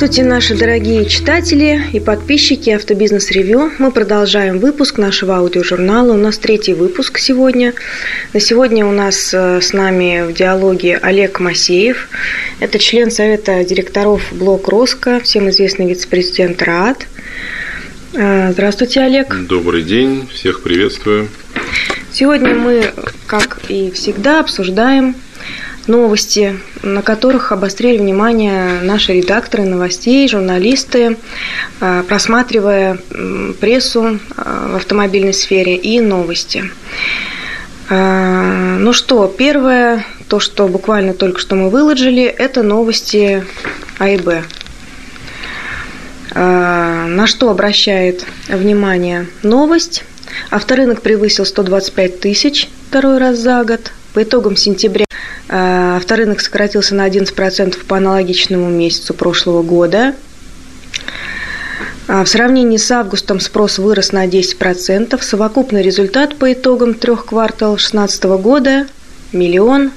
Здравствуйте, 0.00 0.30
наши 0.30 0.54
дорогие 0.54 1.04
читатели 1.04 1.82
и 1.92 2.00
подписчики 2.00 2.70
Автобизнес 2.70 3.30
Ревю. 3.32 3.70
Мы 3.78 3.90
продолжаем 3.90 4.58
выпуск 4.58 4.96
нашего 4.96 5.36
аудиожурнала. 5.36 6.14
У 6.14 6.16
нас 6.16 6.38
третий 6.38 6.72
выпуск 6.72 7.18
сегодня. 7.18 7.74
На 8.32 8.40
сегодня 8.40 8.86
у 8.86 8.92
нас 8.92 9.34
э, 9.34 9.60
с 9.60 9.74
нами 9.74 10.26
в 10.26 10.32
диалоге 10.32 10.96
Олег 10.96 11.38
Масеев. 11.38 12.08
Это 12.60 12.78
член 12.78 13.10
Совета 13.10 13.62
директоров 13.62 14.22
Блок 14.32 14.68
Роско, 14.68 15.20
всем 15.20 15.50
известный 15.50 15.86
вице-президент 15.86 16.62
РААД. 16.62 17.06
Э, 18.14 18.52
здравствуйте, 18.52 19.00
Олег. 19.00 19.36
Добрый 19.46 19.82
день, 19.82 20.26
всех 20.32 20.62
приветствую. 20.62 21.28
Сегодня 22.10 22.54
мы, 22.54 22.90
как 23.26 23.58
и 23.68 23.90
всегда, 23.90 24.40
обсуждаем 24.40 25.14
новости, 25.86 26.58
на 26.82 27.02
которых 27.02 27.52
обострили 27.52 27.98
внимание 27.98 28.80
наши 28.82 29.14
редакторы 29.14 29.64
новостей, 29.64 30.28
журналисты, 30.28 31.16
э, 31.80 32.04
просматривая 32.06 32.98
прессу 33.60 34.18
э, 34.36 34.68
в 34.72 34.76
автомобильной 34.76 35.34
сфере 35.34 35.76
и 35.76 36.00
новости. 36.00 36.70
Э, 37.88 38.76
ну 38.78 38.92
что, 38.92 39.26
первое, 39.26 40.04
то, 40.28 40.40
что 40.40 40.68
буквально 40.68 41.14
только 41.14 41.40
что 41.40 41.56
мы 41.56 41.70
выложили, 41.70 42.24
это 42.24 42.62
новости 42.62 43.44
А 43.98 44.08
и 44.08 44.16
Б. 44.16 44.42
На 46.32 47.26
что 47.26 47.50
обращает 47.50 48.24
внимание 48.46 49.26
новость? 49.42 50.04
Авторынок 50.50 51.02
превысил 51.02 51.44
125 51.44 52.20
тысяч 52.20 52.68
второй 52.88 53.18
раз 53.18 53.38
за 53.38 53.64
год. 53.64 53.90
По 54.14 54.22
итогам 54.22 54.56
сентября 54.56 55.06
авторынок 55.52 56.40
сократился 56.40 56.94
на 56.94 57.08
11% 57.08 57.84
по 57.86 57.96
аналогичному 57.96 58.68
месяцу 58.68 59.14
прошлого 59.14 59.62
года. 59.62 60.14
А 62.08 62.24
в 62.24 62.28
сравнении 62.28 62.76
с 62.76 62.90
августом 62.90 63.40
спрос 63.40 63.78
вырос 63.78 64.12
на 64.12 64.26
10%. 64.26 65.20
Совокупный 65.22 65.82
результат 65.82 66.36
по 66.36 66.52
итогам 66.52 66.94
трех 66.94 67.26
кварталов 67.26 67.78
2016 67.78 68.24
года– 68.24 68.86
миллион, 69.32 69.92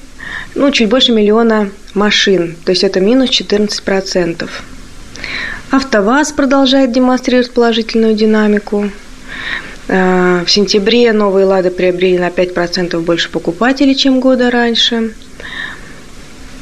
ну, 0.56 0.72
чуть 0.72 0.90
больше 0.90 1.12
миллиона 1.12 1.70
машин, 1.94 2.56
то 2.66 2.72
есть 2.72 2.84
это 2.84 3.00
минус 3.00 3.30
14%. 3.30 4.50
АвтоВАЗ 5.72 6.32
продолжает 6.34 6.92
демонстрировать 6.92 7.52
положительную 7.52 8.14
динамику. 8.14 8.92
Э, 9.88 10.44
в 10.46 10.52
сентябре 10.52 11.12
новые 11.14 11.46
«Лады» 11.46 11.72
приобрели 11.72 12.20
на 12.20 12.30
5% 12.30 13.00
больше 13.00 13.30
покупателей, 13.30 13.96
чем 13.96 14.20
года 14.20 14.52
раньше. 14.52 15.14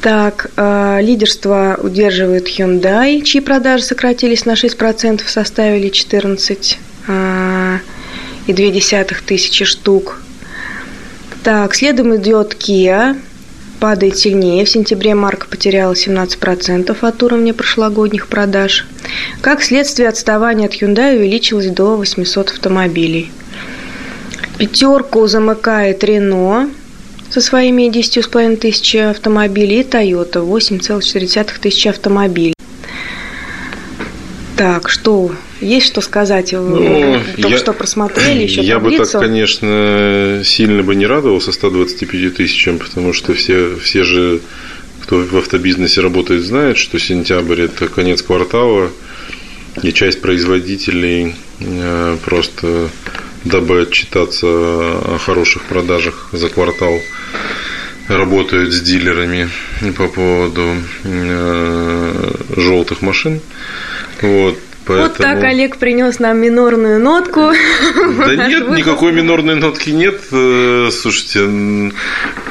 Так, 0.02 0.50
э, 0.56 0.98
лидерство 1.00 1.78
удерживает 1.80 2.48
Hyundai, 2.48 3.22
чьи 3.22 3.40
продажи 3.40 3.84
сократились 3.84 4.44
на 4.44 4.56
6%, 4.56 5.28
составили 5.28 5.90
14 5.90 6.78
э, 7.06 7.78
и 8.48 8.52
2 8.52 9.04
тысячи 9.24 9.64
штук. 9.64 10.20
Так, 11.44 11.76
следом 11.76 12.16
идет 12.16 12.54
Kia, 12.54 13.16
падает 13.78 14.18
сильнее. 14.18 14.64
В 14.64 14.68
сентябре 14.68 15.14
марка 15.14 15.46
потеряла 15.46 15.92
17% 15.92 16.96
от 17.00 17.22
уровня 17.22 17.54
прошлогодних 17.54 18.26
продаж. 18.26 18.86
Как 19.40 19.62
следствие, 19.62 20.08
отставание 20.08 20.66
от 20.66 20.74
Hyundai 20.74 21.16
увеличилось 21.16 21.68
до 21.68 21.96
800 21.96 22.50
автомобилей. 22.50 23.30
Пятерку 24.58 25.28
замыкает 25.28 26.02
Renault 26.02 26.70
со 27.32 27.40
своими 27.40 27.88
10,5 27.88 28.56
тысяч 28.56 28.94
автомобилей 28.96 29.80
и 29.80 29.84
Toyota 29.84 30.46
8,4 30.46 31.50
тысячи 31.62 31.88
автомобилей. 31.88 32.52
Так, 34.54 34.90
что 34.90 35.32
есть 35.62 35.86
что 35.86 36.02
сказать? 36.02 36.52
Ну, 36.52 37.18
Только 37.36 37.48
я, 37.48 37.58
что 37.58 37.72
просмотрели 37.72 38.42
еще 38.42 38.60
Я 38.60 38.74
таблицу. 38.74 39.04
бы 39.04 39.08
так, 39.08 39.22
конечно, 39.22 40.42
сильно 40.44 40.82
бы 40.82 40.94
не 40.94 41.06
радовался 41.06 41.52
125 41.52 42.34
тысячам, 42.36 42.78
потому 42.78 43.14
что 43.14 43.32
все, 43.32 43.76
все 43.76 44.04
же, 44.04 44.40
кто 45.02 45.16
в 45.16 45.34
автобизнесе 45.34 46.02
работает, 46.02 46.42
знают, 46.42 46.76
что 46.76 46.98
сентябрь– 46.98 47.60
это 47.62 47.88
конец 47.88 48.20
квартала, 48.20 48.90
и 49.82 49.90
часть 49.94 50.20
производителей 50.20 51.34
э, 51.60 52.16
просто 52.22 52.90
дабы 53.44 53.82
отчитаться 53.82 54.46
о 54.46 55.18
хороших 55.18 55.62
продажах 55.62 56.28
за 56.32 56.48
квартал, 56.48 57.00
работают 58.08 58.72
с 58.72 58.80
дилерами 58.80 59.48
по 59.96 60.08
поводу 60.08 60.76
э, 61.04 62.32
желтых 62.56 63.02
машин. 63.02 63.40
Вот. 64.20 64.58
Поэтому... 64.84 65.08
Вот 65.08 65.16
так 65.16 65.44
Олег 65.44 65.76
принес 65.76 66.18
нам 66.18 66.38
минорную 66.38 66.98
нотку. 67.00 67.52
Да 68.26 68.48
нет, 68.48 68.68
никакой 68.70 69.12
минорной 69.12 69.54
нотки 69.54 69.90
нет. 69.90 70.20
Э, 70.32 70.90
слушайте, 70.90 71.46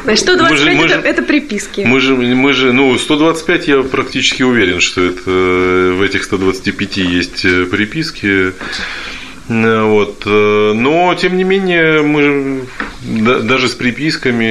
Значит, 0.03 0.23
125 0.23 0.49
мы 0.49 0.57
же, 0.57 0.65
мы 0.77 0.85
это, 0.85 1.01
же, 1.01 1.07
это 1.07 1.21
приписки. 1.23 1.81
Мы 1.81 1.99
же, 1.99 2.15
мы 2.15 2.53
же, 2.53 2.73
ну, 2.73 2.97
125 2.97 3.67
я 3.67 3.81
практически 3.83 4.43
уверен, 4.43 4.79
что 4.79 5.01
это 5.01 5.21
э, 5.25 5.91
в 5.91 6.01
этих 6.01 6.23
125 6.23 6.97
есть 6.97 7.41
приписки. 7.69 8.53
Вот. 9.51 10.23
Э, 10.25 10.73
но, 10.73 11.13
тем 11.15 11.35
не 11.35 11.43
менее, 11.43 12.01
мы 12.03 12.65
даже 13.01 13.67
с 13.67 13.75
приписками, 13.75 14.45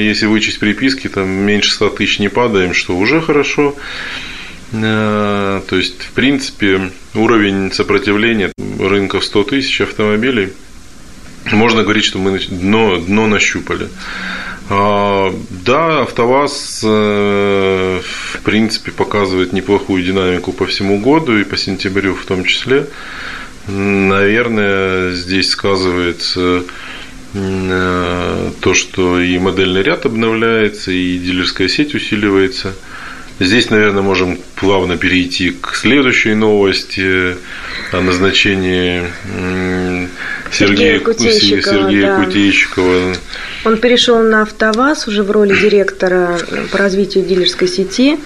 если 0.00 0.26
вычесть 0.26 0.58
приписки, 0.58 1.08
там 1.08 1.28
меньше 1.28 1.72
100 1.72 1.90
тысяч 1.90 2.18
не 2.20 2.28
падаем, 2.28 2.72
что 2.72 2.96
уже 2.96 3.20
хорошо. 3.20 3.76
Э, 4.72 5.60
то 5.68 5.76
есть, 5.76 6.00
в 6.02 6.12
принципе, 6.12 6.90
уровень 7.14 7.70
сопротивления 7.70 8.50
рынка 8.78 9.20
в 9.20 9.24
100 9.24 9.44
тысяч 9.44 9.82
автомобилей, 9.82 10.54
можно 11.52 11.82
говорить, 11.82 12.04
что 12.04 12.18
мы 12.18 12.38
дно, 12.38 12.96
дно 12.96 13.26
нащупали. 13.26 13.88
А, 14.68 15.32
да, 15.50 16.00
АвтоВАЗ, 16.00 16.80
э, 16.82 18.00
в 18.02 18.40
принципе, 18.40 18.90
показывает 18.90 19.52
неплохую 19.52 20.02
динамику 20.02 20.52
по 20.52 20.66
всему 20.66 20.98
году 20.98 21.38
и 21.38 21.44
по 21.44 21.58
сентябрю 21.58 22.14
в 22.14 22.24
том 22.24 22.44
числе. 22.44 22.86
Наверное, 23.68 25.12
здесь 25.12 25.50
сказывается 25.50 26.62
э, 27.34 28.50
то, 28.60 28.74
что 28.74 29.20
и 29.20 29.38
модельный 29.38 29.82
ряд 29.82 30.06
обновляется, 30.06 30.92
и 30.92 31.18
дилерская 31.18 31.68
сеть 31.68 31.94
усиливается. 31.94 32.74
Здесь, 33.38 33.68
наверное, 33.68 34.02
можем 34.02 34.38
плавно 34.54 34.96
перейти 34.96 35.50
к 35.50 35.74
следующей 35.74 36.34
новости 36.34 37.36
о 37.92 38.00
назначении 38.00 39.02
Сергея, 40.50 40.98
Сергея 40.98 41.00
Кутейщикова. 41.00 41.62
Сергея 41.62 42.06
да. 42.06 42.24
Кутейщикова. 42.24 43.16
Он 43.64 43.76
перешел 43.76 44.22
на 44.22 44.42
АвтоВАЗ 44.42 45.08
уже 45.08 45.22
в 45.22 45.30
роли 45.30 45.54
директора 45.54 46.38
по 46.72 46.78
развитию 46.78 47.24
дилерской 47.24 47.68
сети. 47.68 48.18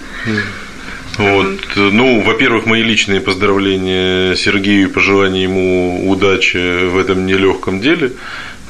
Вот. 1.17 1.59
Ну, 1.75 2.21
во-первых, 2.21 2.65
мои 2.65 2.83
личные 2.83 3.19
поздравления 3.19 4.35
Сергею 4.35 4.87
и 4.87 4.91
пожелания 4.91 5.43
ему 5.43 6.09
удачи 6.09 6.87
в 6.87 6.97
этом 6.97 7.25
нелегком 7.25 7.81
деле, 7.81 8.13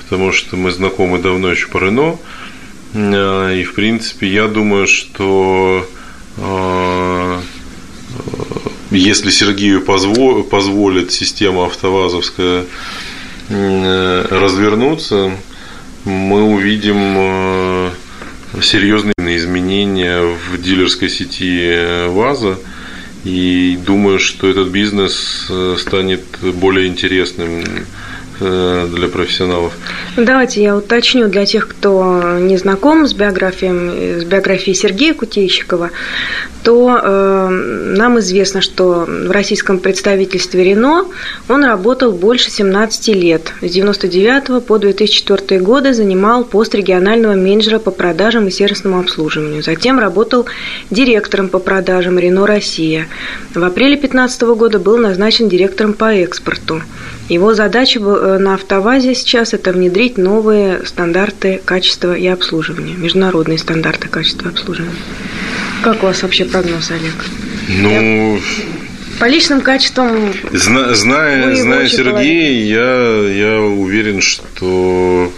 потому 0.02 0.32
что 0.32 0.58
мы 0.58 0.72
знакомы 0.72 1.20
давно 1.20 1.52
еще 1.52 1.68
по 1.68 1.78
Рено. 1.78 2.18
А, 2.94 3.54
и, 3.54 3.64
в 3.64 3.74
принципе, 3.74 4.28
я 4.28 4.48
думаю, 4.48 4.88
что 4.88 5.88
а, 6.38 7.42
если 8.90 9.30
Сергею 9.30 9.82
позволит 9.82 11.12
система 11.12 11.66
автовазовская 11.66 12.66
развернуться, 13.50 15.32
мы 16.06 16.44
увидим 16.44 16.98
а, 16.98 17.92
серьезные 18.62 19.14
изменения 19.38 20.22
в 20.22 20.62
дилерской 20.62 21.10
сети 21.10 22.08
ВАЗа. 22.08 22.58
И 23.24 23.78
думаю, 23.86 24.18
что 24.18 24.50
этот 24.50 24.70
бизнес 24.70 25.46
э, 25.48 25.76
станет 25.78 26.24
более 26.42 26.88
интересным 26.88 27.64
Э, 27.64 28.11
для 28.42 29.08
профессионалов. 29.08 29.74
Давайте 30.18 30.64
я 30.64 30.76
уточню 30.76 31.28
для 31.28 31.46
тех, 31.46 31.68
кто 31.68 32.40
не 32.40 32.58
знаком 32.58 33.08
с 33.08 33.14
биографией, 33.14 34.22
с 34.22 34.26
биографией 34.26 34.76
Сергея 34.76 35.14
Кутейщикова, 35.14 35.92
то 36.64 37.00
э, 37.02 37.50
нам 37.98 38.20
известно, 38.20 38.62
что 38.62 39.06
в 39.08 39.32
российском 39.32 39.80
представительстве 39.80 40.64
Рено 40.64 41.06
он 41.50 41.64
работал 41.64 42.12
больше 42.12 42.52
17 42.52 43.08
лет. 43.10 43.54
С 43.62 43.76
1999 43.76 44.66
по 44.66 44.78
2004 44.78 45.62
годы 45.62 45.94
занимал 45.94 46.44
пост 46.44 46.76
регионального 46.76 47.34
менеджера 47.34 47.80
по 47.80 47.92
продажам 47.92 48.48
и 48.48 48.52
сервисному 48.52 49.00
обслуживанию. 49.00 49.64
Затем 49.64 50.00
работал 50.00 50.46
директором 50.90 51.48
по 51.50 51.60
продажам 51.60 52.20
Рено 52.20 52.46
Россия. 52.46 53.08
В 53.54 53.64
апреле 53.64 53.96
2015 53.96 54.42
года 54.42 54.80
был 54.80 54.98
назначен 54.98 55.50
директором 55.50 55.94
по 55.94 56.14
экспорту. 56.14 56.82
Его 57.32 57.54
задача 57.54 58.02
э, 58.02 58.38
на 58.40 58.56
автовазе 58.56 59.16
сейчас– 59.16 59.54
это 59.54 59.72
внедрить 59.72 60.18
новые 60.18 60.86
стандарты 60.86 61.62
качества 61.64 62.14
и 62.14 62.28
обслуживания, 62.28 62.96
международные 62.96 63.58
стандарты 63.58 64.10
качества 64.10 64.50
и 64.50 64.52
обслуживания. 64.52 64.92
Как 65.82 66.04
у 66.04 66.08
вас 66.08 66.24
вообще 66.24 66.44
прогноз, 66.44 66.92
Олег? 66.92 67.14
Ну, 67.70 68.38
По 69.18 69.30
личным 69.30 69.62
качествам. 69.62 70.34
Зна, 70.52 70.94
зная, 70.94 71.56
зная 71.56 71.88
Сергея, 71.88 72.66
я, 72.66 73.30
я 73.30 73.62
уверен, 73.62 74.20
что, 74.20 75.32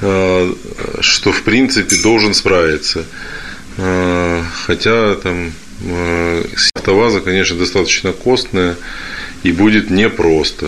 э, 0.00 0.52
что 0.98 1.30
в 1.30 1.42
принципе 1.44 2.02
должен 2.02 2.34
справиться. 2.34 3.04
Э, 3.76 4.42
хотя 4.66 5.14
там 5.14 5.52
э, 5.84 6.44
автоваза, 6.74 7.20
конечно, 7.20 7.56
достаточно 7.56 8.10
костная 8.10 8.74
и 9.44 9.52
будет 9.52 9.90
непросто. 9.90 10.66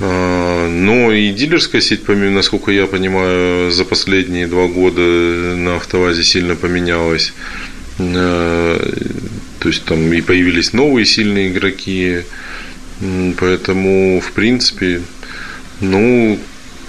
Но 0.00 1.12
и 1.12 1.30
дилерская 1.30 1.82
сеть, 1.82 2.08
насколько 2.08 2.70
я 2.70 2.86
понимаю, 2.86 3.70
за 3.70 3.84
последние 3.84 4.46
два 4.46 4.66
года 4.66 5.00
на 5.00 5.76
автовазе 5.76 6.22
сильно 6.22 6.56
поменялась. 6.56 7.34
То 7.98 8.78
есть 9.64 9.84
там 9.84 10.10
и 10.12 10.22
появились 10.22 10.72
новые 10.72 11.04
сильные 11.04 11.48
игроки. 11.48 12.22
Поэтому, 13.38 14.20
в 14.20 14.32
принципе, 14.32 15.02
ну, 15.80 16.38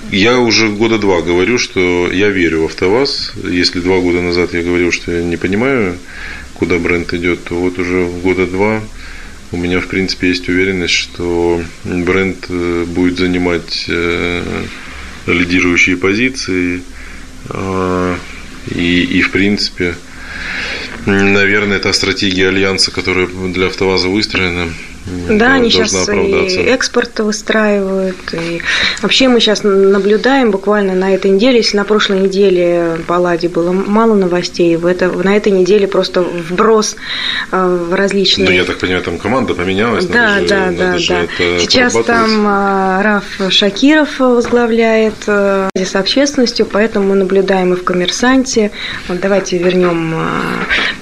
я 0.10 0.40
уже 0.40 0.69
года 0.69 0.98
два 0.98 1.22
говорю, 1.22 1.57
что 1.57 2.10
я 2.12 2.30
верю 2.30 2.62
в 2.62 2.66
АвтоВАЗ. 2.66 3.34
Если 3.50 3.81
два 3.81 4.00
года 4.00 4.22
назад 4.22 4.54
я 4.54 4.64
говорил, 4.64 4.92
что 4.94 5.12
я 5.12 5.22
не 5.22 5.36
понимаю, 5.38 5.98
куда 6.54 6.80
бренд 6.80 7.14
идет, 7.14 7.44
то 7.44 7.56
вот 7.56 7.78
уже 7.78 8.06
года 8.24 8.48
два 8.48 8.81
у 9.51 9.57
меня, 9.57 9.80
в 9.80 9.88
принципе, 9.88 10.30
есть 10.30 10.48
уверенность, 10.50 10.94
что 10.94 11.62
бренд 11.83 12.45
э, 12.50 12.86
будет 12.88 13.18
занимать 13.18 13.86
э, 13.88 14.63
лидирующие 15.27 15.98
позиции. 15.98 16.83
А, 17.50 18.18
и, 18.69 19.01
и 19.03 19.21
в 19.21 19.31
принципе, 19.31 19.95
Наверное, 21.06 21.77
это 21.77 21.92
стратегия 21.94 22.50
альянса, 22.50 22.92
которая 22.92 23.25
для 23.27 23.68
АвтоВАЗа 23.68 24.07
выстроена. 24.07 24.71
Да, 25.06 25.53
они 25.53 25.71
сейчас 25.71 26.09
и 26.09 26.62
экспорт 26.69 27.19
выстраивают. 27.19 28.18
И 28.33 28.62
вообще 29.01 29.27
мы 29.27 29.39
сейчас 29.39 29.63
наблюдаем 29.63 30.51
буквально 30.51 30.94
на 30.94 31.13
этой 31.13 31.31
неделе, 31.31 31.57
если 31.57 31.77
на 31.77 31.86
прошлой 31.86 32.19
неделе 32.19 32.98
по 33.07 33.13
Ладе 33.13 33.50
было 33.50 33.71
мало 33.71 34.13
новостей, 34.13 34.75
в 34.75 34.86
это, 34.86 35.09
на 35.09 35.36
этой 35.36 35.51
неделе 35.51 35.88
просто 35.88 36.21
вброс 36.21 36.95
э, 37.51 37.86
в 37.89 37.94
различные... 37.95 38.48
Да, 38.48 38.53
я 38.53 38.63
так 38.63 38.77
понимаю, 38.77 39.03
там 39.03 39.18
команда 39.18 39.56
поменялась. 39.56 40.06
Да, 40.06 40.36
надо 40.36 40.48
да, 40.77 40.98
же, 40.98 41.13
да, 41.13 41.21
да. 41.39 41.59
Сейчас 41.59 41.94
там 42.06 42.45
э, 42.45 43.01
Раф 43.01 43.25
Шакиров 43.50 44.19
возглавляет 44.19 45.15
э, 45.25 45.69
с 45.74 45.95
общественностью, 45.95 46.68
поэтому 46.68 47.07
мы 47.07 47.15
наблюдаем 47.15 47.74
и 47.74 47.75
в 47.75 47.83
«Коммерсанте». 47.83 48.71
Вот 49.07 49.19
давайте 49.19 49.57
вернем 49.57 50.15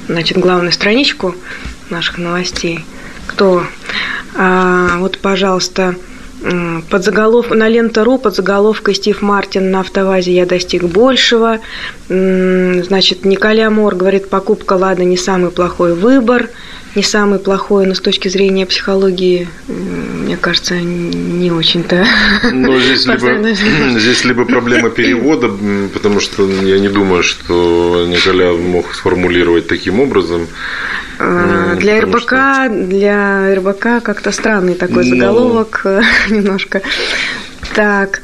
значит, 0.08 0.38
главную 0.38 0.72
страничку 0.72 1.36
наших 1.90 2.18
новостей 2.18 2.86
кто. 3.30 3.64
А, 4.36 4.98
вот, 4.98 5.20
пожалуйста, 5.20 5.96
под 6.90 7.04
заголов... 7.04 7.50
на 7.52 7.68
лента.ру 7.68 8.18
под 8.18 8.36
заголовкой 8.36 8.96
Стив 8.96 9.22
Мартин 9.22 9.72
на 9.72 9.82
автовазе 9.82 10.34
«Я 10.34 10.46
достиг 10.46 10.84
большего». 10.84 11.60
Значит, 12.08 13.26
Николя 13.26 13.70
Мор 13.70 13.96
говорит, 13.96 14.30
покупка 14.30 14.74
«Лада» 14.74 15.04
не 15.04 15.18
самый 15.18 15.52
плохой 15.52 15.94
выбор, 15.94 16.50
не 16.96 17.04
самый 17.04 17.40
плохой, 17.40 17.86
но 17.86 17.94
с 17.94 18.00
точки 18.00 18.30
зрения 18.30 18.66
психологии, 18.66 19.48
мне 19.68 20.38
кажется, 20.38 20.76
не 20.80 21.52
очень-то. 21.52 22.06
Ну, 22.52 22.80
здесь 22.80 23.06
либо, 23.06 23.54
здесь 24.00 24.24
либо 24.24 24.46
проблема 24.46 24.90
перевода, 24.90 25.52
потому 25.94 26.20
что 26.20 26.50
я 26.50 26.80
не 26.80 26.90
думаю, 26.90 27.22
что 27.22 28.06
Николя 28.08 28.54
мог 28.54 28.96
сформулировать 28.96 29.68
таким 29.68 30.00
образом. 30.00 30.48
А, 31.20 31.74
ну, 31.74 31.80
для 31.80 32.02
РБК, 32.02 32.22
что... 32.22 32.70
для 32.70 33.56
РБК 33.56 34.04
как-то 34.04 34.32
странный 34.32 34.76
такой 34.76 35.06
Но... 35.06 35.16
Ну. 35.16 35.16
заголовок 35.16 35.86
немножко. 36.30 36.82
Так, 37.76 38.22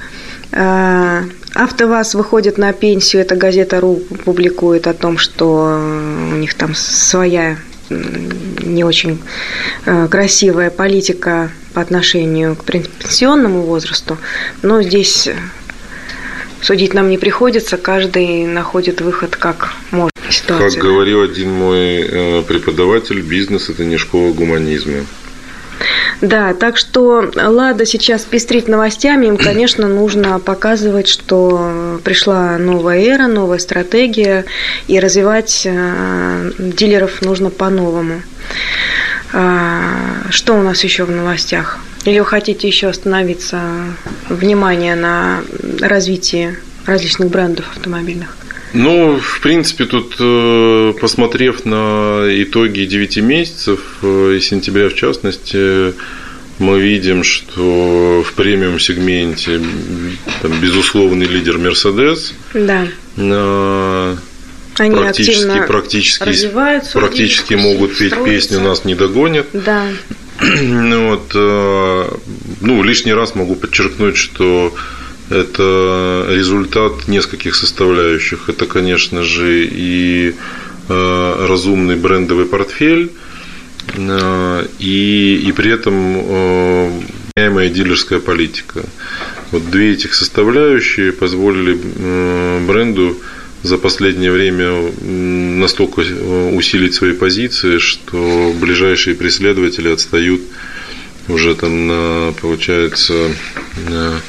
а, 0.52 1.24
АвтоВАЗ 1.54 2.16
выходит 2.16 2.58
на 2.58 2.74
пенсию, 2.74 3.22
эта 3.22 3.36
газета 3.36 3.80
РУ 3.80 4.02
публикует 4.24 4.88
о 4.88 4.94
том, 4.94 5.18
что 5.18 5.80
у 6.32 6.36
них 6.36 6.54
там 6.54 6.74
своя 6.76 7.58
не 7.90 8.84
очень 8.84 9.22
э, 9.86 10.08
красивая 10.10 10.70
политика 10.72 11.52
по 11.74 11.82
отношению 11.82 12.56
к 12.56 12.64
пенсионному 12.64 13.62
возрасту, 13.62 14.18
но 14.64 14.82
здесь 14.82 15.30
судить 16.62 16.94
нам 16.94 17.10
не 17.10 17.18
приходится, 17.18 17.78
каждый 17.78 18.46
находит 18.46 19.02
выход 19.02 19.36
как 19.36 19.74
может. 19.92 20.15
Ситуация, 20.30 20.70
как 20.70 20.84
говорил 20.84 21.22
один 21.22 21.52
мой 21.52 22.02
э, 22.02 22.44
преподаватель, 22.48 23.22
бизнес– 23.22 23.70
это 23.70 23.84
не 23.86 23.98
школа 23.98 24.34
гуманизма. 24.34 25.06
Да, 26.22 26.54
так 26.54 26.78
что 26.78 27.30
Лада 27.36 27.86
сейчас 27.86 28.24
пестрит 28.24 28.68
новостями, 28.68 29.28
им, 29.28 29.38
конечно, 29.38 29.88
нужно 29.88 30.40
показывать, 30.40 31.08
что 31.08 32.00
пришла 32.04 32.58
новая 32.58 33.00
эра, 33.00 33.28
новая 33.28 33.60
стратегия, 33.60 34.46
и 34.88 35.00
развивать 35.00 35.64
э, 35.66 36.52
дилеров 36.58 37.22
нужно 37.22 37.50
по-новому. 37.50 38.22
А, 39.34 39.98
что 40.30 40.54
у 40.54 40.62
нас 40.62 40.84
еще 40.84 41.04
в 41.04 41.12
новостях? 41.12 41.80
Или 42.06 42.20
вы 42.20 42.26
хотите 42.26 42.68
еще 42.68 42.88
остановиться 42.88 43.60
внимание 44.30 44.96
на 44.96 45.42
развитии 45.82 46.56
различных 46.86 47.30
брендов 47.30 47.66
автомобильных? 47.76 48.38
Ну, 48.76 49.18
в 49.20 49.40
принципе, 49.40 49.86
тут, 49.86 50.16
э, 50.20 50.94
посмотрев 51.00 51.64
на 51.64 52.26
итоги 52.30 52.84
9 52.84 53.18
месяцев 53.18 53.80
э, 54.02 54.36
и 54.38 54.42
сентября 54.42 54.90
в 54.90 54.96
частности, 54.96 55.94
мы 56.60 56.80
видим, 56.80 57.24
что 57.24 58.22
в 58.22 58.34
премиум 58.34 58.80
сегменте 58.80 59.62
там, 60.42 60.52
безусловный 60.60 61.26
лидер 61.26 61.58
Мерседес. 61.58 62.34
Да. 62.54 62.86
Они 64.78 64.96
практически, 64.96 65.66
практически, 65.68 66.52
практически 66.94 67.54
могут 67.54 67.98
петь 67.98 68.12
строятся. 68.12 68.50
песню 68.50 68.60
«Нас 68.60 68.84
не 68.84 68.96
догонят». 68.96 69.48
Да. 69.54 69.88
Ну, 70.62 71.10
вот, 71.12 71.32
э, 71.34 72.10
ну, 72.60 72.84
лишний 72.84 73.14
раз 73.14 73.36
могу 73.36 73.56
подчеркнуть, 73.56 74.18
что 74.18 74.76
это 75.30 76.28
результат 76.30 77.08
нескольких 77.08 77.56
составляющих. 77.56 78.50
Это, 78.50 78.66
конечно 78.66 79.24
же, 79.24 79.66
и 79.66 80.36
э, 80.88 81.46
разумный 81.48 81.96
брендовый 81.96 82.46
портфель, 82.46 83.12
э, 83.96 84.68
и, 84.80 85.44
и 85.48 85.52
при 85.52 85.72
этом 85.72 85.96
меняемая 87.36 87.70
дилерская 87.70 88.20
политика. 88.20 88.84
Вот 89.52 89.70
две 89.70 89.94
этих 89.94 90.14
составляющие 90.14 91.12
позволили 91.12 91.74
бренду 92.66 93.18
за 93.64 93.78
последнее 93.78 94.32
время 94.32 94.92
настолько 95.02 96.00
усилить 96.00 96.94
свои 96.94 97.14
позиции, 97.14 97.80
что 97.80 98.54
ближайшие 98.60 99.16
преследователи 99.16 99.90
отстают 99.90 100.42
уже 101.28 101.56
там 101.56 101.88
на, 101.88 102.34
получается, 102.40 103.32
на 103.90 104.22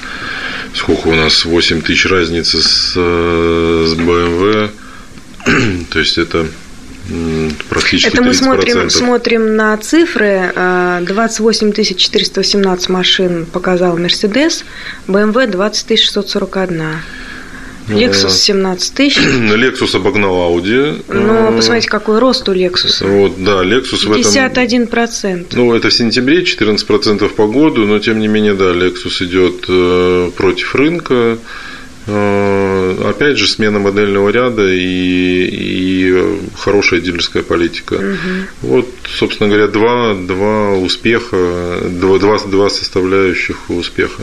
сколько 0.77 1.09
у 1.09 1.15
нас, 1.15 1.45
8 1.45 1.83
тысяч 1.83 2.07
разницы 2.07 2.63
с, 2.63 2.93
с 2.93 3.95
BMW, 3.95 4.71
то 5.91 5.99
есть 5.99 6.19
это 6.19 6.47
практически 7.69 8.09
Это 8.09 8.23
мы 8.23 8.35
смотрим, 8.35 8.91
смотрим 8.91 9.57
на 9.57 9.77
цифры. 9.77 10.53
28 10.55 11.73
э, 11.77 11.85
418 11.95 12.89
машин 12.89 13.47
показал 13.47 13.99
Mercedes, 13.99 14.65
BMW 15.07 15.47
20 15.47 15.99
641. 15.99 16.83
Lexus 17.89 18.31
17 18.31 18.95
тысяч. 18.95 19.19
Lexus 19.25 19.97
обогнал 19.97 20.51
Audi. 20.51 21.03
Но 21.09 21.53
посмотрите, 21.57 21.89
какой 21.89 22.19
рост 22.19 22.49
у 22.49 22.55
Lexus. 22.55 23.07
Вот, 23.07 23.43
да, 23.43 23.65
Lexus 23.65 24.07
51%. 24.07 24.09
в 24.09 24.13
этом... 24.15 25.47
Ну, 25.53 25.75
это 25.75 25.89
в 25.89 25.93
сентябре, 25.95 26.43
14% 26.43 27.29
по 27.31 27.47
году, 27.47 27.87
но 27.87 27.99
тем 27.99 28.19
не 28.21 28.29
менее, 28.29 28.55
да, 28.55 28.73
Lexus 28.73 29.25
идет 29.25 29.65
э, 29.69 30.31
против 30.37 30.75
рынка. 30.75 31.39
Э, 32.09 33.09
опять 33.09 33.37
же, 33.37 33.49
смена 33.49 33.81
модельного 33.81 34.29
ряда 34.29 34.73
и, 34.73 34.79
и 34.79 36.41
хорошая 36.57 37.01
дилерская 37.01 37.43
политика. 37.43 37.95
Угу. 37.95 38.69
Вот, 38.69 38.89
собственно 39.09 39.49
говоря, 39.49 39.67
два, 39.67 40.15
два 40.15 40.75
успеха, 40.75 41.81
два, 41.83 42.19
два, 42.19 42.39
два 42.39 42.71
составляющих 42.71 43.71
успеха. 43.71 44.23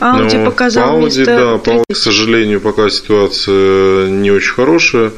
Ауди 0.00 0.44
показал 0.44 1.00
Audi, 1.00 1.24
да, 1.24 1.58
по 1.58 1.84
к 1.88 1.96
сожалению, 1.96 2.60
пока 2.60 2.90
ситуация 2.90 4.08
не 4.08 4.32
очень 4.32 4.52
хорошая, 4.52 5.12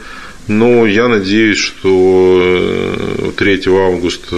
но 0.46 0.86
я 0.86 1.08
надеюсь, 1.08 1.58
что 1.58 3.32
3 3.36 3.62
августа 3.66 4.36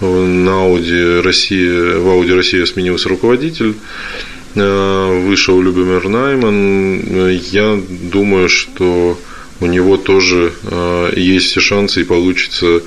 на 0.00 0.50
Audi 0.50 1.22
Россия, 1.22 1.98
в 1.98 2.06
Audi 2.08 2.34
Россия 2.34 2.66
сменился 2.66 3.08
руководитель 3.08 3.74
Э, 3.74 4.37
вышел 4.54 5.60
Любомир 5.60 6.08
Найман. 6.08 7.28
Я 7.38 7.80
думаю, 7.88 8.48
что 8.48 9.18
у 9.60 9.66
него 9.66 9.96
тоже 9.96 10.52
э, 10.62 11.12
есть 11.16 11.46
все 11.50 11.60
шансы 11.60 12.00
и 12.02 12.04
получится 12.04 12.82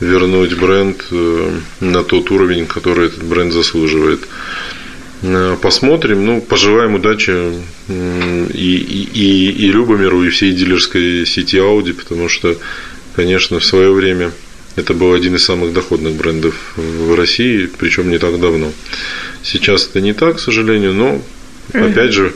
вернуть 0.00 0.54
бренд 0.58 1.04
на 1.80 2.02
тот 2.02 2.30
уровень, 2.30 2.66
который 2.66 3.06
этот 3.06 3.22
бренд 3.22 3.52
заслуживает. 3.52 4.26
Посмотрим, 5.60 6.26
ну, 6.26 6.40
пожелаем 6.40 6.94
удачи 6.96 7.30
и, 7.88 9.08
и, 9.14 9.50
и 9.50 9.66
Любомиру, 9.70 10.24
и 10.24 10.30
всей 10.30 10.52
дилерской 10.52 11.24
сети 11.24 11.58
Audi, 11.58 11.92
потому 11.92 12.28
что, 12.28 12.56
конечно, 13.14 13.60
в 13.60 13.64
свое 13.64 13.92
время 13.92 14.32
это 14.76 14.94
был 14.94 15.12
один 15.12 15.34
из 15.34 15.44
самых 15.44 15.72
доходных 15.72 16.14
брендов 16.14 16.54
в 16.76 17.14
России, 17.14 17.68
причем 17.78 18.10
не 18.10 18.18
так 18.18 18.40
давно. 18.40 18.72
Сейчас 19.42 19.86
это 19.86 20.00
не 20.00 20.14
так, 20.14 20.36
к 20.36 20.40
сожалению, 20.40 20.94
но 20.94 21.22
опять 21.72 22.12
же, 22.12 22.32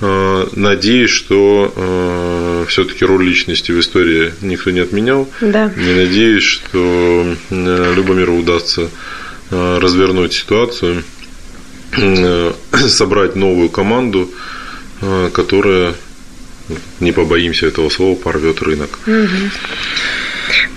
э, 0.00 0.46
надеюсь, 0.54 1.10
что 1.10 1.72
э, 1.74 2.64
все-таки 2.68 3.04
роль 3.04 3.24
личности 3.24 3.72
в 3.72 3.80
истории 3.80 4.32
никто 4.40 4.70
не 4.70 4.80
отменял. 4.80 5.28
Да. 5.40 5.70
Не 5.76 5.94
надеюсь, 5.94 6.44
что 6.44 7.36
э, 7.50 7.92
Любомиру 7.94 8.36
удастся 8.36 8.88
развернуть 9.50 10.34
ситуацию, 10.34 11.04
собрать 12.86 13.34
новую 13.34 13.70
команду, 13.70 14.30
которая, 15.32 15.94
не 17.00 17.12
побоимся 17.12 17.64
этого 17.64 17.88
слова, 17.88 18.14
порвет 18.14 18.60
рынок. 18.60 18.98
Угу. 19.06 19.26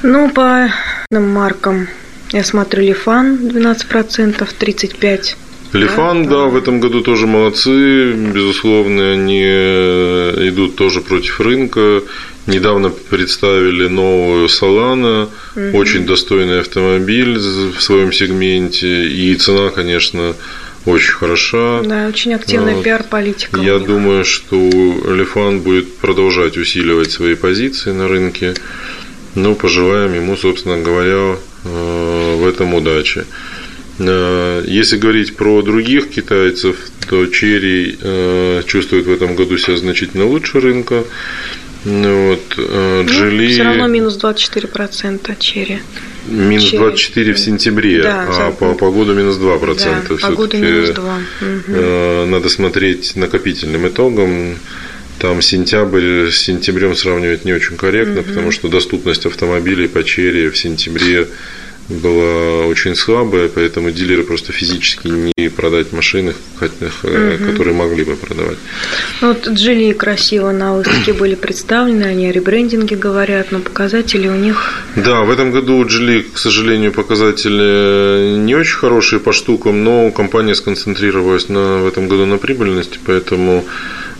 Ну, 0.04 0.30
по 0.30 0.72
маркам 1.12 1.88
я 2.32 2.44
смотрю 2.44 2.84
Лифан 2.84 3.36
12%, 3.36 4.48
35%. 4.60 5.36
Лифан, 5.74 6.25
да, 6.25 6.30
да, 6.30 6.38
в 6.46 6.58
этом 6.58 6.82
году 6.82 7.01
тоже 7.01 7.28
молодцы, 7.28 8.12
безусловно, 8.12 9.13
они 9.13 9.42
идут 9.42 10.75
тоже 10.75 11.00
против 11.00 11.40
рынка. 11.40 12.01
Недавно 12.48 12.90
представили 12.90 13.88
новую 13.88 14.50
Солана, 14.50 15.30
угу. 15.56 15.78
очень 15.78 16.06
достойный 16.06 16.60
автомобиль 16.60 17.38
в 17.38 17.80
своем 17.80 18.12
сегменте, 18.12 19.08
и 19.08 19.34
цена, 19.36 19.70
конечно, 19.70 20.36
очень 20.86 21.13
хороша. 21.13 21.82
Да, 21.84 22.08
очень 22.08 22.34
активная 22.34 22.75
вот. 22.75 22.84
пиар-политика. 22.84 23.62
Я 23.62 23.78
думаю, 23.78 24.25
что 24.25 24.56
Лифан 24.58 25.60
будет 25.60 25.96
продолжать 25.98 26.58
усиливать 26.58 27.12
свои 27.12 27.36
позиции 27.36 27.92
на 27.92 28.08
рынке. 28.08 28.56
Ну, 29.36 29.56
пожелаем 29.56 30.14
ему, 30.14 30.36
собственно 30.36 30.78
говоря, 30.78 31.38
э, 31.64 32.36
в 32.36 32.46
этом 32.46 32.74
удачи. 32.74 33.26
Э, 34.00 34.64
если 34.68 34.98
говорить 34.98 35.36
про 35.36 35.62
других 35.62 36.10
китайцев, 36.10 36.76
то 37.10 37.26
Черри 37.28 37.98
э, 38.02 38.64
чувствует 38.68 39.06
в 39.06 39.12
этом 39.12 39.36
году 39.36 39.58
себя 39.58 39.78
значительно 39.78 40.26
лучше 40.26 40.60
рынка. 40.60 41.06
Ну, 41.86 42.28
вот, 42.28 42.58
Джили... 42.58 43.48
Ну, 43.48 43.52
все 43.52 43.64
равно 43.64 43.88
минус 43.88 44.18
24% 44.22 45.36
Черри. 45.40 45.80
Минус 46.28 46.66
Черри. 46.66 46.78
24 46.78 47.34
в 47.34 47.40
сентябре, 47.40 48.04
да, 48.04 48.28
а 48.30 48.52
по, 48.52 48.76
по 48.76 48.92
году 48.92 49.16
минус 49.16 49.38
2%. 49.38 50.20
Да, 50.22 50.28
по 50.28 50.36
году 50.36 50.58
минус 50.58 50.90
2. 50.90 51.20
Угу. 51.42 52.26
Надо 52.28 52.50
смотреть 52.50 53.16
накопительным 53.16 53.88
итогом. 53.88 54.58
Там 55.22 55.40
сентябрь 55.44 56.32
с 56.32 56.38
сентябрем 56.38 56.96
сравнивать 56.96 57.46
не 57.46 57.54
очень 57.54 57.78
корректно, 57.78 58.22
угу. 58.22 58.30
потому 58.30 58.51
что 58.51 58.70
доступность 58.70 59.28
автомобилей 59.28 59.88
по 59.88 60.04
черри 60.04 60.50
в 60.50 60.58
сентябре 60.58 61.28
была 61.90 62.66
очень 62.66 62.96
слабая, 62.96 63.48
поэтому 63.48 63.92
дилеры 63.92 64.24
просто 64.24 64.51
физически 64.51 65.10
не 65.38 65.50
продать 65.50 65.92
машины, 65.92 66.34
угу. 66.60 67.51
которые 67.51 67.75
могли 67.75 68.04
бы 68.04 68.16
продавать. 68.16 68.58
Ну, 69.22 69.28
вот 69.28 69.48
Джили 69.48 69.94
красиво 69.94 70.51
на 70.51 70.74
выставке 70.74 71.13
были 71.13 71.36
представлены, 71.36 72.06
они 72.06 72.28
о 72.28 72.32
ребрендинге 72.32 72.96
говорят, 72.96 73.51
но 73.51 73.60
показатели 73.60 74.28
у 74.28 74.36
них... 74.36 74.84
Да, 74.96 75.22
в 75.22 75.30
этом 75.30 75.51
году 75.51 75.78
у 75.78 75.86
Джили, 75.86 76.22
к 76.22 76.40
сожалению, 76.40 76.94
показатели 76.94 78.38
не 78.38 78.56
очень 78.56 78.78
хорошие 78.78 79.20
по 79.20 79.34
штукам, 79.34 79.84
но 79.84 80.10
компания 80.10 80.56
сконцентрировалась 80.56 81.48
на, 81.48 81.80
в 81.80 81.88
этом 81.88 82.08
году 82.08 82.25
на 82.25 82.38
прибыльности, 82.38 82.98
поэтому 83.06 83.66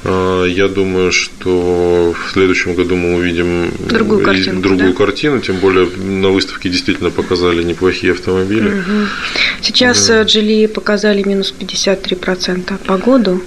я 0.04 0.68
думаю, 0.68 1.12
что 1.12 2.14
в 2.14 2.32
следующем 2.32 2.74
году 2.74 2.96
мы 2.96 3.16
увидим 3.16 3.72
другую 3.80 4.24
картину, 4.24 4.62
другую 4.62 4.92
да? 4.94 4.98
картину 4.98 5.42
тем 5.42 5.58
более 5.58 5.86
на 5.86 6.30
выставке 6.30 6.70
действительно 6.70 7.12
показали 7.12 7.62
неплохие 7.62 8.14
автомобили. 8.14 8.70
Угу. 8.70 9.08
Сейчас 9.62 10.08
да. 10.08 10.24
Джили 10.24 10.66
показали 10.66 11.22
минус 11.24 11.54
53% 11.58 12.80
по 12.86 12.98
году, 12.98 13.44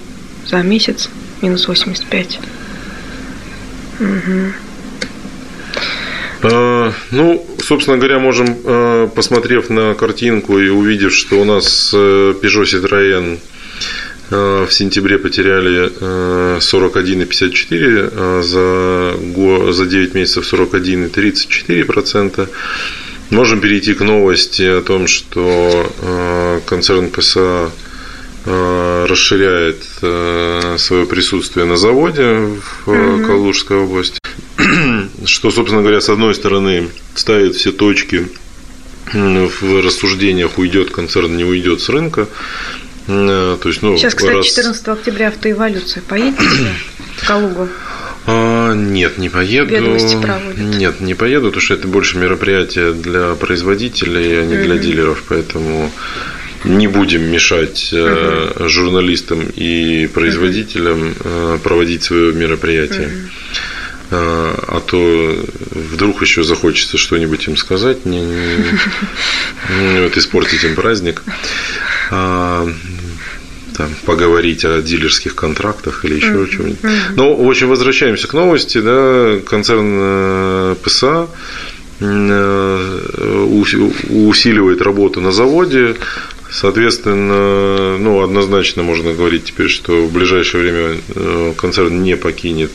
за 0.46 0.62
месяц 0.62 1.08
минус 1.42 1.68
85%. 1.68 2.38
Угу. 4.00 4.52
А, 6.42 6.92
ну, 7.10 7.46
собственно 7.64 7.96
говоря, 7.96 8.20
можем, 8.20 8.56
а, 8.64 9.08
посмотрев 9.08 9.70
на 9.70 9.94
картинку 9.94 10.60
и 10.60 10.68
увидев, 10.68 11.12
что 11.12 11.40
у 11.40 11.44
нас 11.44 11.90
э, 11.92 12.34
Peugeot 12.40 12.64
Citroën 12.64 13.38
Э, 13.38 13.38
в 14.66 14.70
сентябре 14.70 15.18
потеряли 15.18 15.90
41,54, 16.58 18.10
э, 18.12 18.42
за, 18.42 19.72
за 19.72 19.86
9 19.86 20.14
месяцев 20.14 20.52
41,34 20.52 21.84
процента. 21.84 22.48
Можем 23.30 23.60
перейти 23.60 23.94
к 23.94 24.00
новости 24.04 24.62
о 24.62 24.82
том, 24.82 25.06
что 25.06 25.92
э, 26.02 26.60
концерн 26.66 27.10
ПСА 27.10 27.70
расширяет 28.46 29.82
свое 30.78 31.06
присутствие 31.06 31.64
на 31.64 31.78
заводе 31.78 32.50
в 32.84 32.90
угу. 32.90 33.26
Калужской 33.26 33.78
области, 33.78 34.18
что, 35.24 35.50
собственно 35.50 35.80
говоря, 35.80 36.02
с 36.02 36.10
одной 36.10 36.34
стороны 36.34 36.90
ставит 37.14 37.54
все 37.54 37.72
точки 37.72 38.28
в 39.14 39.82
рассуждениях, 39.82 40.58
уйдет 40.58 40.90
концерн, 40.90 41.36
не 41.36 41.44
уйдет 41.44 41.80
с 41.80 41.88
рынка, 41.88 42.28
то 43.06 43.60
есть, 43.64 43.82
ну, 43.82 43.96
Сейчас, 43.96 44.14
кстати, 44.14 44.36
раз... 44.36 44.46
14 44.46 44.88
октября 44.88 45.28
автоэволюция. 45.28 46.02
Поедете 46.08 46.44
в 47.16 47.26
Калугу? 47.26 47.68
А, 48.26 48.72
нет, 48.72 49.18
не 49.18 49.28
поеду. 49.28 49.70
Нет, 50.56 51.00
не 51.00 51.14
поеду, 51.14 51.46
потому 51.46 51.60
что 51.60 51.74
это 51.74 51.86
больше 51.86 52.16
мероприятие 52.16 52.92
для 52.92 53.34
производителей, 53.34 54.40
а 54.40 54.44
не 54.44 54.56
для 54.56 54.78
дилеров, 54.78 55.24
поэтому 55.28 55.92
не 56.64 56.88
будем 56.88 57.22
мешать 57.22 57.92
угу. 57.92 58.68
журналистам 58.68 59.46
и 59.54 60.06
производителям 60.06 61.10
угу. 61.10 61.58
проводить 61.62 62.04
свое 62.04 62.32
мероприятие. 62.32 63.10
А 64.10 64.80
то 64.86 65.44
вдруг 65.70 66.22
еще 66.22 66.44
захочется 66.44 66.98
что-нибудь 66.98 67.48
им 67.48 67.56
сказать, 67.56 68.04
не, 68.04 68.20
не, 68.20 68.56
не, 69.92 70.00
вот 70.00 70.16
испортить 70.16 70.62
им 70.62 70.74
праздник. 70.76 71.22
А, 72.10 72.68
там, 73.76 73.90
поговорить 74.04 74.64
о 74.64 74.80
дилерских 74.80 75.34
контрактах 75.34 76.04
или 76.04 76.14
еще 76.16 76.28
mm-hmm. 76.28 76.50
чем-нибудь. 76.50 76.78
Ну, 77.16 77.34
в 77.34 77.48
общем, 77.48 77.68
возвращаемся 77.68 78.28
к 78.28 78.32
новости. 78.32 78.78
Да, 78.80 79.40
концерн 79.44 79.96
э, 79.98 80.76
ПСА 80.82 81.26
э, 82.00 83.44
усиливает 84.10 84.80
работу 84.82 85.20
на 85.20 85.32
заводе. 85.32 85.96
Соответственно, 86.50 87.98
ну, 87.98 88.22
однозначно 88.22 88.84
можно 88.84 89.12
говорить 89.12 89.46
теперь, 89.46 89.68
что 89.68 90.06
в 90.06 90.12
ближайшее 90.12 90.62
время 90.62 90.96
э, 91.08 91.52
концерн 91.56 92.00
не 92.04 92.16
покинет 92.16 92.70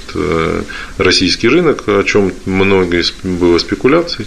российский 0.98 1.48
рынок, 1.48 1.84
о 1.88 2.04
чем 2.04 2.34
много 2.46 3.02
было 3.24 3.58
спекуляций. 3.58 4.26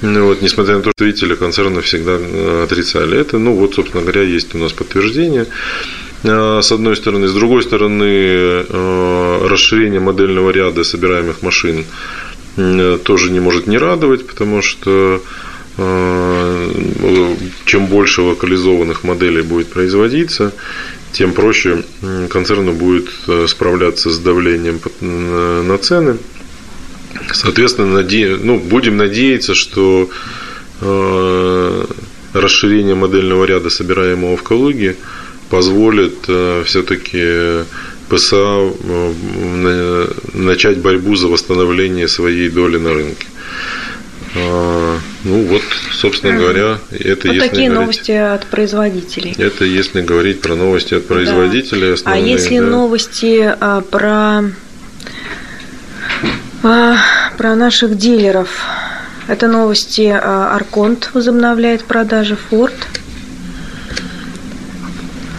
Ну, 0.00 0.26
вот, 0.26 0.42
несмотря 0.42 0.76
на 0.76 0.82
то, 0.82 0.90
что 0.90 1.04
представители 1.04 1.34
концерна 1.34 1.80
всегда 1.80 2.16
э, 2.18 2.64
отрицали 2.64 3.18
это, 3.18 3.38
ну 3.38 3.54
вот, 3.54 3.74
собственно 3.74 4.02
говоря, 4.02 4.22
есть 4.22 4.54
у 4.54 4.58
нас 4.58 4.72
подтверждение 4.72 5.46
э, 6.22 6.60
с 6.62 6.72
одной 6.72 6.96
стороны. 6.96 7.26
С 7.26 7.34
другой 7.34 7.62
стороны, 7.62 8.04
э, 8.04 9.46
расширение 9.48 10.00
модельного 10.00 10.50
ряда 10.50 10.84
собираемых 10.84 11.42
машин 11.42 11.84
тоже 13.04 13.30
не 13.30 13.38
может 13.38 13.68
не 13.68 13.78
радовать, 13.78 14.26
потому 14.26 14.62
что 14.62 15.22
чем 15.76 17.86
больше 17.86 18.22
локализованных 18.22 19.04
моделей 19.04 19.42
будет 19.42 19.68
производиться, 19.68 20.52
тем 21.12 21.30
проще 21.30 21.84
концерну 22.28 22.72
будет 22.72 23.10
справляться 23.46 24.10
с 24.10 24.18
давлением 24.18 24.80
на 25.00 25.78
цены. 25.78 26.18
Соответственно, 27.32 27.94
наде... 27.94 28.36
ну, 28.40 28.58
будем 28.58 28.96
надеяться, 28.96 29.54
что 29.54 30.10
э, 30.80 31.84
расширение 32.32 32.94
модельного 32.94 33.44
ряда, 33.44 33.70
собираемого 33.70 34.36
в 34.36 34.42
Калуге, 34.42 34.96
позволит 35.50 36.24
э, 36.28 36.62
все-таки 36.66 37.64
ПСА 38.08 38.70
э, 38.84 40.08
начать 40.34 40.78
борьбу 40.78 41.16
за 41.16 41.28
восстановление 41.28 42.08
своей 42.08 42.48
доли 42.48 42.78
на 42.78 42.94
рынке. 42.94 43.26
А, 44.36 44.98
ну 45.24 45.42
вот, 45.44 45.62
собственно 45.92 46.36
говоря, 46.36 46.78
это 46.90 47.28
вот 47.28 47.34
если 47.34 47.48
такие 47.48 47.70
говорить, 47.70 47.70
новости 47.70 48.12
от 48.12 48.46
производителей. 48.46 49.34
Это 49.38 49.64
если 49.64 50.02
говорить 50.02 50.40
про 50.40 50.54
новости 50.54 50.94
от 50.94 51.06
производителей. 51.06 51.94
Да. 51.94 52.12
А 52.12 52.18
если 52.18 52.58
да. 52.58 52.66
новости 52.66 53.56
а, 53.60 53.80
про 53.80 54.50
а, 56.68 56.96
про 57.38 57.54
наших 57.54 57.96
дилеров. 57.96 58.48
Это 59.26 59.48
новости. 59.48 60.08
Арконт 60.08 61.10
возобновляет 61.14 61.84
продажи 61.84 62.36
Ford. 62.50 62.74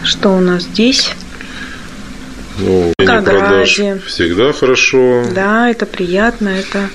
Что 0.02 0.30
у 0.30 0.40
нас 0.40 0.64
здесь? 0.64 1.14
Ну, 2.58 2.92
продаж 2.98 3.80
всегда 4.06 4.52
хорошо. 4.52 5.24
Да, 5.32 5.70
это 5.70 5.86
приятно, 5.86 6.48
это 6.48 6.88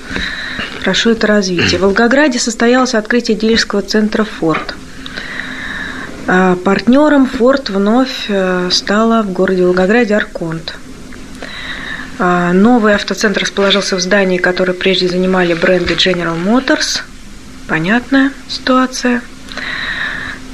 хорошо, 0.80 1.10
это 1.10 1.26
развитие. 1.26 1.78
В 1.78 1.82
Волгограде 1.82 2.38
состоялось 2.38 2.94
открытие 2.94 3.36
дилерского 3.36 3.82
центра 3.82 4.26
Ford. 4.40 4.74
А 6.26 6.56
партнером 6.56 7.26
Ford 7.26 7.72
вновь 7.72 8.26
э, 8.28 8.68
стала 8.70 9.22
в 9.22 9.32
городе 9.32 9.64
Волгограде 9.64 10.14
Арконт. 10.14 10.74
А 12.18 12.52
новый 12.52 12.94
автоцентр 12.94 13.42
расположился 13.42 13.96
в 13.96 14.00
здании, 14.00 14.38
которое 14.38 14.72
прежде 14.72 15.08
занимали 15.08 15.54
бренды 15.54 15.94
General 15.94 16.36
Motors. 16.42 17.02
Понятная 17.68 18.32
ситуация. 18.48 19.22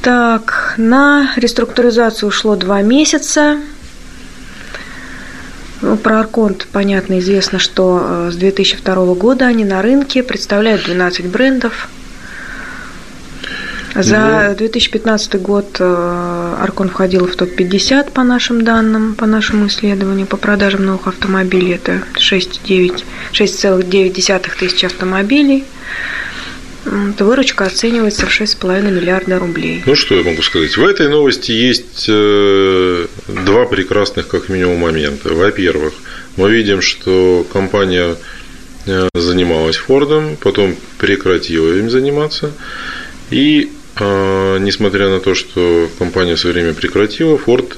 Так, 0.02 0.74
на 0.76 1.32
реструктуризацию 1.36 2.28
ушло 2.28 2.56
два 2.56 2.82
месяца. 2.82 3.58
Ну, 5.80 5.96
про 5.96 6.20
Арконт, 6.20 6.66
понятно, 6.72 7.18
известно, 7.18 7.58
что 7.58 8.28
э, 8.28 8.30
с 8.32 8.36
2002 8.36 9.14
года 9.14 9.46
они 9.46 9.64
на 9.64 9.82
рынке 9.82 10.22
представляют 10.22 10.84
12 10.84 11.26
брендов. 11.26 11.88
За 13.94 14.54
2015 14.56 15.34
ну. 15.34 15.40
год 15.40 15.76
э, 15.78 16.31
Аркон 16.60 16.88
входил 16.88 17.26
в 17.26 17.36
топ-50 17.36 18.12
по 18.12 18.22
нашим 18.22 18.64
данным, 18.64 19.14
по 19.14 19.26
нашему 19.26 19.66
исследованию, 19.66 20.26
по 20.26 20.36
продажам 20.36 20.84
новых 20.84 21.08
автомобилей. 21.08 21.74
Это 21.74 22.02
6,9 22.14 24.50
тысяч 24.58 24.84
автомобилей. 24.84 25.64
Выручка 26.84 27.66
оценивается 27.66 28.26
в 28.26 28.30
6,5 28.30 28.90
миллиарда 28.90 29.38
рублей. 29.38 29.84
Ну, 29.86 29.94
что 29.94 30.16
я 30.16 30.24
могу 30.24 30.42
сказать? 30.42 30.76
В 30.76 30.84
этой 30.84 31.08
новости 31.08 31.52
есть 31.52 32.06
э, 32.08 33.06
два 33.28 33.66
прекрасных, 33.66 34.26
как 34.26 34.48
минимум, 34.48 34.78
момента. 34.78 35.32
Во-первых, 35.32 35.94
мы 36.36 36.50
видим, 36.50 36.82
что 36.82 37.46
компания 37.52 38.16
э, 38.86 39.08
занималась 39.14 39.76
Фордом, 39.76 40.36
потом 40.40 40.74
прекратила 40.98 41.72
им 41.78 41.88
заниматься. 41.88 42.50
И 43.30 43.70
э, 43.96 44.58
несмотря 44.60 45.08
на 45.08 45.20
то, 45.20 45.34
что 45.34 45.88
компания 45.98 46.34
в 46.34 46.40
свое 46.40 46.54
время 46.54 46.74
прекратила, 46.74 47.38
Форд 47.38 47.76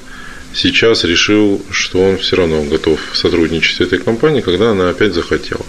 сейчас 0.53 1.05
решил, 1.05 1.63
что 1.71 2.01
он 2.01 2.19
все 2.19 2.37
равно 2.37 2.63
готов 2.63 3.01
сотрудничать 3.13 3.77
с 3.77 3.81
этой 3.81 3.99
компанией, 3.99 4.43
когда 4.43 4.71
она 4.71 4.89
опять 4.89 5.15
захотела. 5.15 5.65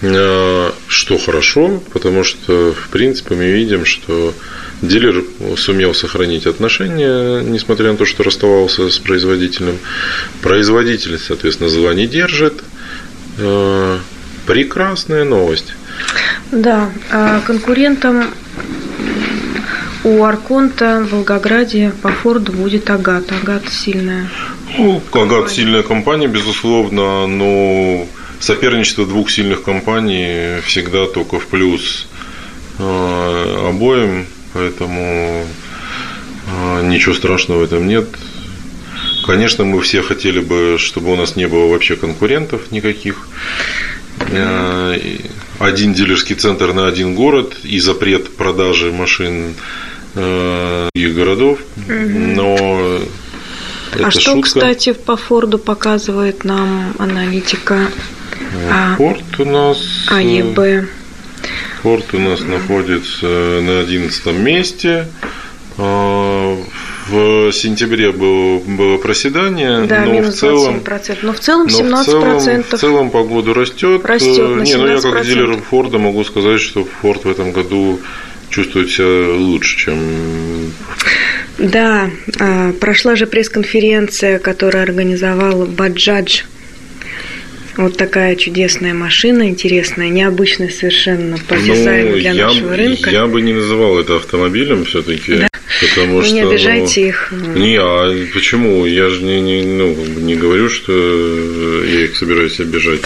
Э, 0.00 0.70
что 0.86 1.18
хорошо, 1.18 1.82
потому 1.92 2.22
что, 2.22 2.72
в 2.72 2.88
принципе, 2.90 3.34
мы 3.34 3.50
видим, 3.50 3.84
что 3.84 4.32
дилер 4.80 5.24
сумел 5.56 5.92
сохранить 5.92 6.46
отношения, 6.46 7.40
несмотря 7.40 7.90
на 7.90 7.98
то, 7.98 8.04
что 8.04 8.22
расставался 8.22 8.90
с 8.90 8.98
производителем. 8.98 9.78
Производитель, 10.40 11.18
соответственно, 11.18 11.68
зла 11.68 11.94
не 11.94 12.06
держит. 12.06 12.62
Э, 13.38 13.98
прекрасная 14.46 15.24
новость. 15.24 15.74
Да, 16.52 16.90
а 17.10 17.40
конкурентом 17.40 18.32
у 20.08 20.24
Арконта 20.24 21.04
в 21.04 21.12
Волгограде 21.12 21.92
по 22.02 22.08
Форду 22.08 22.52
будет 22.52 22.88
Агат. 22.88 23.30
Агат 23.30 23.68
сильная. 23.68 24.28
Ну, 24.78 25.02
Агат 25.12 25.50
сильная 25.50 25.82
компания, 25.82 26.28
безусловно, 26.28 27.26
но 27.26 28.06
соперничество 28.40 29.04
двух 29.06 29.30
сильных 29.30 29.62
компаний 29.62 30.60
всегда 30.62 31.06
только 31.06 31.38
в 31.38 31.46
плюс 31.46 32.06
э, 32.78 33.68
обоим, 33.68 34.26
поэтому 34.54 35.46
э, 36.46 36.86
ничего 36.86 37.14
страшного 37.14 37.60
в 37.60 37.64
этом 37.64 37.86
нет. 37.86 38.08
Конечно, 39.26 39.64
мы 39.64 39.80
все 39.82 40.00
хотели 40.00 40.40
бы, 40.40 40.76
чтобы 40.78 41.12
у 41.12 41.16
нас 41.16 41.36
не 41.36 41.46
было 41.46 41.70
вообще 41.70 41.96
конкурентов 41.96 42.70
никаких. 42.70 43.28
Э, 44.20 44.98
один 45.58 45.92
дилерский 45.92 46.34
центр 46.34 46.72
на 46.72 46.86
один 46.86 47.14
город 47.14 47.56
и 47.62 47.78
запрет 47.78 48.36
продажи 48.36 48.92
машин 48.92 49.54
других 50.18 51.14
городов, 51.14 51.58
но 51.86 53.00
а 54.00 54.10
что, 54.10 54.20
шутка. 54.20 54.42
кстати, 54.42 54.92
по 54.92 55.16
Форду 55.16 55.58
показывает 55.58 56.44
нам 56.44 56.94
аналитика 56.98 57.90
а, 58.70 58.96
Форд 58.96 59.40
у 59.40 59.44
нас... 59.44 59.78
АЕБ. 60.08 60.88
Форд 61.82 62.14
у 62.14 62.18
нас 62.18 62.40
находится 62.40 63.26
на 63.26 63.80
11 63.80 64.26
месте. 64.38 65.06
А, 65.76 66.56
в 67.08 67.52
сентябре 67.52 68.12
было, 68.12 68.58
было 68.58 68.98
проседание, 68.98 69.86
да, 69.86 70.04
но 70.04 70.22
в 70.22 70.32
целом, 70.32 70.82
но 71.22 71.32
в 71.32 71.40
целом 71.40 71.66
17%. 71.68 71.84
Но 71.84 72.02
в 72.02 72.04
целом, 72.04 72.62
в 72.64 72.78
целом 72.78 73.10
по 73.10 73.22
году 73.22 73.54
растет. 73.54 74.04
Растет 74.04 74.56
на 74.56 74.62
Не, 74.62 74.74
ну 74.74 74.86
я 74.88 75.00
как 75.00 75.24
дилер 75.24 75.56
Форда 75.70 75.98
могу 75.98 76.24
сказать, 76.24 76.60
что 76.60 76.84
Форд 76.84 77.24
в 77.24 77.30
этом 77.30 77.52
году 77.52 78.00
чувствует 78.50 78.90
себя 78.90 79.34
лучше, 79.34 79.76
чем 79.76 79.98
да, 81.58 82.10
а, 82.38 82.72
прошла 82.72 83.16
же 83.16 83.26
пресс-конференция, 83.26 84.38
которую 84.38 84.82
организовал 84.82 85.66
Баджадж 85.66 86.42
вот 87.78 87.96
такая 87.96 88.34
чудесная 88.34 88.92
машина, 88.92 89.48
интересная, 89.48 90.08
необычная 90.08 90.68
совершенно 90.68 91.38
по 91.38 91.56
дизайну 91.56 92.10
ну, 92.10 92.16
для 92.16 92.32
я, 92.32 92.46
нашего 92.48 92.76
рынка. 92.76 93.10
Я 93.10 93.26
бы 93.26 93.40
не 93.40 93.52
называл 93.52 94.00
это 94.00 94.16
автомобилем 94.16 94.84
все-таки. 94.84 95.36
Да. 95.36 95.48
Потому 95.80 96.16
Вы 96.16 96.24
что, 96.24 96.34
не 96.34 96.40
обижайте 96.40 97.00
ну, 97.00 97.06
их. 97.06 97.32
Не, 97.56 97.76
а 97.76 98.26
почему? 98.34 98.84
Я 98.84 99.10
же 99.10 99.22
не, 99.22 99.40
не, 99.40 99.62
ну, 99.62 99.94
не 99.94 100.34
говорю, 100.34 100.68
что 100.68 100.92
я 101.84 102.04
их 102.04 102.16
собираюсь 102.16 102.58
обижать. 102.58 103.02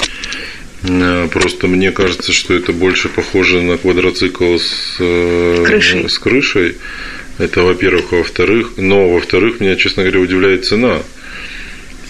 А, 0.85 1.29
просто 1.29 1.67
мне 1.67 1.93
кажется, 1.93 2.33
что 2.33 2.55
это 2.55 2.73
больше 2.73 3.09
похоже 3.09 3.63
на 3.63 3.79
квадроцикл 3.79 4.59
с 4.59 4.97
э, 4.99 5.65
крышей. 5.65 6.09
С 6.09 6.19
крышей. 6.19 6.77
Это, 7.39 7.63
во-первых, 7.63 8.13
во-вторых, 8.13 8.73
но 8.77 9.09
во-вторых, 9.09 9.61
меня, 9.61 9.77
честно 9.77 10.03
говоря, 10.03 10.21
удивляет 10.21 10.65
цена. 10.65 11.03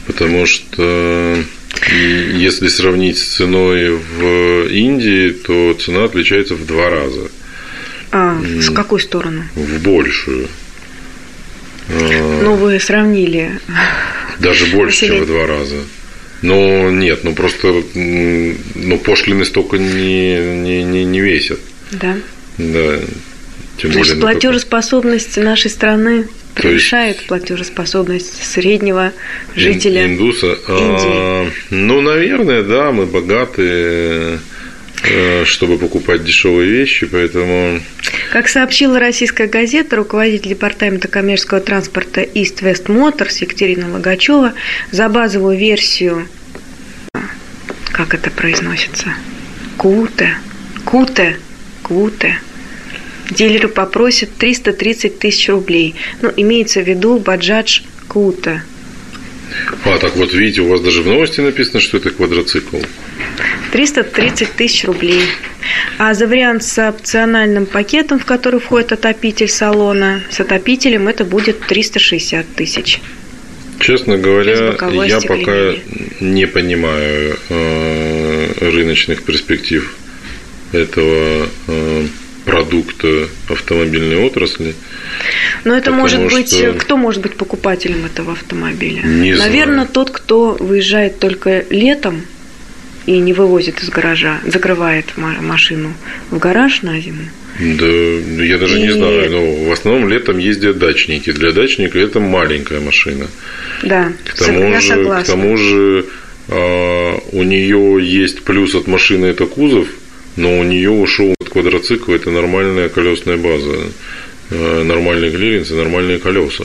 Потому 0.07 0.47
что 0.47 1.39
если 2.35 2.69
сравнить 2.69 3.19
с 3.19 3.37
ценой 3.37 3.97
в 3.97 4.69
Индии, 4.69 5.31
то 5.31 5.75
цена 5.75 6.05
отличается 6.05 6.55
в 6.55 6.67
два 6.67 6.91
раза. 6.91 7.31
А, 8.11 8.35
в 8.35 8.75
какую 8.75 8.99
сторону? 8.99 9.45
В 9.55 9.83
большую. 9.83 10.49
Ну, 11.89 12.55
вы 12.57 12.79
сравнили. 12.81 13.61
Даже 14.39 14.67
больше, 14.67 15.07
чем 15.07 15.23
в 15.23 15.27
два 15.27 15.47
раза. 15.47 15.77
Но 16.43 16.91
нет, 16.91 17.21
ну 17.23 17.35
просто 17.35 17.83
ну, 17.95 18.99
пошлины 18.99 19.45
столько 19.45 19.79
не, 19.79 20.37
не, 20.57 20.83
не, 20.83 21.05
не 21.05 21.21
весят. 21.21 21.61
Да. 21.93 22.17
Да. 22.59 22.99
Тем 23.79 23.93
Значит, 23.93 24.19
более, 24.19 24.35
платежеспособность 24.35 25.37
нашей 25.37 25.71
страны 25.71 26.29
превышает 26.55 27.17
есть... 27.17 27.29
платежеспособность 27.29 28.45
среднего 28.45 29.13
жителя 29.57 30.05
индуса. 30.07 30.53
Индии. 30.69 30.69
А, 30.69 31.51
ну, 31.71 32.01
наверное, 32.01 32.63
да, 32.63 32.93
мы 32.93 33.07
богаты 33.07 34.39
чтобы 35.45 35.79
покупать 35.79 36.25
дешевые 36.25 36.71
вещи, 36.71 37.07
поэтому... 37.07 37.81
Как 38.33 38.49
сообщила 38.49 38.99
российская 38.99 39.47
газета, 39.47 39.97
руководитель 39.97 40.51
департамента 40.51 41.09
коммерческого 41.09 41.61
транспорта 41.61 42.23
East 42.23 42.63
West 42.63 42.87
Motors 42.87 43.39
Екатерина 43.41 43.93
Логачева 43.93 44.53
за 44.91 45.09
базовую 45.09 45.59
версию, 45.59 46.29
как 47.93 48.15
это 48.15 48.31
произносится, 48.31 49.15
Куте, 49.77 50.37
Куте, 50.85 51.37
Куте, 51.83 52.39
дилеры 53.31 53.69
попросят 53.69 54.31
330 54.37 55.19
тысяч 55.19 55.49
рублей. 55.49 55.95
Ну, 56.21 56.33
имеется 56.37 56.81
в 56.81 56.89
виду 56.89 57.19
Баджадж 57.19 57.83
Кута. 58.09 58.63
А, 59.85 59.99
так 59.99 60.17
вот, 60.17 60.33
видите, 60.33 60.63
у 60.63 60.69
вас 60.69 60.81
даже 60.81 61.03
в 61.03 61.07
новости 61.07 61.41
написано, 61.41 61.81
что 61.81 61.99
это 61.99 62.11
квадроцикл. 62.11 62.79
330 63.73 64.53
тысяч 64.53 64.85
рублей. 64.85 65.23
А 65.99 66.15
за 66.15 66.27
вариант 66.27 66.63
с 66.63 66.79
опциональным 66.89 67.67
пакетом, 67.67 68.19
в 68.19 68.25
который 68.25 68.61
входит 68.61 68.93
отопитель 68.93 69.49
салона, 69.49 70.21
с 70.31 70.41
отопителем 70.41 71.09
это 71.09 71.25
будет 71.25 71.61
360 71.61 72.47
тысяч. 72.55 73.01
Честно 73.81 74.17
говоря, 74.19 74.77
я 75.05 75.21
пока 75.21 75.73
не 76.21 76.47
понимаю 76.47 77.37
э, 77.49 78.53
рыночных 78.61 79.23
перспектив 79.25 79.97
этого 80.73 81.49
э, 81.67 82.07
продукта 82.45 83.29
автомобильной 83.49 84.19
отрасли. 84.19 84.75
Но 85.65 85.75
это 85.75 85.91
может 85.91 86.23
быть, 86.31 86.55
что... 86.55 86.75
кто 86.75 86.97
может 86.97 87.23
быть 87.23 87.37
покупателем 87.37 88.05
этого 88.05 88.33
автомобиля? 88.33 89.03
Не 89.03 89.35
Наверное, 89.35 89.75
знаю. 89.75 89.89
тот, 89.93 90.11
кто 90.11 90.57
выезжает 90.61 91.19
только 91.19 91.65
летом 91.71 92.23
и 93.07 93.19
не 93.19 93.33
вывозит 93.33 93.83
из 93.83 93.89
гаража, 93.89 94.41
закрывает 94.47 95.17
машину 95.17 95.95
в 96.31 96.39
гараж 96.39 96.83
на 96.83 97.01
зиму. 97.01 97.25
Да, 97.59 97.87
я 98.45 98.59
даже 98.59 98.79
и... 98.79 98.83
не 98.83 98.91
знаю, 98.93 99.31
но 99.31 99.65
в 99.67 99.73
основном 99.73 100.09
летом 100.09 100.39
ездят 100.39 100.79
дачники. 100.79 101.33
Для 101.33 101.53
дачника 101.53 101.99
это 101.99 102.19
маленькая 102.21 102.81
машина. 102.81 103.27
Да, 103.83 104.13
к 104.25 104.39
тому 104.39 104.71
я 104.71 104.81
же, 104.81 104.89
согласна. 104.89 105.25
К 105.25 105.27
тому 105.27 105.57
же 105.57 106.07
а, 106.49 107.19
у 107.33 107.43
нее 107.43 107.99
есть 108.01 108.43
плюс 108.43 108.75
от 108.75 108.87
машины 108.87 109.27
это 109.27 109.47
кузов, 109.47 109.89
но 110.37 110.59
у 110.59 110.63
нее 110.63 110.91
ушел 110.91 111.35
от 111.41 111.49
квадроцикла 111.51 112.15
это 112.15 112.31
нормальная 112.31 112.89
колесная 112.89 113.37
база, 113.37 113.77
а, 114.51 114.85
нормальный 114.85 115.31
клиренс 115.31 115.71
и 115.71 115.75
нормальные 115.75 116.19
колеса. 116.19 116.65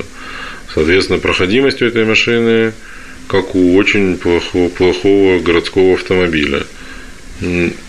Соответственно, 0.73 1.19
проходимость 1.19 1.81
у 1.81 1.85
этой 1.85 2.05
машины 2.05 2.73
как 3.27 3.55
у 3.55 3.75
очень 3.75 4.17
плохого, 4.17 4.69
плохого 4.69 5.39
городского 5.39 5.93
автомобиля. 5.95 6.63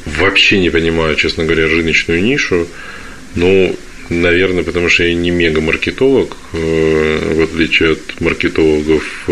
Вообще 0.05 0.59
не 0.59 0.71
понимаю, 0.71 1.17
честно 1.17 1.45
говоря, 1.45 1.67
рыночную 1.67 2.23
нишу. 2.23 2.67
Ну, 3.35 3.75
наверное, 4.11 4.63
потому 4.63 4.89
что 4.89 5.05
я 5.05 5.15
не 5.15 5.31
мега-маркетолог, 5.31 6.37
э, 6.53 7.35
в 7.35 7.43
отличие 7.43 7.93
от 7.93 8.21
маркетологов 8.21 9.29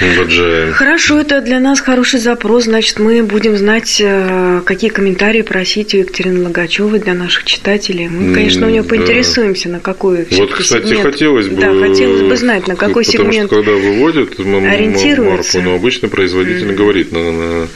э, 0.00 0.18
Баджаем. 0.18 0.72
Хорошо, 0.72 1.20
это 1.20 1.40
для 1.40 1.60
нас 1.60 1.80
хороший 1.80 2.20
запрос. 2.20 2.64
Значит, 2.64 2.98
мы 2.98 3.22
будем 3.22 3.56
знать, 3.56 4.00
э, 4.00 4.60
какие 4.64 4.90
комментарии 4.90 5.42
просить 5.42 5.94
у 5.94 5.98
Екатерины 5.98 6.44
Логачевой 6.44 6.98
для 6.98 7.14
наших 7.14 7.44
читателей. 7.44 8.08
Мы, 8.08 8.34
конечно, 8.34 8.66
у 8.66 8.70
нее 8.70 8.82
да. 8.82 8.88
поинтересуемся, 8.88 9.68
на 9.68 9.80
какой 9.80 10.26
Вот, 10.30 10.52
кстати, 10.52 10.86
сегмент. 10.86 11.02
хотелось 11.02 11.48
бы... 11.48 11.60
Да, 11.60 11.72
хотелось 11.74 12.22
бы 12.22 12.36
знать, 12.36 12.66
на 12.66 12.76
какой 12.76 13.04
потому 13.04 13.30
сегмент 13.32 13.46
что, 13.46 13.56
когда 13.56 13.72
выводят 13.72 14.38
ориентируется. 14.38 15.58
марку, 15.58 15.70
но 15.70 15.76
обычно 15.76 16.08
производитель 16.08 16.70
mm. 16.70 16.74
говорит 16.74 17.12
на, 17.12 17.32
на 17.32 17.68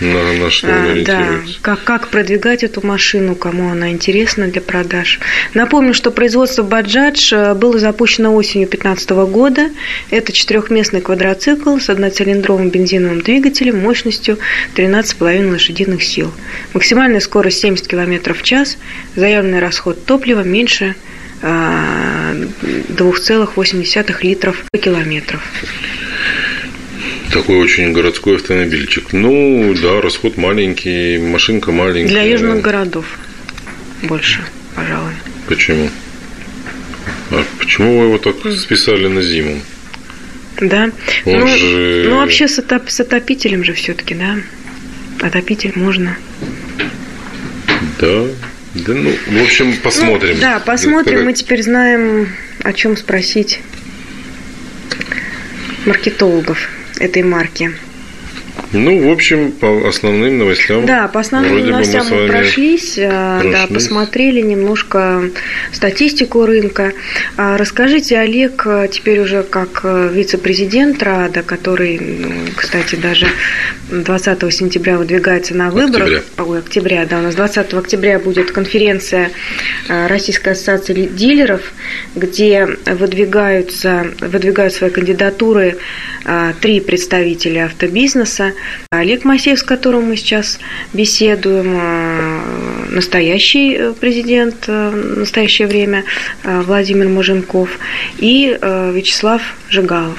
на, 0.00 0.32
на 0.32 0.50
что 0.50 0.68
а, 0.70 1.02
Да, 1.04 1.40
как, 1.60 1.84
как 1.84 2.08
продвигать 2.08 2.62
эту 2.62 2.86
машину, 2.86 3.34
кому 3.34 3.70
она 3.70 3.90
интересна 3.90 4.48
для 4.48 4.60
продаж. 4.60 5.20
Напомню, 5.54 5.94
что 5.94 6.10
производство 6.10 6.62
Баджадж 6.62 7.32
э, 7.34 7.54
было 7.54 7.78
запущено 7.78 8.34
осенью 8.34 8.68
2015 8.68 9.10
года. 9.30 9.70
Это 10.10 10.32
четырехместный 10.32 11.00
квадроцикл 11.00 11.78
с 11.78 11.88
одноцилиндровым 11.90 12.70
бензиновым 12.70 13.20
двигателем 13.20 13.80
мощностью 13.80 14.38
13,5 14.76 15.50
лошадиных 15.50 16.02
сил. 16.02 16.32
Максимальная 16.74 17.20
скорость 17.20 17.60
70 17.60 17.88
км 17.88 18.34
в 18.34 18.42
час, 18.42 18.78
заявленный 19.16 19.60
расход 19.60 20.04
топлива 20.04 20.42
меньше 20.42 20.94
2,8 21.42 23.96
э, 23.96 24.04
литров 24.22 24.64
по 24.70 24.78
километров. 24.78 25.42
Такой 27.32 27.56
очень 27.58 27.92
городской 27.92 28.36
автомобильчик. 28.36 29.12
Ну, 29.12 29.74
да, 29.80 30.00
расход 30.00 30.36
маленький, 30.36 31.18
машинка 31.18 31.72
маленькая. 31.72 32.08
Для 32.08 32.22
южных 32.22 32.62
городов 32.62 33.04
больше, 34.02 34.40
пожалуй. 34.74 35.12
Почему? 35.46 35.90
А 37.30 37.44
почему 37.58 37.98
вы 37.98 38.04
его 38.06 38.18
так 38.18 38.36
списали 38.52 39.08
на 39.08 39.20
зиму? 39.20 39.60
Да. 40.60 40.90
Он 41.24 41.40
ну, 41.40 41.46
же... 41.46 42.06
ну, 42.08 42.16
вообще 42.16 42.48
с, 42.48 42.58
отоп... 42.58 42.88
с 42.88 43.00
отопителем 43.00 43.62
же 43.62 43.74
все-таки, 43.74 44.14
да? 44.14 44.36
Отопитель 45.20 45.72
можно. 45.74 46.16
Да. 48.00 48.24
Да, 48.74 48.92
ну, 48.92 49.12
в 49.26 49.42
общем, 49.42 49.76
посмотрим. 49.82 50.34
Ну, 50.34 50.40
да, 50.40 50.60
посмотрим. 50.60 51.24
Мы 51.24 51.32
теперь 51.32 51.62
знаем, 51.62 52.28
о 52.62 52.72
чем 52.72 52.96
спросить 52.96 53.60
маркетологов 55.86 56.68
этой 56.98 57.22
марки. 57.22 57.70
Ну, 58.72 59.08
в 59.08 59.12
общем, 59.12 59.52
по 59.52 59.88
основным 59.88 60.38
новостям. 60.38 60.84
Да, 60.84 61.08
по 61.08 61.20
основным 61.20 61.70
новостям 61.70 62.06
мы, 62.10 62.22
мы 62.22 62.28
прошлись, 62.28 62.98
э, 62.98 63.38
прошлись, 63.40 63.52
да, 63.52 63.66
посмотрели 63.66 64.42
немножко 64.42 65.30
статистику 65.72 66.44
рынка. 66.44 66.92
А 67.38 67.56
расскажите, 67.56 68.18
Олег, 68.18 68.66
теперь 68.90 69.20
уже 69.20 69.42
как 69.42 69.80
э, 69.84 70.10
вице-президент 70.12 71.02
РАДа, 71.02 71.42
который, 71.42 71.98
ну, 71.98 72.30
кстати, 72.54 72.96
даже 72.96 73.26
20 73.90 74.52
сентября 74.54 74.98
выдвигается 74.98 75.54
на 75.54 75.70
выборы. 75.70 76.16
Октября. 76.16 76.44
Ой, 76.44 76.58
октября, 76.58 77.06
да, 77.06 77.18
у 77.20 77.22
нас 77.22 77.34
20 77.36 77.72
октября 77.72 78.18
будет 78.18 78.50
конференция 78.50 79.30
э, 79.88 80.06
Российской 80.08 80.50
ассоциации 80.50 81.06
дилеров, 81.06 81.72
где 82.14 82.66
выдвигаются, 82.84 84.08
выдвигают 84.20 84.74
свои 84.74 84.90
кандидатуры 84.90 85.78
три 86.60 86.80
представителя 86.80 87.66
автобизнеса 87.66 88.52
Олег 88.90 89.24
Масеев, 89.24 89.58
с 89.58 89.62
которым 89.62 90.04
мы 90.04 90.16
сейчас 90.16 90.58
беседуем, 90.94 91.76
э, 91.78 92.90
настоящий 92.90 93.74
э, 93.74 93.92
президент 93.92 94.64
э, 94.66 94.90
в 94.90 95.18
настоящее 95.18 95.68
время 95.68 96.04
Владимир 96.42 97.08
Муженков 97.08 97.78
и 98.18 98.58
Вячеслав 98.60 99.42
Жигалов. 99.68 100.18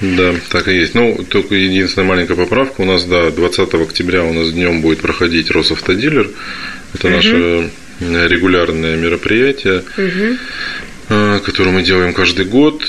Да, 0.00 0.34
так 0.50 0.68
и 0.68 0.76
есть. 0.76 0.94
Ну, 0.94 1.24
только 1.28 1.54
единственная 1.54 2.06
маленькая 2.06 2.36
поправка. 2.36 2.82
У 2.82 2.84
нас, 2.84 3.04
да, 3.04 3.30
20 3.30 3.74
октября 3.74 4.24
у 4.24 4.32
нас 4.32 4.52
днем 4.52 4.80
будет 4.80 5.00
проходить 5.00 5.50
Росавтодилер. 5.50 6.30
Это 6.94 7.08
угу. 7.08 7.16
наше 7.16 7.70
регулярное 8.00 8.96
мероприятие, 8.96 9.82
угу. 9.96 11.40
которое 11.44 11.70
мы 11.70 11.82
делаем 11.82 12.12
каждый 12.12 12.44
год. 12.44 12.84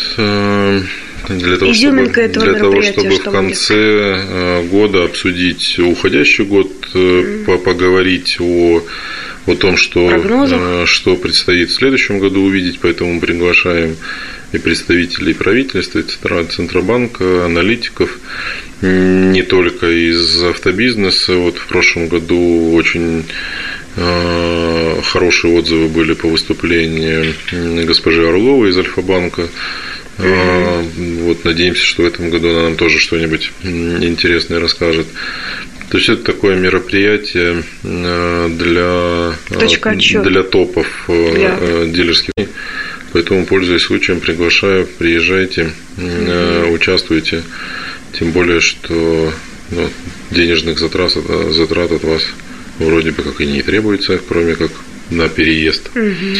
Для 1.29 1.57
того, 1.57 1.71
Изюминка 1.71 2.29
чтобы, 2.29 2.45
этого 2.45 2.45
для 2.45 2.59
того, 2.59 2.81
чтобы 2.81 3.09
в 3.09 3.23
конце 3.23 3.73
будет? 3.73 4.25
Э, 4.29 4.63
года 4.69 5.03
обсудить 5.03 5.79
уходящий 5.79 6.45
год, 6.45 6.71
mm. 6.93 7.57
поговорить 7.59 8.37
о 8.39 8.83
о 9.47 9.55
том, 9.55 9.77
что, 9.77 10.07
Прогнозах. 10.07 10.87
что 10.87 11.15
предстоит 11.15 11.69
в 11.69 11.73
следующем 11.73 12.19
году 12.19 12.41
увидеть, 12.41 12.79
поэтому 12.81 13.13
мы 13.13 13.21
приглашаем 13.21 13.95
и 14.51 14.57
представителей 14.57 15.33
правительства, 15.33 15.99
и 15.99 16.03
Центробанка, 16.49 17.45
аналитиков, 17.45 18.17
не 18.81 19.43
только 19.43 19.87
из 19.87 20.43
автобизнеса. 20.43 21.35
Вот 21.35 21.57
в 21.57 21.67
прошлом 21.67 22.07
году 22.07 22.73
очень 22.73 23.25
хорошие 23.95 25.57
отзывы 25.57 25.87
были 25.87 26.13
по 26.13 26.27
выступлению 26.27 27.33
госпожи 27.85 28.27
Орловой 28.27 28.71
из 28.71 28.77
Альфа-банка. 28.77 29.47
А, 30.17 30.83
вот 31.21 31.43
надеемся, 31.43 31.83
что 31.83 32.03
в 32.03 32.05
этом 32.05 32.29
году 32.29 32.49
она 32.49 32.63
нам 32.63 32.75
тоже 32.75 32.99
что-нибудь 32.99 33.51
интересное 33.63 34.59
расскажет. 34.59 35.07
То 35.89 35.97
есть 35.97 36.09
это 36.09 36.23
такое 36.23 36.55
мероприятие 36.55 37.63
а, 37.83 38.49
для, 38.49 39.57
Точка 39.59 39.93
для 39.93 40.43
топов 40.43 40.87
для... 41.07 41.85
Дилерских. 41.85 42.33
Поэтому, 43.13 43.45
пользуясь 43.45 43.83
случаем, 43.83 44.19
приглашаю, 44.19 44.87
приезжайте, 44.87 45.71
участвуйте. 46.71 47.43
Тем 48.11 48.31
более, 48.31 48.59
что 48.59 49.31
ну, 49.71 49.89
денежных 50.31 50.79
затрат, 50.79 51.13
затрат 51.13 51.91
от 51.91 52.03
вас 52.03 52.23
вроде 52.79 53.11
бы 53.11 53.23
как 53.23 53.39
и 53.41 53.45
не 53.45 53.61
требуется, 53.61 54.19
кроме 54.27 54.55
как 54.55 54.71
на 55.09 55.29
переезд. 55.29 55.89
Угу. 55.95 56.37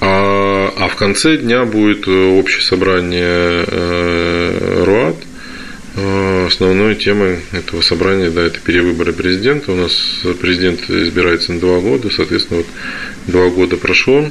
А, 0.00 0.72
а 0.76 0.88
в 0.88 0.96
конце 0.96 1.36
дня 1.36 1.64
будет 1.64 2.06
э, 2.06 2.10
общее 2.10 2.62
собрание 2.62 3.64
э, 3.66 4.84
РУАД. 4.84 5.16
Э, 5.96 6.46
основной 6.46 6.96
темой 6.96 7.38
этого 7.52 7.80
собрания, 7.80 8.30
да, 8.30 8.42
это 8.42 8.58
перевыборы 8.60 9.12
президента. 9.12 9.72
У 9.72 9.76
нас 9.76 9.92
президент 10.40 10.90
избирается 10.90 11.52
на 11.52 11.60
два 11.60 11.78
года, 11.80 12.10
соответственно, 12.10 12.58
вот 12.58 12.66
два 13.26 13.48
года 13.48 13.76
прошло. 13.76 14.28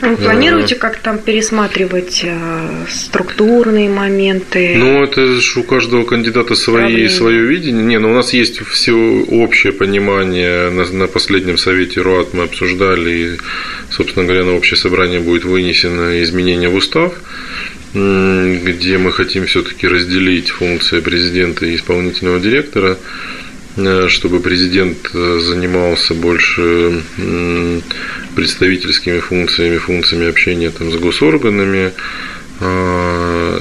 Вы 0.00 0.16
планируете 0.16 0.76
как 0.76 0.98
там 0.98 1.18
пересматривать 1.18 2.22
э, 2.24 2.86
структурные 2.88 3.88
моменты? 3.88 4.74
Ну, 4.76 5.02
это 5.02 5.26
же 5.26 5.60
у 5.60 5.62
каждого 5.62 6.04
кандидата 6.04 6.54
свои, 6.54 7.08
свое 7.08 7.42
видение. 7.42 7.84
Не, 7.84 7.98
ну 7.98 8.10
у 8.10 8.14
нас 8.14 8.32
есть 8.32 8.60
все 8.66 8.92
общее 8.92 9.72
понимание. 9.72 10.70
На, 10.70 10.84
на 10.84 11.06
последнем 11.06 11.58
совете 11.58 12.00
РУАТ 12.00 12.34
мы 12.34 12.44
обсуждали, 12.44 13.10
и, 13.10 13.38
собственно 13.90 14.24
говоря, 14.24 14.44
на 14.44 14.54
общее 14.54 14.76
собрание 14.76 15.20
будет 15.20 15.44
вынесено 15.44 16.22
изменение 16.22 16.68
в 16.68 16.76
устав 16.76 17.14
где 17.92 18.98
мы 18.98 19.10
хотим 19.10 19.46
все-таки 19.46 19.88
разделить 19.88 20.50
функции 20.50 21.00
президента 21.00 21.66
и 21.66 21.74
исполнительного 21.74 22.38
директора, 22.38 22.96
чтобы 24.08 24.40
президент 24.40 25.10
э, 25.14 25.38
занимался 25.40 26.14
больше 26.14 27.02
представительскими 28.34 29.20
функциями, 29.20 29.78
функциями 29.78 30.28
общения 30.28 30.70
там, 30.70 30.90
с 30.90 30.96
госорганами, 30.96 31.92
а, 32.60 33.58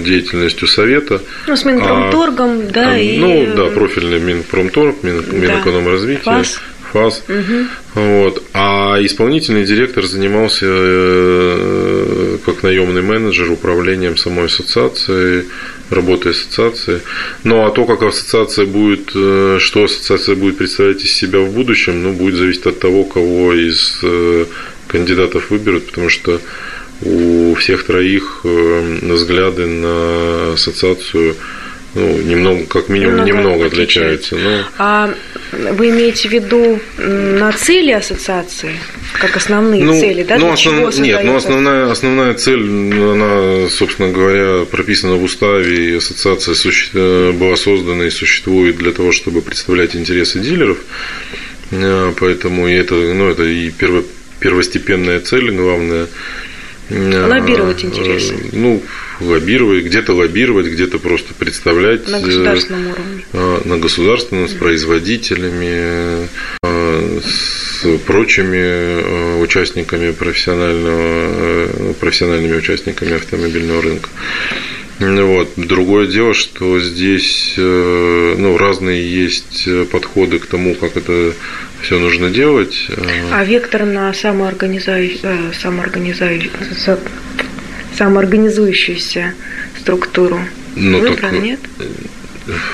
деятельностью 0.00 0.66
совета. 0.66 1.20
Ну, 1.46 1.56
с 1.56 1.64
Минпромторгом, 1.64 2.60
а, 2.60 2.72
да, 2.72 2.98
и... 2.98 3.18
Ну, 3.18 3.54
да, 3.54 3.66
профильный 3.66 4.18
Минпромторг, 4.18 5.02
Мин, 5.02 5.22
да. 5.22 5.36
Минэкономразвития. 5.36 6.22
ФАС. 6.22 6.60
ФАС. 6.94 7.24
Угу. 7.28 7.66
Вот. 7.94 8.42
А 8.54 8.98
исполнительный 9.00 9.64
директор 9.64 10.06
занимался 10.06 10.66
э, 10.68 12.38
как 12.46 12.62
наемный 12.62 13.02
менеджер 13.02 13.50
управлением 13.50 14.16
самой 14.16 14.46
ассоциации, 14.46 15.44
работой 15.90 16.30
ассоциации. 16.30 17.00
Ну 17.42 17.66
а 17.66 17.70
то, 17.70 17.84
как 17.84 18.02
ассоциация 18.02 18.66
будет, 18.66 19.10
э, 19.14 19.58
что 19.60 19.84
ассоциация 19.84 20.36
будет 20.36 20.56
представлять 20.56 21.04
из 21.04 21.12
себя 21.12 21.40
в 21.40 21.50
будущем, 21.50 22.02
ну, 22.02 22.12
будет 22.12 22.36
зависеть 22.36 22.66
от 22.66 22.78
того, 22.78 23.04
кого 23.04 23.52
из 23.52 23.98
э, 24.02 24.44
кандидатов 24.86 25.50
выберут, 25.50 25.86
потому 25.86 26.08
что 26.08 26.40
у 27.02 27.54
всех 27.54 27.84
троих 27.84 28.40
взгляды 28.44 29.66
на 29.66 30.52
ассоциацию 30.54 31.34
ну, 31.94 32.20
немного, 32.22 32.66
как 32.66 32.88
минимум, 32.88 33.24
немного, 33.24 33.48
немного 33.48 33.66
отличаются. 33.66 34.36
Но... 34.36 34.64
А 34.78 35.14
вы 35.52 35.90
имеете 35.90 36.28
в 36.28 36.32
виду 36.32 36.80
на 36.98 37.52
цели 37.52 37.92
ассоциации, 37.92 38.72
как 39.12 39.36
основные 39.36 39.84
ну, 39.84 39.98
цели, 39.98 40.24
да? 40.24 40.38
Ну, 40.38 40.50
основ... 40.50 40.96
Нет, 40.98 41.22
но 41.22 41.32
ну, 41.32 41.36
основная, 41.36 41.90
основная 41.90 42.34
цель, 42.34 42.62
она, 42.62 43.68
собственно 43.70 44.10
говоря, 44.10 44.64
прописана 44.64 45.14
в 45.14 45.22
уставе, 45.22 45.90
и 45.90 45.96
ассоциация 45.96 46.54
суще... 46.54 46.90
Э, 46.94 47.32
была 47.32 47.56
создана 47.56 48.06
и 48.06 48.10
существует 48.10 48.76
для 48.76 48.90
того, 48.92 49.12
чтобы 49.12 49.40
представлять 49.40 49.94
интересы 49.94 50.40
дилеров. 50.40 50.78
Э, 51.70 52.12
поэтому 52.18 52.68
это, 52.68 52.94
ну, 52.94 53.28
это 53.30 53.44
и 53.44 53.70
перво... 53.70 54.02
первостепенная 54.40 55.20
цель, 55.20 55.52
главная 55.52 56.08
Лоббировать 56.90 57.82
э, 57.82 57.86
интересы. 57.86 58.36
Ну, 58.52 58.82
лоббировать, 59.20 59.84
где-то 59.84 60.12
лоббировать, 60.14 60.66
где-то 60.66 60.98
просто 60.98 61.32
представлять. 61.34 62.08
На 62.08 62.20
государственном 62.20 62.88
уровне. 62.88 63.24
Э, 63.32 63.60
на 63.64 63.78
государственном, 63.78 64.48
с 64.48 64.52
производителями, 64.52 66.28
э, 66.62 67.20
с 67.22 67.98
прочими 68.06 69.40
участниками 69.40 70.10
профессионального, 70.10 71.92
профессиональными 71.94 72.56
участниками 72.56 73.14
автомобильного 73.14 73.82
рынка. 73.82 74.08
Вот. 75.00 75.52
Другое 75.56 76.06
дело, 76.06 76.34
что 76.34 76.78
здесь 76.80 77.54
ну, 77.56 78.56
разные 78.56 79.10
есть 79.10 79.68
подходы 79.90 80.38
к 80.38 80.46
тому, 80.46 80.74
как 80.76 80.96
это 80.96 81.34
все 81.84 81.98
нужно 81.98 82.30
делать. 82.30 82.88
А 83.32 83.44
вектор 83.44 83.84
на 83.84 84.12
самоорганизующую, 84.12 85.20
э, 85.22 85.52
самоорганизующую, 85.60 86.50
самоорганизующуюся 87.96 89.34
структуру 89.78 90.40
ну, 90.76 90.98
выбран, 90.98 91.16
так, 91.16 91.32
нет? 91.32 91.60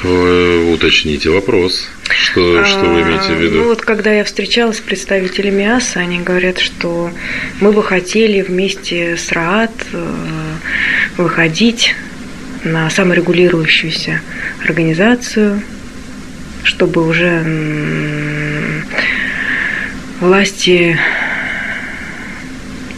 Э, 0.05 0.73
уточните 0.73 1.31
вопрос. 1.31 1.89
Что, 2.09 2.61
а, 2.61 2.65
что 2.65 2.85
вы 2.87 3.03
имеете 3.03 3.35
в 3.35 3.41
виду? 3.41 3.59
Ну 3.59 3.65
вот 3.69 3.83
когда 3.83 4.13
я 4.13 4.25
встречалась 4.25 4.79
с 4.79 4.81
представителями 4.81 5.65
АСА, 5.65 6.01
они 6.01 6.21
говорят, 6.21 6.59
что 6.59 7.11
мы 7.61 7.73
бы 7.73 7.83
хотели 7.83 8.43
вместе 8.43 9.17
с 9.17 9.31
РААТ 9.33 9.71
э, 9.93 10.15
выходить 11.17 11.95
на 12.65 12.91
саморегулирующуюся 12.91 14.21
организацию, 14.65 15.63
чтобы 16.65 17.07
уже 17.07 17.43
власти 20.21 20.99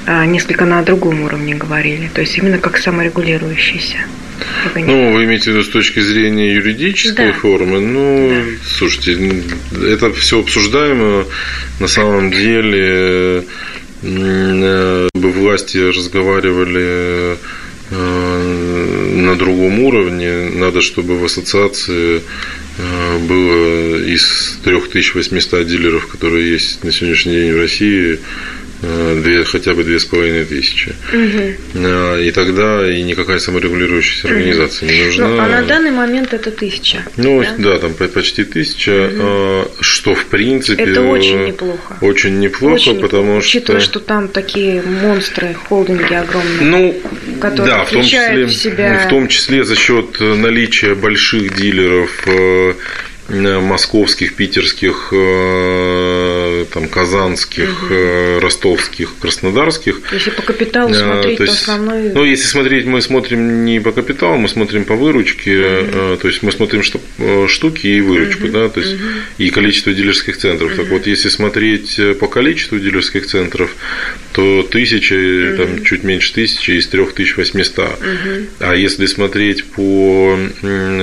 а, 0.07 0.27
несколько 0.27 0.65
на 0.65 0.83
другом 0.83 1.23
уровне 1.23 1.55
говорили, 1.55 2.11
то 2.13 2.21
есть 2.21 2.37
именно 2.39 2.59
как 2.59 2.79
саморегулирующийся. 2.79 3.99
Ну, 4.75 5.13
вы 5.13 5.25
имеете 5.25 5.45
в 5.45 5.55
виду 5.55 5.63
с 5.63 5.69
точки 5.69 6.01
зрения 6.01 6.55
юридической 6.55 7.29
да. 7.29 7.33
формы? 7.33 7.81
Ну, 7.81 8.29
да. 8.29 8.67
слушайте, 8.67 9.43
это 9.87 10.13
все 10.13 10.41
обсуждаемо. 10.41 11.27
На 11.79 11.87
самом 11.87 12.31
деле, 12.33 13.45
бы 14.03 15.31
власти 15.31 15.79
разговаривали 15.79 16.83
э, 16.83 17.37
на 17.93 19.37
другом 19.37 19.81
уровне. 19.81 20.51
Надо, 20.55 20.81
чтобы 20.81 21.19
в 21.19 21.25
ассоциации 21.25 22.23
Э, 22.79 23.19
было 23.19 24.03
из 24.03 24.59
3800 24.65 25.67
дилеров, 25.67 26.07
которые 26.07 26.53
есть 26.53 26.83
на 26.85 26.93
сегодняшний 26.93 27.35
день 27.35 27.53
в 27.53 27.59
России, 27.59 28.15
Э, 28.15 28.19
две, 28.83 29.45
хотя 29.45 29.75
бы 29.75 29.85
две 29.85 29.99
с 29.99 30.05
половиной 30.05 30.45
тысячи. 30.45 30.95
Угу. 31.13 32.19
И 32.19 32.31
тогда 32.33 32.91
и 32.91 33.03
никакая 33.03 33.39
саморегулирующаяся 33.39 34.29
организация 34.29 34.89
не 34.91 35.05
нужна. 35.07 35.29
Ну, 35.29 35.39
а 35.41 35.47
на 35.47 35.63
данный 35.63 35.91
момент 35.91 36.35
это 36.35 36.51
тысяча. 36.51 37.05
Ну, 37.17 37.43
да, 37.43 37.55
да 37.59 37.79
там 37.79 37.95
почти 37.95 38.45
тысяча, 38.45 39.07
угу. 39.07 39.71
что 39.81 40.15
в 40.15 40.27
принципе... 40.27 40.83
Это 40.83 41.03
очень 41.03 41.47
неплохо. 41.47 41.97
Очень 42.01 42.41
неплохо, 42.41 42.75
очень 42.75 43.01
потому 43.01 43.25
неплохо, 43.25 43.47
что... 43.47 43.59
Учитывая, 43.59 43.81
что 43.81 44.01
там 44.01 44.29
такие 44.29 44.83
монстры, 44.83 45.55
холдинги 45.55 46.15
огромные, 46.15 46.61
ну, 46.61 47.03
которые 47.41 47.75
да, 47.75 47.85
в 47.85 47.91
том 47.91 48.03
числе, 48.03 48.45
в 48.47 48.53
себя... 48.53 49.03
В 49.07 49.09
том 49.09 49.29
числе 49.29 49.65
за 49.65 49.77
счет 49.77 50.21
наличия 50.21 50.95
больших 50.95 51.55
дилеров 51.57 52.11
э, 52.27 52.53
Э, 52.53 52.75
московских, 53.33 54.35
питерских, 54.35 55.09
э, 55.13 56.67
там, 56.73 56.89
казанских, 56.89 57.83
угу. 57.85 58.41
ростовских, 58.41 59.15
краснодарских. 59.21 60.01
Если 60.13 60.31
по 60.31 60.43
капиталу 60.43 60.93
смотреть, 60.93 61.39
то, 61.39 61.45
есть, 61.45 61.65
то 61.65 61.73
основной... 61.73 62.13
Ну, 62.13 62.25
если 62.25 62.47
смотреть, 62.47 62.85
мы 62.85 63.01
смотрим 63.01 63.65
не 63.65 63.81
по 63.81 63.93
капиталу, 63.93 64.37
мы 64.37 64.49
смотрим 64.49 64.85
по 64.85 64.95
выручке, 64.95 65.59
угу. 65.59 66.17
то 66.17 66.29
есть 66.29 66.43
мы 66.43 66.53
смотрим 66.53 66.83
штуки 66.83 67.87
и 67.87 68.01
выручку, 68.01 68.45
угу. 68.45 68.53
да, 68.53 68.69
то 68.69 68.81
есть 68.81 68.95
угу. 68.95 69.03
и 69.39 69.51
количество 69.51 69.93
дилерских 69.93 70.37
центров. 70.37 70.73
Угу. 70.73 70.77
Так 70.83 70.91
вот, 70.91 71.07
если 71.07 71.29
смотреть 71.29 71.99
по 72.21 72.29
количеству 72.29 72.79
дилерских 72.79 73.27
центров, 73.27 73.75
то 74.33 74.63
тысяча, 74.63 75.15
угу. 75.15 75.57
там 75.57 75.85
чуть 75.85 76.05
меньше 76.05 76.35
тысячи 76.35 76.73
из 76.73 76.87
3800. 76.89 77.79
Угу. 77.79 77.97
А 78.61 78.75
если 78.75 79.07
смотреть 79.07 79.65
по 79.65 80.39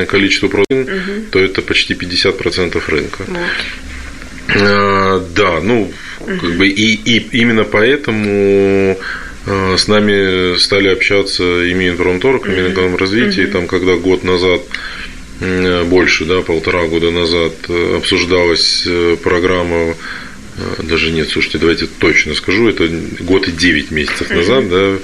количеству 0.08 0.50
продуктов, 0.50 0.96
угу. 0.96 1.26
то 1.32 1.39
это 1.39 1.62
почти 1.62 1.96
50 1.96 2.18
50% 2.25 2.82
рынка. 2.88 3.23
Вот. 3.27 3.39
А, 4.55 5.25
да, 5.36 5.60
ну, 5.62 5.91
как 6.25 6.58
бы 6.58 6.67
и, 6.67 6.95
и 6.95 7.27
именно 7.39 7.63
поэтому 7.63 8.97
а, 9.45 9.77
с 9.77 9.88
нами 9.88 10.58
стали 10.58 10.89
общаться 10.89 11.63
и 11.63 11.73
Минпромторг, 11.73 12.47
и 12.47 12.51
Минэкономразвитие, 12.51 13.47
mm-hmm. 13.47 13.51
там, 13.51 13.67
когда 13.67 13.95
год 13.95 14.23
назад 14.23 14.62
больше, 15.86 16.25
да, 16.25 16.41
полтора 16.41 16.86
года 16.88 17.12
назад 17.12 17.53
обсуждалась 17.95 18.84
э, 18.86 19.15
программа 19.23 19.95
э, 20.58 20.84
даже 20.84 21.12
нет, 21.12 21.29
слушайте, 21.29 21.60
давайте 21.60 21.88
точно 21.88 22.36
скажу, 22.36 22.67
это 22.67 22.89
год 23.21 23.47
и 23.47 23.51
9 23.53 23.91
месяцев 23.91 24.29
назад, 24.32 24.69
да, 24.69 24.97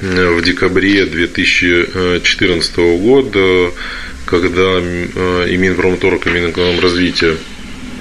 в 0.00 0.42
декабре 0.42 1.04
2014 1.04 2.76
года 2.76 3.72
когда 4.26 4.80
э, 4.80 5.46
и 5.50 5.56
Минпромторг, 5.56 6.26
и 6.26 6.30
Минэкономразвитие 6.30 7.36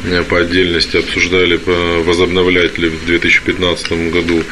э, 0.05 0.23
по 0.23 0.39
отдельности 0.39 0.97
обсуждали, 0.97 1.59
возобновлять 2.03 2.77
ли 2.77 2.89
в 2.89 3.05
2015 3.05 4.11
году 4.11 4.43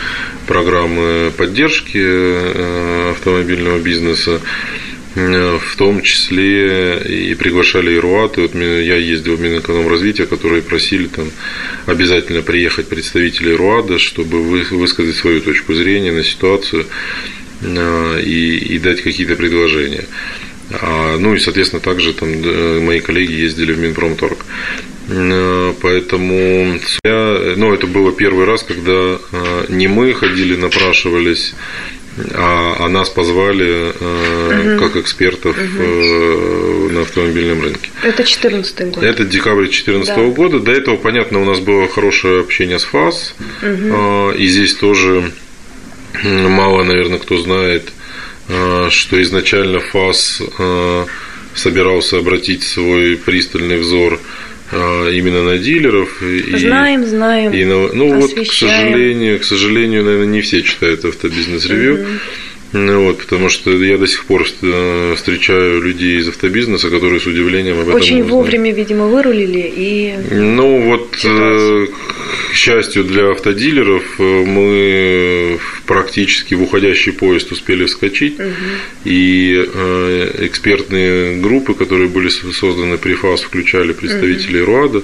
программы 0.47 1.31
поддержки 1.35 1.99
э, 2.01 3.11
автомобильного 3.11 3.79
бизнеса, 3.79 4.41
в 5.15 5.75
том 5.75 6.03
числе 6.03 6.99
и 6.99 7.33
приглашали 7.33 7.95
и. 7.97 8.37
Вот 8.37 8.53
я 8.53 8.95
ездил 8.95 9.37
в 9.37 9.41
Минэкономразвитие, 9.41 10.27
которые 10.27 10.61
просили 10.61 11.07
там 11.07 11.31
обязательно 11.87 12.43
приехать 12.43 12.87
представители 12.87 13.51
РУАДа, 13.51 13.97
чтобы 13.97 14.41
высказать 14.43 15.15
свою 15.15 15.41
точку 15.41 15.73
зрения 15.73 16.11
на 16.11 16.23
ситуацию 16.23 16.85
и, 17.63 18.57
и 18.69 18.77
дать 18.77 19.01
какие-то 19.01 19.35
предложения. 19.35 20.05
А, 20.71 21.17
ну 21.17 21.35
и, 21.35 21.39
соответственно, 21.39 21.81
также 21.81 22.13
там 22.13 22.29
мои 22.85 22.99
коллеги 22.99 23.33
ездили 23.33 23.73
в 23.73 23.79
Минпромторг. 23.79 24.45
Э, 25.09 25.73
поэтому 25.81 26.79
я, 27.03 27.53
ну, 27.55 27.73
это 27.73 27.87
было 27.87 28.11
первый 28.11 28.45
раз, 28.45 28.63
когда 28.63 28.91
э, 28.91 29.65
не 29.69 29.87
мы 29.87 30.13
ходили, 30.13 30.55
напрашивались, 30.55 31.55
а, 32.33 32.75
а 32.79 32.89
нас 32.89 33.09
позвали 33.09 33.89
угу. 33.89 34.79
как 34.79 34.97
экспертов 34.97 35.55
угу. 35.57 36.89
на 36.89 37.01
автомобильном 37.01 37.61
рынке. 37.61 37.89
Это 38.03 38.17
2014 38.17 38.91
год. 38.91 39.03
Это 39.03 39.23
декабрь 39.23 39.63
2014 39.63 40.15
да. 40.15 40.23
года. 40.23 40.59
До 40.59 40.71
этого, 40.71 40.97
понятно, 40.97 41.41
у 41.41 41.45
нас 41.45 41.59
было 41.59 41.87
хорошее 41.87 42.41
общение 42.41 42.77
с 42.77 42.83
ФАС. 42.83 43.35
Угу. 43.61 44.31
И 44.37 44.47
здесь 44.47 44.73
тоже 44.75 45.31
мало, 46.23 46.83
наверное, 46.83 47.19
кто 47.19 47.37
знает, 47.37 47.89
Э, 47.89 47.98
что 48.49 49.21
изначально 49.21 49.79
ФАС 49.79 50.41
э, 50.57 51.05
собирался 51.53 52.17
обратить 52.17 52.63
свой 52.63 53.15
пристальный 53.15 53.77
взор 53.77 54.19
э, 54.71 55.11
именно 55.13 55.43
на 55.43 55.57
дилеров. 55.57 56.21
Знаем, 56.21 57.03
и, 57.03 57.05
знаем. 57.05 57.53
И 57.53 57.63
на, 57.65 57.93
ну 57.93 58.19
вот, 58.19 58.33
к 58.33 58.51
сожалению, 58.51 59.39
к 59.39 59.43
сожалению, 59.43 60.03
наверное, 60.03 60.27
не 60.27 60.41
все 60.41 60.63
читают 60.63 61.05
автобизнес-ревью. 61.05 62.01
Угу. 62.01 62.07
Ну, 62.71 63.05
вот, 63.05 63.17
потому 63.17 63.49
что 63.49 63.71
я 63.71 63.97
до 63.97 64.05
сих 64.05 64.25
пор 64.25 64.43
встречаю 64.43 65.81
людей 65.81 66.19
из 66.19 66.27
автобизнеса, 66.29 66.91
которые 66.91 67.19
с 67.19 67.25
удивлением 67.25 67.79
об 67.79 67.87
этом 67.87 67.95
Очень 67.95 68.21
узнали. 68.21 68.31
вовремя, 68.31 68.71
видимо, 68.71 69.07
вырулили 69.07 69.73
и... 69.75 70.13
Ну, 70.29 70.83
вот, 70.83 71.15
ситуацию. 71.17 71.89
к 72.51 72.53
счастью 72.53 73.05
для 73.05 73.31
автодилеров, 73.31 74.19
мы 74.19 75.59
практически 75.89 76.53
в 76.53 76.61
уходящий 76.61 77.11
поезд 77.11 77.51
успели 77.51 77.85
вскочить, 77.85 78.39
угу. 78.39 78.51
и 79.05 79.55
экспертные 80.37 81.41
группы, 81.41 81.73
которые 81.73 82.07
были 82.07 82.29
созданы 82.29 82.99
при 82.99 83.15
ФАС, 83.15 83.41
включали 83.41 83.93
представителей 83.93 84.61
угу. 84.61 84.71
РУАДа, 84.71 85.01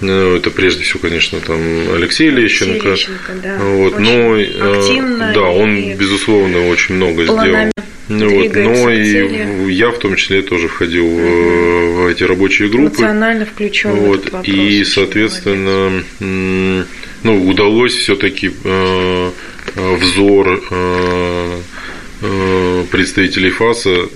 ну, 0.00 0.36
это 0.36 0.50
прежде 0.50 0.84
всего, 0.84 1.00
конечно, 1.00 1.40
там 1.40 1.60
Алексей 1.94 2.30
Лещенко. 2.30 2.92
Алексей 2.92 3.12
Лещенко 3.12 3.32
да. 3.42 3.58
вот, 3.58 3.98
но, 3.98 4.34
активно 4.78 5.32
да, 5.34 5.42
он, 5.42 5.94
безусловно, 5.96 6.68
очень 6.68 6.94
много 6.94 7.24
сделал. 7.24 7.70
Ну, 8.08 8.30
вот, 8.30 8.54
но 8.54 8.90
и 8.90 9.72
я 9.74 9.90
в 9.90 9.98
том 9.98 10.16
числе 10.16 10.40
тоже 10.40 10.68
входил 10.68 11.04
угу. 11.04 11.20
в, 11.20 11.94
в 12.04 12.06
эти 12.06 12.24
рабочие 12.24 12.68
группы. 12.70 13.02
Эмоционально 13.02 13.44
включен 13.44 13.90
вот, 13.90 14.08
в 14.08 14.12
этот 14.20 14.32
вопрос. 14.32 14.56
И, 14.56 14.84
соответственно, 14.84 16.02
ну, 17.22 17.46
удалось 17.46 17.94
все-таки 17.94 18.50
э, 18.64 19.30
взор 19.78 20.62
э, 20.70 21.60
э, 22.22 22.84
представителей 22.90 23.50
ФАСа 23.50 24.08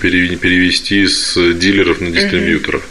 перевести 0.00 1.06
с 1.06 1.34
дилеров 1.54 2.00
на 2.00 2.10
дистрибьюторов. 2.10 2.82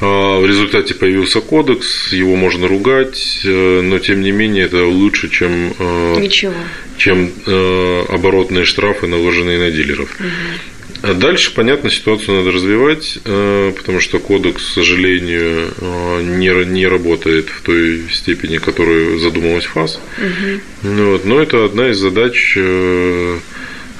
А, 0.00 0.40
в 0.40 0.46
результате 0.46 0.94
появился 0.94 1.40
кодекс, 1.40 2.12
его 2.12 2.36
можно 2.36 2.66
ругать, 2.66 3.40
но 3.44 3.98
тем 3.98 4.22
не 4.22 4.32
менее 4.32 4.64
это 4.64 4.86
лучше, 4.86 5.28
чем, 5.28 5.74
Ничего. 6.18 6.54
чем 6.96 7.30
оборотные 8.08 8.64
штрафы, 8.64 9.06
наложенные 9.06 9.58
на 9.58 9.70
дилеров. 9.70 10.08
Угу. 10.18 10.28
А 11.02 11.14
дальше, 11.14 11.52
понятно, 11.52 11.90
ситуацию 11.90 12.38
надо 12.38 12.52
развивать, 12.52 13.18
э, 13.24 13.72
потому 13.76 13.98
что 13.98 14.20
кодекс, 14.20 14.62
к 14.62 14.72
сожалению, 14.74 15.72
э, 15.76 16.22
не, 16.22 16.64
не 16.64 16.86
работает 16.86 17.48
в 17.48 17.60
той 17.62 18.04
степени, 18.12 18.58
которую 18.58 19.18
задумалась 19.18 19.64
ФАС. 19.64 20.00
Угу. 20.18 20.94
Вот. 20.94 21.24
Но 21.24 21.42
это 21.42 21.64
одна 21.64 21.90
из 21.90 21.98
задач, 21.98 22.54
э, 22.56 23.38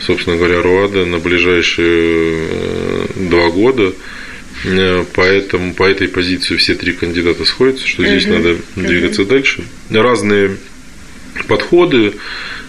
собственно 0.01 0.37
говоря, 0.37 0.63
РУАДа 0.63 1.05
на 1.05 1.19
ближайшие 1.19 2.47
два 3.17 3.49
года. 3.49 3.93
Поэтому 5.15 5.75
по 5.75 5.83
этой 5.83 6.07
позиции 6.07 6.55
все 6.55 6.77
три 6.77 6.93
кандидата 6.93 7.45
сходятся, 7.45 7.89
что 7.89 8.07
здесь 8.07 8.27
угу. 8.27 8.35
надо 8.35 8.57
двигаться 8.77 9.23
угу. 9.23 9.31
дальше. 9.31 9.65
Разные 9.91 10.57
подходы, 11.49 12.13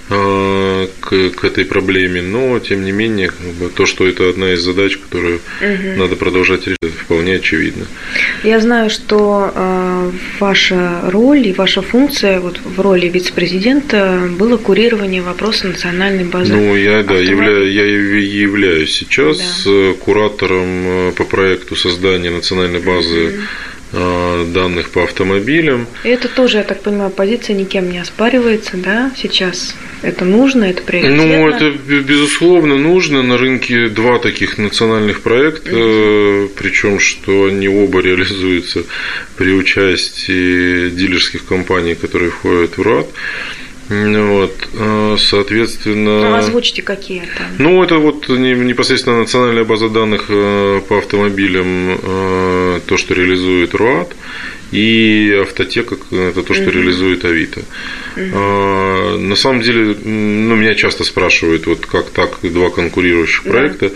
к, 0.09 1.29
к 1.29 1.43
этой 1.45 1.65
проблеме, 1.65 2.21
но 2.21 2.59
тем 2.59 2.83
не 2.83 2.91
менее 2.91 3.27
как 3.29 3.47
бы, 3.59 3.69
то, 3.69 3.85
что 3.85 4.07
это 4.07 4.29
одна 4.29 4.53
из 4.53 4.61
задач, 4.61 4.97
которую 4.97 5.39
угу. 5.61 5.97
надо 5.97 6.15
продолжать 6.15 6.67
решать, 6.67 6.77
вполне 6.97 7.35
очевидно. 7.35 7.85
Я 8.43 8.59
знаю, 8.59 8.89
что 8.89 9.51
э, 9.53 10.11
ваша 10.39 11.01
роль 11.09 11.47
и 11.47 11.53
ваша 11.53 11.81
функция 11.81 12.39
вот 12.39 12.59
в 12.63 12.79
роли 12.81 13.07
вице-президента 13.07 14.29
было 14.37 14.57
курирование 14.57 15.21
вопроса 15.21 15.67
национальной 15.67 16.25
базы. 16.25 16.53
Ну 16.53 16.75
я 16.75 17.03
да 17.03 17.15
явля, 17.15 17.63
я 17.63 17.85
являюсь 17.85 18.93
сейчас 18.93 19.63
да. 19.65 19.93
куратором 19.93 20.67
э, 20.85 21.11
по 21.15 21.23
проекту 21.23 21.75
создания 21.75 22.29
национальной 22.29 22.79
базы. 22.81 23.27
Угу 23.27 23.41
Э, 23.72 23.72
данных 23.93 24.89
по 24.89 25.03
автомобилям. 25.03 25.87
И 26.03 26.09
это 26.09 26.27
тоже, 26.27 26.57
я 26.57 26.63
так 26.63 26.81
понимаю, 26.81 27.11
позиция 27.11 27.55
никем 27.55 27.91
не 27.91 27.99
оспаривается, 27.99 28.77
да, 28.77 29.11
сейчас? 29.15 29.75
Это 30.01 30.25
нужно, 30.25 30.65
это 30.65 30.81
приоритетно? 30.81 31.25
Ну, 31.25 31.47
это, 31.49 31.71
безусловно, 32.01 32.77
нужно. 32.77 33.21
На 33.23 33.37
рынке 33.37 33.87
два 33.87 34.19
таких 34.19 34.57
национальных 34.57 35.21
проекта, 35.21 35.69
угу. 35.69 36.49
причем, 36.57 36.99
что 36.99 37.45
они 37.45 37.69
оба 37.69 38.01
реализуются 38.01 38.83
при 39.37 39.53
участии 39.53 40.89
дилерских 40.89 41.45
компаний, 41.45 41.95
которые 41.95 42.31
входят 42.31 42.77
в 42.77 42.81
РАД. 42.81 43.07
Вот, 43.93 44.69
э, 44.73 45.17
соответственно... 45.19 46.29
Ну, 46.29 46.35
озвучьте 46.35 46.81
какие-то. 46.81 47.47
Ну, 47.59 47.83
это 47.83 47.97
вот 47.97 48.27
непосредственно 48.29 49.19
национальная 49.19 49.63
база 49.63 49.89
данных 49.89 50.25
э, 50.29 50.81
по 50.87 50.97
автомобилям, 50.97 51.99
э, 52.01 52.79
то, 52.87 52.97
что 52.97 53.13
реализует 53.13 53.75
РУАД, 53.75 54.15
и 54.71 55.37
автотека– 55.41 55.97
это 56.11 56.41
то, 56.41 56.53
что 56.53 56.63
угу. 56.63 56.71
реализует 56.71 57.23
Авито. 57.25 57.61
Угу. 58.17 59.19
На 59.19 59.35
самом 59.35 59.61
деле, 59.61 59.95
ну, 60.03 60.55
меня 60.55 60.73
часто 60.73 61.03
спрашивают, 61.03 61.67
вот 61.67 61.85
как 61.85 62.09
так 62.09 62.39
два 62.41 62.71
конкурирующих 62.71 63.43
да. 63.43 63.51
проекта 63.51 63.91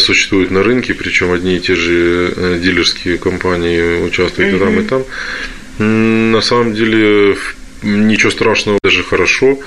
существуют 0.00 0.50
на 0.50 0.62
рынке, 0.62 0.92
причем 0.92 1.32
одни 1.32 1.56
и 1.56 1.60
те 1.60 1.76
же 1.76 2.58
дилерские 2.62 3.16
компании 3.16 4.04
участвуют 4.04 4.54
угу. 4.54 4.56
и 4.56 4.66
там, 4.66 4.80
и 4.80 4.84
там. 4.84 6.32
На 6.32 6.40
самом 6.42 6.74
деле, 6.74 7.34
в 7.34 7.61
ничего 7.82 8.30
страшного, 8.30 8.78
даже 8.82 9.02
хорошо. 9.02 9.58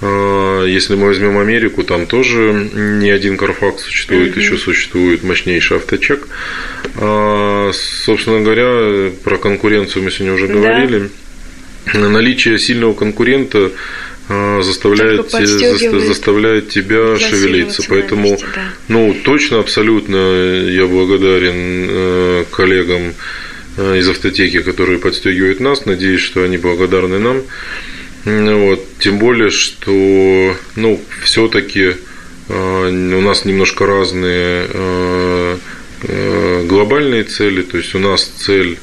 А, 0.00 0.64
если 0.64 0.94
мы 0.96 1.06
возьмем 1.06 1.38
Америку, 1.38 1.82
там 1.82 2.06
тоже 2.06 2.70
не 2.74 3.10
один 3.10 3.36
Carfax 3.36 3.78
существует, 3.78 4.36
mm-hmm. 4.36 4.40
еще 4.40 4.56
существует 4.56 5.22
мощнейший 5.22 5.78
авточек. 5.78 6.28
А, 6.96 7.70
собственно 7.72 8.40
говоря, 8.40 9.10
про 9.22 9.36
конкуренцию 9.38 10.04
мы 10.04 10.10
сегодня 10.10 10.34
уже 10.34 10.48
говорили. 10.48 11.10
Да. 11.92 12.08
Наличие 12.08 12.58
сильного 12.58 12.94
конкурента 12.94 13.70
а, 14.28 14.62
заставляет, 14.62 15.30
заставляет 15.30 16.70
тебя 16.70 17.18
шевелиться. 17.18 17.82
Поэтому, 17.88 18.30
месте, 18.30 18.46
да. 18.54 18.62
ну, 18.88 19.16
точно, 19.24 19.60
абсолютно 19.60 20.16
я 20.16 20.86
благодарен 20.86 21.86
э, 21.88 22.44
коллегам 22.50 23.14
из 23.76 24.08
автотеки, 24.08 24.60
которые 24.60 24.98
подстегивают 24.98 25.60
нас. 25.60 25.86
Надеюсь, 25.86 26.20
что 26.20 26.42
они 26.44 26.56
благодарны 26.56 27.18
нам. 27.18 27.42
Вот. 28.24 28.80
Тем 29.00 29.18
более, 29.18 29.50
что 29.50 30.56
ну, 30.76 31.00
все-таки 31.22 31.96
э, 32.48 32.88
у 32.88 33.20
нас 33.20 33.44
немножко 33.44 33.86
разные 33.86 34.66
э, 34.72 35.56
глобальные 36.66 37.24
цели. 37.24 37.62
То 37.62 37.78
есть 37.78 37.94
у 37.94 37.98
нас 37.98 38.24
цель 38.24 38.78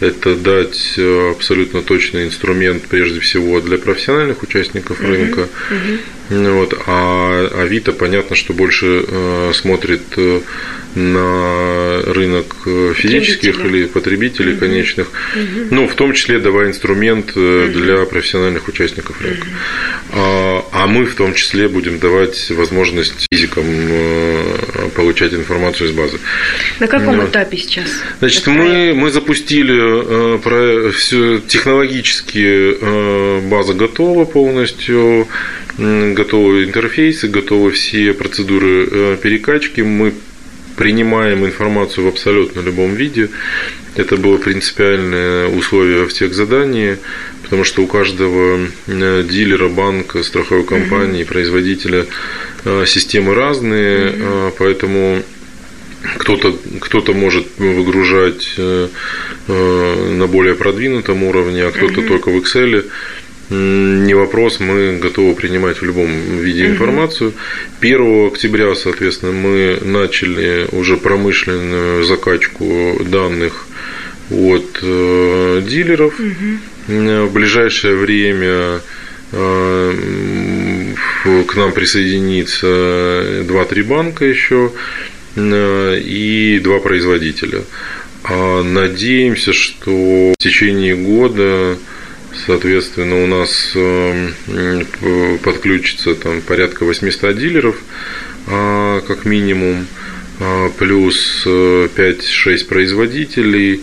это 0.00 0.34
дать 0.34 0.98
абсолютно 0.98 1.82
точный 1.82 2.24
инструмент, 2.24 2.84
прежде 2.88 3.20
всего, 3.20 3.60
для 3.60 3.78
профессиональных 3.78 4.42
участников 4.42 5.00
рынка. 5.00 5.48
Uh-huh. 5.70 5.98
Uh-huh. 6.30 6.54
Вот. 6.54 6.74
А 6.86 7.62
Авито, 7.62 7.92
понятно, 7.92 8.36
что 8.36 8.52
больше 8.52 9.04
смотрит 9.52 10.02
на 10.94 12.02
рынок 12.02 12.56
э, 12.66 12.92
физических 12.96 13.64
или 13.64 13.86
потребителей 13.86 14.52
угу. 14.54 14.60
конечных, 14.60 15.08
угу. 15.08 15.66
ну, 15.70 15.86
в 15.86 15.94
том 15.94 16.14
числе 16.14 16.40
давая 16.40 16.68
инструмент 16.68 17.30
угу. 17.30 17.68
для 17.72 18.04
профессиональных 18.06 18.66
участников 18.66 19.20
рынка. 19.20 19.46
Угу. 19.46 20.18
А, 20.20 20.64
а 20.72 20.86
мы 20.86 21.04
в 21.04 21.14
том 21.14 21.34
числе 21.34 21.68
будем 21.68 21.98
давать 21.98 22.50
возможность 22.50 23.26
физикам 23.30 23.64
э, 23.66 24.79
получать 24.90 25.34
информацию 25.34 25.88
из 25.88 25.92
базы. 25.92 26.18
На 26.78 26.86
каком 26.86 27.16
Но, 27.16 27.24
этапе 27.24 27.56
сейчас? 27.56 27.88
Значит, 28.18 28.46
мы, 28.46 28.92
мы 28.94 29.10
запустили 29.10 30.38
про, 30.38 30.90
все, 30.92 31.38
технологически 31.38 33.48
база 33.48 33.74
готова 33.74 34.24
полностью, 34.24 35.28
готовы 35.78 36.64
интерфейсы, 36.64 37.28
готовы 37.28 37.72
все 37.72 38.12
процедуры 38.12 39.16
перекачки. 39.16 39.80
Мы 39.80 40.12
принимаем 40.80 41.44
информацию 41.44 42.06
в 42.06 42.08
абсолютно 42.08 42.60
любом 42.60 42.94
виде. 42.94 43.28
Это 43.96 44.16
было 44.16 44.38
принципиальное 44.38 45.46
условие 45.46 46.06
всех 46.06 46.32
заданий, 46.32 46.96
потому 47.42 47.64
что 47.64 47.82
у 47.82 47.86
каждого 47.86 48.66
э, 48.86 49.24
дилера, 49.28 49.68
банка, 49.68 50.22
страховой 50.22 50.64
компании, 50.64 51.24
производителя 51.24 52.06
э, 52.64 52.84
системы 52.86 53.34
разные, 53.34 54.14
э, 54.16 54.50
поэтому 54.58 55.22
кто-то 56.16 56.56
кто 56.80 57.12
может 57.12 57.46
выгружать 57.58 58.54
на 58.56 60.26
более 60.26 60.54
продвинутом 60.54 61.24
уровне, 61.24 61.64
а 61.64 61.72
кто-то 61.72 62.00
только 62.00 62.30
в 62.30 62.36
Excel 62.38 62.86
не 63.50 64.14
вопрос, 64.14 64.60
мы 64.60 64.98
готовы 64.98 65.34
принимать 65.34 65.78
в 65.78 65.84
любом 65.84 66.08
виде 66.38 66.66
информацию. 66.66 67.32
1 67.80 68.28
октября, 68.28 68.74
соответственно, 68.76 69.32
мы 69.32 69.78
начали 69.82 70.68
уже 70.72 70.96
промышленную 70.96 72.04
закачку 72.04 73.00
данных 73.04 73.66
от 74.30 74.78
э, 74.82 75.62
дилеров. 75.66 76.14
В 76.86 77.32
ближайшее 77.32 77.96
время 77.96 78.80
э, 79.32 79.94
к 81.46 81.56
нам 81.56 81.72
присоединится 81.72 82.66
2-3 83.42 83.82
банка 83.82 84.24
еще 84.24 84.70
и 85.36 86.60
два 86.62 86.78
производителя. 86.78 87.62
А 88.24 88.62
надеемся, 88.62 89.52
что 89.52 90.32
в 90.32 90.36
течение 90.38 90.94
года 90.94 91.78
Соответственно, 92.46 93.24
у 93.24 93.26
нас 93.26 93.72
эм, 93.74 95.38
подключится 95.38 96.14
там 96.14 96.42
порядка 96.42 96.84
800 96.84 97.36
дилеров, 97.36 97.76
а, 98.46 99.00
как 99.00 99.24
минимум, 99.24 99.86
а, 100.38 100.70
плюс 100.70 101.44
5-6 101.44 101.46
э, 101.46 102.64
производителей 102.66 103.80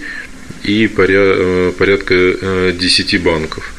и 0.63 0.89
э, 0.97 1.73
порядка 1.77 2.71
10 2.71 3.13
э, 3.13 3.19
банков. 3.19 3.73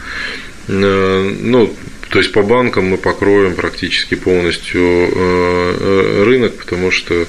Ну, 0.68 1.74
То 2.10 2.18
есть 2.18 2.32
по 2.32 2.42
банкам 2.42 2.88
мы 2.88 2.98
покроем 2.98 3.54
практически 3.54 4.16
полностью 4.16 6.26
рынок, 6.26 6.56
потому 6.56 6.90
что 6.90 7.26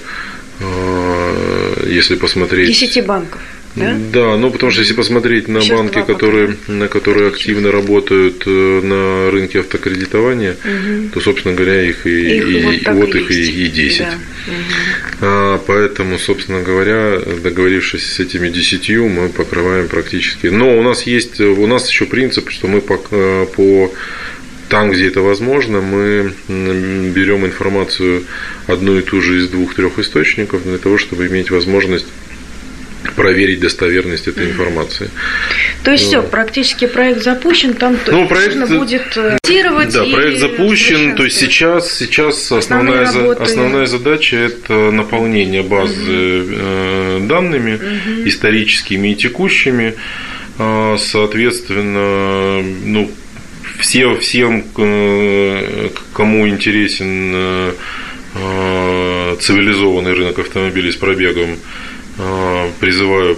если 1.88 2.16
посмотреть... 2.16 2.68
10 2.68 3.06
банков. 3.06 3.40
Да? 3.76 3.96
да, 4.12 4.38
ну 4.38 4.50
потому 4.50 4.72
что 4.72 4.82
если 4.82 4.94
посмотреть 4.94 5.48
на 5.48 5.60
Еще 5.60 5.76
банки, 5.76 6.02
которые, 6.02 6.58
на 6.68 6.88
которые 6.88 7.28
активно 7.28 7.72
работают 7.72 8.44
э, 8.46 8.82
на 8.82 9.32
рынке 9.32 9.60
автокредитования, 9.60 10.54
угу. 10.54 11.10
то, 11.14 11.22
собственно 11.22 11.54
говоря, 11.56 11.82
их 11.84 12.06
и, 12.08 12.38
их 12.38 12.48
и, 12.48 12.90
вот, 12.90 12.96
вот 12.96 13.16
их 13.16 13.32
и, 13.32 13.66
и 13.66 13.68
10. 13.68 14.00
Да. 14.00 14.08
Угу. 14.08 14.54
А, 15.22 15.58
поэтому, 15.68 16.18
собственно 16.18 16.62
говоря, 16.62 17.20
договорившись 17.20 18.06
с 18.06 18.20
этими 18.20 18.50
10, 18.50 18.90
мы 19.02 19.30
покрываем 19.30 19.88
практически. 19.88 20.48
Но 20.48 20.78
у 20.78 20.82
нас 20.82 21.04
есть, 21.04 21.40
у 21.40 21.68
нас 21.68 21.90
еще 21.90 22.06
принцип, 22.06 22.50
что 22.50 22.68
мы 22.68 22.82
по, 22.82 22.98
по 22.98 23.94
там, 24.70 24.92
где 24.92 25.08
это 25.08 25.22
возможно, 25.22 25.82
мы 25.82 26.34
берем 26.48 27.46
информацию 27.46 28.24
одну 28.68 28.98
и 28.98 29.02
ту 29.02 29.22
же 29.22 29.40
из 29.40 29.50
двух-трех 29.50 30.00
источников 30.00 30.64
для 30.64 30.78
того, 30.78 30.98
чтобы 30.98 31.28
иметь 31.28 31.50
возможность 31.50 32.06
проверить 33.16 33.60
достоверность 33.60 34.28
этой 34.28 34.50
информации. 34.50 35.10
То 35.84 35.92
есть 35.92 36.06
ну, 36.06 36.22
все, 36.22 36.22
практически 36.24 36.86
проект 36.86 37.24
запущен, 37.24 37.74
там 37.74 37.98
ну, 38.08 38.28
проект, 38.28 38.56
нужно 38.56 38.78
будет 38.78 39.18
э, 39.18 39.38
тестировать. 39.42 39.94
Да, 39.94 40.04
проект 40.06 40.40
запущен, 40.40 41.16
то 41.16 41.24
есть 41.24 41.38
сейчас, 41.38 41.94
сейчас 41.94 42.52
основная, 42.52 43.04
основная, 43.04 43.36
основная 43.36 43.86
задача 43.86 44.38
это 44.38 44.92
наполнение 44.92 45.64
базы 45.64 46.42
угу. 46.42 47.28
данными 47.28 47.76
угу. 47.76 48.28
историческими 48.28 49.10
и 49.10 49.16
текущими. 49.16 49.96
А, 50.58 50.98
соответственно, 50.98 52.62
ну, 52.84 53.10
все, 53.80 54.16
всем, 54.18 54.66
э, 54.78 55.90
кому 56.14 56.48
интересен 56.48 57.74
цивилизованный 59.40 60.14
рынок 60.14 60.38
автомобилей 60.38 60.92
с 60.92 60.96
пробегом 60.96 61.58
призываю 62.80 63.38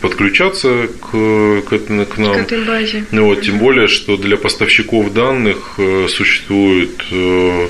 подключаться 0.00 0.88
к, 1.00 1.62
к, 1.62 1.78
к 1.78 2.18
нам. 2.18 2.34
К 2.34 2.40
этой 2.40 2.64
базе. 2.64 3.04
Ну, 3.10 3.26
вот, 3.26 3.42
тем 3.42 3.58
более, 3.58 3.88
что 3.88 4.16
для 4.16 4.36
поставщиков 4.36 5.12
данных 5.12 5.74
э, 5.78 6.06
существует 6.08 7.02
э, 7.10 7.68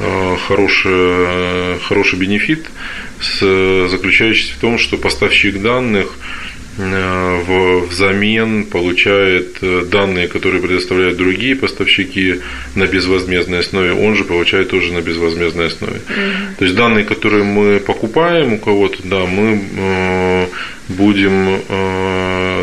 э, 0.00 0.36
хороший, 0.48 1.78
хороший 1.80 2.18
бенефит, 2.18 2.66
заключающийся 3.20 4.54
в 4.54 4.60
том, 4.60 4.78
что 4.78 4.96
поставщик 4.96 5.62
данных– 5.62 6.08
Э, 6.16 6.51
взамен 6.78 8.64
получает 8.64 9.58
э, 9.60 9.84
данные, 9.90 10.28
которые 10.28 10.62
предоставляют 10.62 11.16
другие 11.16 11.54
поставщики 11.54 12.40
на 12.74 12.86
безвозмездной 12.86 13.60
основе, 13.60 13.92
он 13.92 14.16
же 14.16 14.24
получает 14.24 14.70
тоже 14.70 14.92
на 14.92 15.02
безвозмездной 15.02 15.66
основе. 15.66 15.96
Mm-hmm. 15.96 16.56
То 16.58 16.64
есть 16.64 16.76
данные, 16.76 17.04
которые 17.04 17.44
мы 17.44 17.78
покупаем 17.78 18.54
у 18.54 18.58
кого-то, 18.58 18.98
да, 19.04 19.26
мы 19.26 19.60
э, 19.76 20.46
будем 20.88 21.60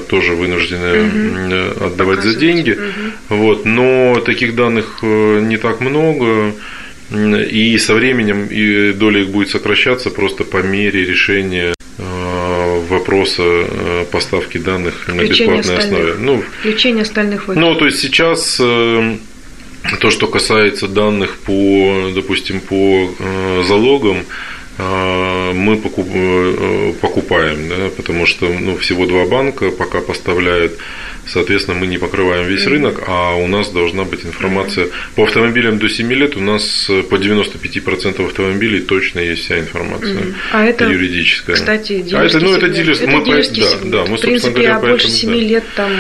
тоже 0.09 0.33
вынуждены 0.33 0.85
mm-hmm. 0.85 1.85
отдавать 1.85 2.21
за 2.21 2.35
деньги. 2.35 2.71
Mm-hmm. 2.71 3.11
Вот, 3.29 3.65
но 3.65 4.21
таких 4.25 4.55
данных 4.55 5.01
не 5.01 5.57
так 5.57 5.79
много. 5.79 6.53
И 7.11 7.77
со 7.79 7.95
временем 7.95 8.45
и 8.51 8.91
доля 8.93 9.21
их 9.21 9.29
будет 9.29 9.49
сокращаться 9.49 10.11
просто 10.11 10.43
по 10.43 10.57
мере 10.57 11.05
решения 11.05 11.73
вопроса 13.09 13.43
э, 13.43 14.05
поставки 14.11 14.57
данных 14.57 15.07
на 15.07 15.21
бесплатной 15.21 15.59
остальных, 15.59 15.83
основе. 15.83 16.13
Ну, 16.19 16.43
включение 16.59 17.01
остальных 17.01 17.47
выкидов. 17.47 17.69
Ну, 17.69 17.75
то 17.75 17.85
есть 17.85 17.99
сейчас 17.99 18.57
э, 18.59 19.17
то, 19.99 20.11
что 20.11 20.27
касается 20.27 20.87
данных 20.87 21.37
по, 21.39 22.11
допустим, 22.13 22.61
по 22.61 23.09
э, 23.19 23.63
залогам, 23.67 24.25
мы 24.79 25.77
покупаем, 25.77 27.69
да, 27.69 27.89
потому 27.95 28.25
что 28.25 28.47
ну, 28.47 28.77
всего 28.77 29.05
два 29.05 29.25
банка 29.25 29.71
пока 29.71 29.99
поставляют 29.99 30.79
Соответственно, 31.29 31.77
мы 31.77 31.87
не 31.87 31.97
покрываем 31.97 32.47
весь 32.47 32.65
рынок, 32.65 33.03
а 33.07 33.35
у 33.35 33.47
нас 33.47 33.69
должна 33.69 34.03
быть 34.03 34.25
информация. 34.25 34.87
По 35.15 35.23
автомобилям 35.23 35.77
до 35.77 35.87
7 35.87 36.11
лет 36.13 36.35
у 36.35 36.39
нас 36.39 36.87
э, 36.89 37.03
по 37.03 37.15
95% 37.15 38.25
автомобилей 38.25 38.79
точно 38.79 39.19
есть 39.19 39.43
вся 39.43 39.59
информация 39.59 40.17
а 40.51 40.65
это, 40.65 40.85
юридическая. 40.85 41.55
Кстати, 41.55 42.03
а 42.13 42.23
это, 42.23 42.39
ну, 42.39 42.55
это 42.55 42.69
дилерский, 42.69 43.07
мы 43.07 43.23
по, 43.23 43.31
да, 43.31 43.77
да, 43.83 44.05
мы, 44.05 44.17
в 44.17 44.21
принципе, 44.21 44.53
говоря, 44.53 44.77
а 44.77 44.79
больше 44.79 45.09
7 45.09 45.29
да. 45.29 45.35
лет 45.35 45.63
там... 45.75 45.91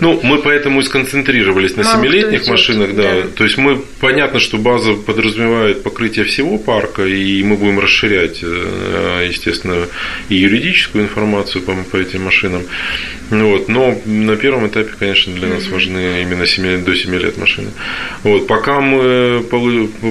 Ну, 0.00 0.20
мы 0.22 0.38
поэтому 0.38 0.80
и 0.80 0.82
сконцентрировались 0.82 1.76
на 1.76 1.82
7-летних 1.82 2.46
машинах, 2.46 2.94
да. 2.94 3.02
да. 3.02 3.22
То 3.36 3.44
есть 3.44 3.58
мы, 3.58 3.82
понятно, 4.00 4.40
что 4.40 4.58
база 4.58 4.94
подразумевает 4.94 5.82
покрытие 5.82 6.24
всего 6.24 6.58
парка, 6.58 7.04
и 7.04 7.42
мы 7.42 7.56
будем 7.56 7.78
расширять, 7.78 8.40
э, 8.42 9.26
естественно, 9.28 9.86
и 10.28 10.36
юридическую 10.36 11.04
информацию 11.04 11.62
по, 11.62 11.74
по 11.74 11.96
этим 11.96 12.24
машинам. 12.24 12.62
Вот, 13.30 13.68
но 13.68 13.96
на 14.06 14.36
первом 14.36 14.66
этапе, 14.66 14.90
конечно, 14.98 15.32
для 15.32 15.48
нас 15.48 15.68
важны 15.68 16.22
именно 16.22 16.46
7, 16.46 16.84
до 16.84 16.96
7 16.96 17.14
лет 17.14 17.38
машины. 17.38 17.70
Вот, 18.24 18.46
пока 18.46 18.80
мы, 18.80 19.44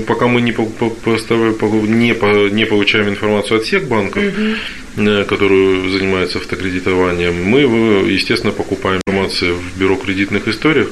пока 0.07 0.27
мы 0.27 0.41
не, 0.41 0.51
не, 0.51 2.49
не 2.51 2.65
получаем 2.65 3.09
информацию 3.09 3.57
от 3.57 3.65
всех 3.65 3.87
банков, 3.87 4.23
угу. 4.23 5.25
которые 5.25 5.89
занимаются 5.89 6.37
автокредитованием, 6.37 7.43
мы, 7.43 7.61
естественно, 8.09 8.53
покупаем 8.53 9.01
информацию 9.05 9.55
в 9.55 9.79
бюро 9.79 9.95
кредитных 9.95 10.47
историях, 10.47 10.89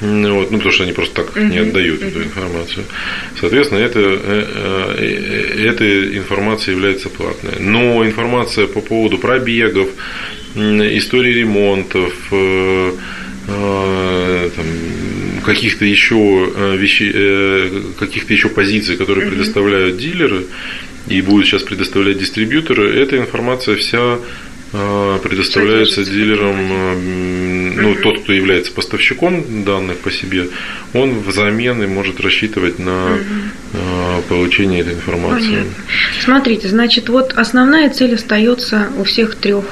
вот, 0.00 0.50
ну, 0.50 0.56
потому 0.56 0.72
что 0.72 0.84
они 0.84 0.92
просто 0.92 1.22
так 1.22 1.36
uh-huh. 1.36 1.50
не 1.50 1.58
отдают 1.58 2.00
uh-huh. 2.00 2.08
эту 2.08 2.22
информацию. 2.22 2.84
Соответственно, 3.38 3.80
это, 3.80 4.00
э, 4.00 4.96
э, 4.98 5.68
эта 5.68 6.16
информация 6.16 6.72
является 6.72 7.10
платной. 7.10 7.54
Но 7.60 8.04
информация 8.06 8.66
по 8.66 8.80
поводу 8.80 9.18
пробегов, 9.18 9.88
истории 10.56 11.34
ремонтов, 11.34 12.14
э, 12.32 12.92
там, 13.46 14.66
каких-то 15.44 15.84
еще 15.84 16.76
вещей, 16.76 17.12
каких-то 17.98 18.32
еще 18.32 18.48
позиций, 18.48 18.96
которые 18.96 19.28
предоставляют 19.28 19.96
дилеры 19.96 20.44
и 21.08 21.20
будут 21.22 21.46
сейчас 21.46 21.62
предоставлять 21.62 22.18
дистрибьюторы, 22.18 22.96
эта 23.00 23.16
информация 23.16 23.76
вся 23.76 24.18
предоставляется 24.72 26.04
дилерам, 26.04 27.76
ну, 27.82 27.94
тот, 27.96 28.22
кто 28.22 28.32
является 28.32 28.72
поставщиком 28.72 29.64
данных 29.64 29.98
по 29.98 30.10
себе, 30.10 30.48
он 30.92 31.20
взамен 31.20 31.82
и 31.82 31.86
может 31.86 32.20
рассчитывать 32.20 32.78
на 32.78 33.18
получение 34.28 34.80
этой 34.80 34.94
информации. 34.94 35.46
Понятно. 35.46 35.72
Смотрите, 36.22 36.68
значит, 36.68 37.08
вот 37.08 37.32
основная 37.32 37.90
цель 37.90 38.14
остается 38.14 38.88
у 38.96 39.04
всех 39.04 39.34
трех 39.34 39.64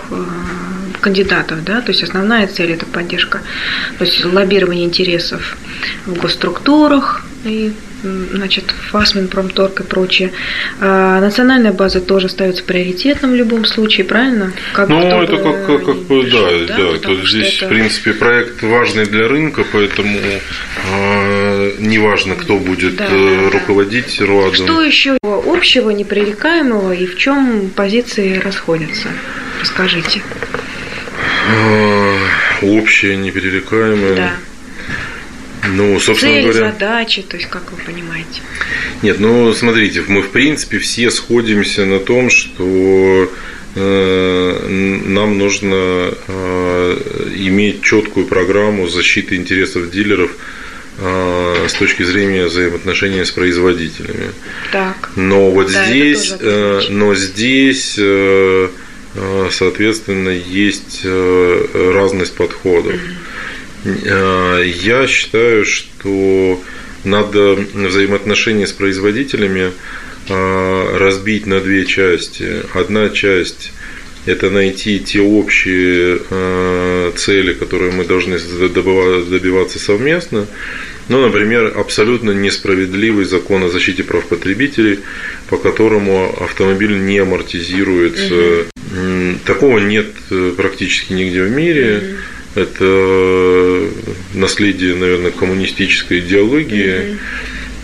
кандидатов, 1.01 1.65
да, 1.65 1.81
то 1.81 1.93
есть 1.93 2.03
основная 2.03 2.49
цель 2.49 2.73
это 2.73 2.85
поддержка, 2.85 3.41
то 3.99 4.05
есть 4.05 4.25
лоббирование 4.25 4.85
интересов 4.85 5.57
в 6.07 6.15
госструктурах 6.15 7.25
и 7.45 7.73
значит, 8.03 8.65
ФАС, 8.91 9.15
Минпромторг 9.15 9.81
и 9.81 9.83
прочее. 9.83 10.33
А 10.81 11.21
национальная 11.21 11.73
база 11.73 12.01
тоже 12.01 12.29
ставится 12.29 12.63
приоритетом 12.63 13.33
в 13.33 13.35
любом 13.35 13.65
случае, 13.65 14.05
правильно? 14.05 14.53
Как 14.73 14.89
ну, 14.89 15.01
это 15.01 15.37
как, 15.37 15.67
как, 15.67 15.85
как 15.85 15.97
бы, 16.03 16.23
да, 16.31 16.67
да, 16.67 16.93
да 16.93 16.99
то 16.99 17.27
здесь, 17.27 17.57
это... 17.57 17.67
в 17.67 17.69
принципе, 17.69 18.13
проект 18.13 18.63
важный 18.63 19.07
для 19.07 19.29
рынка, 19.29 19.65
поэтому 19.71 20.19
э, 20.19 21.73
неважно, 21.79 22.35
кто 22.35 22.59
будет 22.59 22.97
да, 22.97 23.09
э, 23.11 23.51
руководить 23.51 24.21
РУАДом. 24.21 24.55
Что 24.55 24.83
еще 24.83 25.19
общего, 25.23 25.91
непререкаемого 25.91 26.93
и 26.93 27.07
в 27.07 27.17
чем 27.17 27.71
позиции 27.75 28.39
расходятся? 28.39 29.09
Расскажите. 29.61 30.23
А, 31.51 32.17
общее, 32.63 33.17
неперерекаемое. 33.17 34.15
Да. 34.15 34.33
Ну, 35.67 35.99
собственно 36.01 36.35
Цели, 36.35 36.51
говоря... 36.51 36.73
задачи, 36.73 37.23
то 37.23 37.37
есть, 37.37 37.49
как 37.49 37.71
вы 37.73 37.79
понимаете? 37.85 38.43
Нет, 39.03 39.19
ну, 39.21 39.53
смотрите, 39.53 40.03
мы, 40.07 40.23
в 40.23 40.31
принципе, 40.31 40.79
все 40.79 41.11
сходимся 41.11 41.85
на 41.85 41.99
том, 41.99 42.31
что 42.31 43.31
э, 43.75 45.01
нам 45.07 45.39
нужно 45.39 46.15
э, 46.27 46.99
иметь 47.37 47.83
четкую 47.83 48.27
программу 48.27 48.89
защиты 48.89 49.37
интересов 49.37 49.91
дилеров 49.91 50.31
э, 50.99 51.67
с 51.69 51.73
точки 51.75 52.03
зрения 52.03 52.47
взаимоотношений 52.47 53.25
с 53.25 53.31
производителями. 53.31 54.31
Так. 54.73 55.11
Но 55.17 55.51
вот 55.51 55.73
да, 55.73 55.87
здесь, 55.87 56.35
но 56.89 57.15
здесь 57.15 57.99
соответственно, 59.51 60.29
есть 60.29 61.05
разность 61.75 62.35
подходов. 62.37 62.95
Э, 62.95 63.28
я 63.85 65.07
считаю, 65.07 65.65
что 65.65 66.61
надо 67.05 67.55
взаимоотношения 67.75 68.67
с 68.67 68.73
производителями 68.73 69.73
разбить 70.29 71.47
на 71.47 71.61
две 71.61 71.85
части. 71.87 72.63
Одна 72.75 73.09
часть– 73.09 73.73
это 74.27 74.51
найти 74.51 74.99
те 75.01 75.21
общие 75.21 76.19
цели, 77.17 77.53
которые 77.55 77.93
мы 77.93 78.05
должны 78.05 78.39
добиваться 78.39 79.79
совместно. 79.79 80.47
Ну, 81.09 81.23
например, 81.23 81.73
абсолютно 81.77 82.33
несправедливый 82.33 83.25
закон 83.25 83.65
о 83.65 83.71
защите 83.71 84.05
прав 84.05 84.27
потребителей, 84.27 85.01
по 85.49 85.57
которому 85.57 86.37
автомобиль 86.39 86.99
не 87.01 87.19
амортизируется. 87.19 88.67
Угу. 88.77 89.39
Такого 89.47 89.79
нет 89.79 90.09
э, 90.31 90.53
практически 90.55 91.15
нигде 91.15 91.43
в 91.43 91.51
мире. 91.51 91.97
Угу. 91.97 92.05
Это 92.55 93.89
наследие, 94.35 94.95
наверное, 94.95 95.31
коммунистической 95.31 96.21
идеологии. 96.21 97.17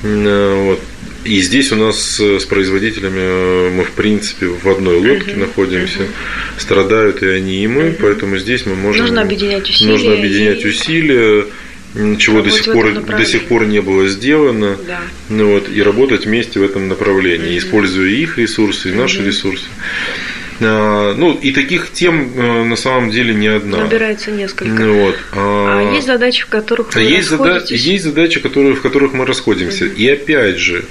Угу. 0.03 0.65
Вот. 0.65 0.81
И 1.25 1.41
здесь 1.41 1.73
у 1.73 1.77
нас 1.77 2.21
с 2.21 2.45
производителями 2.45 3.21
э, 3.21 3.71
мы, 3.71 3.85
в 3.85 3.93
принципе, 3.93 4.47
в 4.47 4.69
одной 4.69 4.97
лодке 4.99 5.33
uh-huh, 5.33 5.39
находимся. 5.39 6.01
Uh-huh. 6.01 6.61
Страдают 6.61 7.23
и 7.23 7.29
они, 7.29 7.65
и 7.65 7.67
мы, 7.67 7.85
uh-huh. 7.85 7.99
поэтому 7.99 8.37
здесь 8.37 8.67
мы 8.67 8.75
можем... 8.75 9.07
Нужно 9.07 9.23
объединять 9.23 9.69
усилия. 9.69 9.91
Нужно 9.91 10.13
объединять 10.13 10.63
и... 10.63 10.69
усилия 10.69 11.47
чего 12.19 12.43
до 12.43 12.51
сих 12.51 12.73
пор 12.73 12.93
до 12.93 13.25
сих 13.25 13.45
пор 13.45 13.67
не 13.67 13.81
было 13.81 14.09
сделано, 14.09 14.77
да. 14.85 15.01
ну 15.29 15.53
вот 15.53 15.69
и 15.69 15.81
работать 15.81 16.27
вместе 16.27 16.59
в 16.59 16.65
этом 16.65 16.89
направлении, 16.89 17.53
mm 17.53 17.59
используя 17.59 18.09
их 18.09 18.37
ресурсы 18.37 18.91
и 18.91 18.93
наши 18.93 19.21
mm 19.21 19.27
ресурсы. 19.27 19.67
А, 20.61 21.15
ну 21.15 21.33
и 21.33 21.53
таких 21.53 21.91
тем 21.93 22.33
э, 22.37 22.65
на 22.65 22.77
самом 22.77 23.11
деле 23.11 23.35
не 23.35 23.49
одна. 23.49 23.79
Набирается 23.79 24.31
несколько. 24.31 24.83
Ну, 24.83 25.07
вот. 25.07 25.17
А, 25.33 25.79
а 25.81 25.95
есть 25.95 26.07
задачи, 26.07 26.43
в 26.43 26.47
которых 26.47 26.95
вы 26.95 27.03
есть, 27.03 27.29
зада- 27.29 27.65
есть 27.69 28.05
задачи, 28.05 28.41
которые, 28.41 28.75
в 28.75 28.83
которых 28.83 29.13
мы 29.13 29.27
расходимся. 29.27 29.87
mm 29.87 29.97
И 29.97 30.09
опять 30.09 30.59
же, 30.59 30.85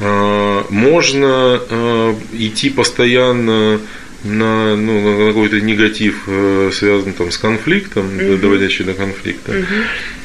а, 0.00 0.64
можно 0.70 1.60
идти 2.32 2.70
постоянно 2.70 3.80
на, 4.24 4.76
ну, 4.76 5.00
на 5.00 5.28
какой-то 5.28 5.60
негатив, 5.60 6.24
э, 6.26 6.70
связанный 6.72 7.12
там, 7.12 7.30
с 7.30 7.38
конфликтом, 7.38 8.06
угу. 8.16 8.36
доводящий 8.36 8.84
до 8.84 8.94
конфликта. 8.94 9.52
Угу. 9.52 9.66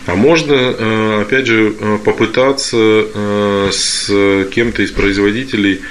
А 0.07 0.15
можно, 0.15 0.53
э, 0.53 1.21
опять 1.21 1.45
же, 1.45 1.73
попытаться 2.03 3.69
с 3.71 4.47
кем-то 4.51 4.81
из 4.81 4.91
производителей 4.91 5.81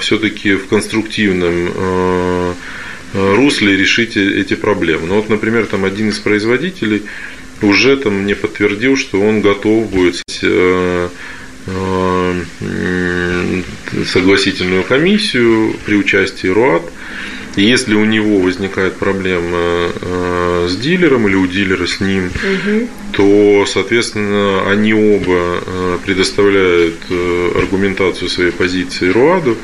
все-таки 0.00 0.54
в 0.54 0.66
конструктивном 0.68 2.54
русле 3.14 3.76
решить 3.76 4.16
эти 4.16 4.54
проблемы. 4.54 5.06
Ну 5.06 5.16
вот, 5.16 5.28
например, 5.28 5.66
там 5.66 5.84
один 5.84 6.08
из 6.08 6.18
производителей 6.18 7.02
уже 7.60 7.96
там 7.96 8.22
мне 8.22 8.34
подтвердил, 8.34 8.96
что 8.96 9.20
он 9.20 9.40
готов 9.40 9.90
будет 9.90 10.22
согласительную 14.06 14.82
комиссию 14.82 15.76
при 15.84 15.94
участии 15.96 16.48
РУАТ 16.48 16.82
если 17.56 17.94
у 17.94 18.04
него 18.04 18.38
возникает 18.38 18.96
проблема 18.96 19.90
э, 20.00 20.66
с 20.70 20.76
дилером 20.76 21.28
или 21.28 21.34
у 21.34 21.46
дилера 21.46 21.86
с 21.86 22.00
ним, 22.00 22.26
угу. 22.26 22.88
то, 23.12 23.66
соответственно, 23.66 24.70
они 24.70 24.94
оба 24.94 25.60
э, 25.64 25.98
предоставляют 26.04 26.96
э, 27.10 27.52
аргументацию 27.56 28.28
своей 28.28 28.52
позиции 28.52 29.08
Руаду. 29.08 29.56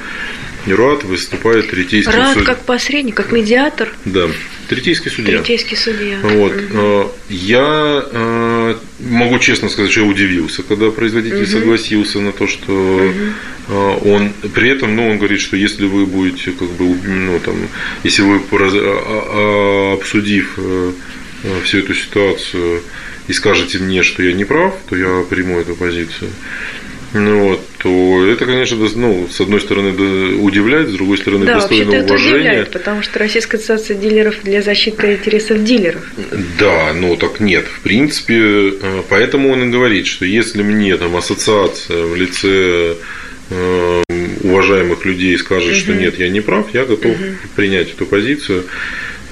И 0.66 0.72
Руад 0.72 1.04
выступает 1.04 1.70
третейским 1.70 2.12
судьей. 2.12 2.34
Руад 2.34 2.44
как 2.44 2.64
посредник, 2.64 3.14
как 3.14 3.32
медиатор? 3.32 3.90
Да, 4.04 4.28
третейский 4.68 5.10
судья. 5.10 5.38
Третейский 5.38 5.76
судья. 5.76 6.18
Вот. 6.22 6.52
Угу. 6.52 7.12
Я 7.28 8.76
могу 9.00 9.38
честно 9.38 9.68
сказать, 9.68 9.90
что 9.90 10.00
я 10.00 10.06
удивился, 10.06 10.62
когда 10.62 10.90
производитель 10.90 11.42
угу. 11.42 11.50
согласился 11.50 12.20
на 12.20 12.32
то, 12.32 12.46
что 12.46 12.72
угу 12.72 13.32
он 13.68 14.32
при 14.54 14.70
этом, 14.70 14.96
ну, 14.96 15.08
он 15.10 15.18
говорит, 15.18 15.40
что 15.40 15.56
если 15.56 15.86
вы 15.86 16.06
будете, 16.06 16.52
как 16.52 16.68
бы, 16.70 16.86
ну, 16.86 17.38
там, 17.40 17.54
если 18.02 18.22
вы 18.22 18.40
а, 18.50 18.52
а, 18.52 19.94
обсудив 19.94 20.54
э, 20.56 20.92
э, 21.44 21.60
всю 21.64 21.78
эту 21.80 21.94
ситуацию 21.94 22.82
и 23.26 23.32
скажете 23.34 23.78
мне, 23.78 24.02
что 24.02 24.22
я 24.22 24.32
не 24.32 24.46
прав, 24.46 24.74
то 24.88 24.96
я 24.96 25.22
приму 25.28 25.58
эту 25.58 25.76
позицию. 25.76 26.30
Ну 27.14 27.48
вот, 27.48 27.60
то 27.78 28.26
это, 28.26 28.44
конечно, 28.44 28.76
ну, 28.96 29.28
с 29.30 29.40
одной 29.40 29.60
стороны 29.60 30.36
удивляет, 30.36 30.90
с 30.90 30.92
другой 30.92 31.16
стороны 31.16 31.46
да, 31.46 31.54
достойно 31.54 31.90
уважения. 31.90 32.04
Это 32.04 32.14
удивляет, 32.14 32.70
потому 32.72 33.02
что 33.02 33.18
Российская 33.18 33.56
ассоциация 33.56 33.96
дилеров 33.96 34.36
для 34.42 34.60
защиты 34.60 35.14
интересов 35.14 35.64
дилеров. 35.64 36.02
Да, 36.58 36.92
ну 36.92 37.16
так 37.16 37.40
нет. 37.40 37.66
В 37.66 37.80
принципе, 37.80 38.72
э, 38.80 39.02
поэтому 39.08 39.50
он 39.50 39.68
и 39.68 39.72
говорит, 39.72 40.06
что 40.06 40.26
если 40.26 40.62
мне 40.62 40.96
там 40.96 41.16
ассоциация 41.16 42.04
в 42.04 42.14
лице 42.14 42.96
Э, 43.50 44.02
уважаемых 44.42 45.06
людей 45.06 45.38
скажет, 45.38 45.72
угу. 45.72 45.78
что 45.78 45.94
нет, 45.94 46.18
я 46.18 46.28
не 46.28 46.40
прав, 46.40 46.66
я 46.74 46.84
готов 46.84 47.12
угу. 47.12 47.24
принять 47.56 47.90
эту 47.90 48.04
позицию 48.04 48.64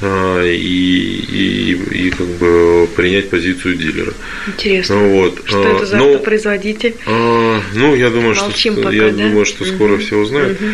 и, 0.03 1.25
и, 1.31 2.07
и 2.07 2.11
как 2.11 2.27
бы 2.27 2.89
принять 2.97 3.31
позицию 3.31 3.77
дилера. 3.77 4.13
Интересно. 4.47 4.97
Вот. 4.97 5.43
Что 5.45 5.63
это 5.63 5.87
за 5.87 5.97
Но, 5.97 6.19
производитель? 6.19 6.95
Ну, 7.07 7.95
я 7.95 8.11
думаю, 8.11 8.35
Молчим 8.35 8.75
что 8.75 8.83
пока, 8.83 8.95
я 8.95 9.11
да? 9.11 9.29
думаю, 9.29 9.47
что 9.47 9.65
угу. 9.65 9.73
скоро 9.73 9.99
все 9.99 10.17
узнают. 10.17 10.59
Угу. 10.61 10.71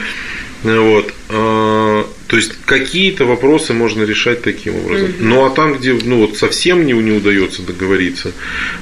Вот. 0.64 1.12
То 1.28 2.36
есть 2.36 2.52
какие-то 2.64 3.24
вопросы 3.26 3.74
можно 3.74 4.04
решать 4.04 4.42
таким 4.42 4.76
образом. 4.76 5.10
Угу. 5.10 5.16
Ну 5.20 5.44
а 5.44 5.50
там, 5.50 5.74
где 5.74 5.92
ну, 5.92 6.20
вот 6.20 6.36
совсем 6.36 6.86
не, 6.86 6.92
не 6.92 7.12
удается 7.12 7.62
договориться, 7.62 8.32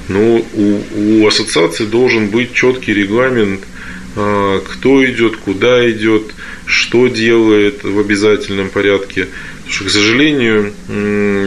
ну, 0.08 0.46
у, 0.54 0.80
у 0.96 1.26
ассоциации 1.26 1.84
должен 1.84 2.28
быть 2.28 2.54
четкий 2.54 2.94
регламент 2.94 3.60
а, 3.62 3.79
кто 4.14 5.04
идет, 5.04 5.36
куда 5.36 5.88
идет, 5.90 6.34
что 6.66 7.08
делает 7.08 7.84
в 7.84 7.98
обязательном 7.98 8.68
порядке. 8.68 9.28
Потому 9.58 9.72
что, 9.72 9.84
к 9.84 9.90
сожалению, 9.90 10.72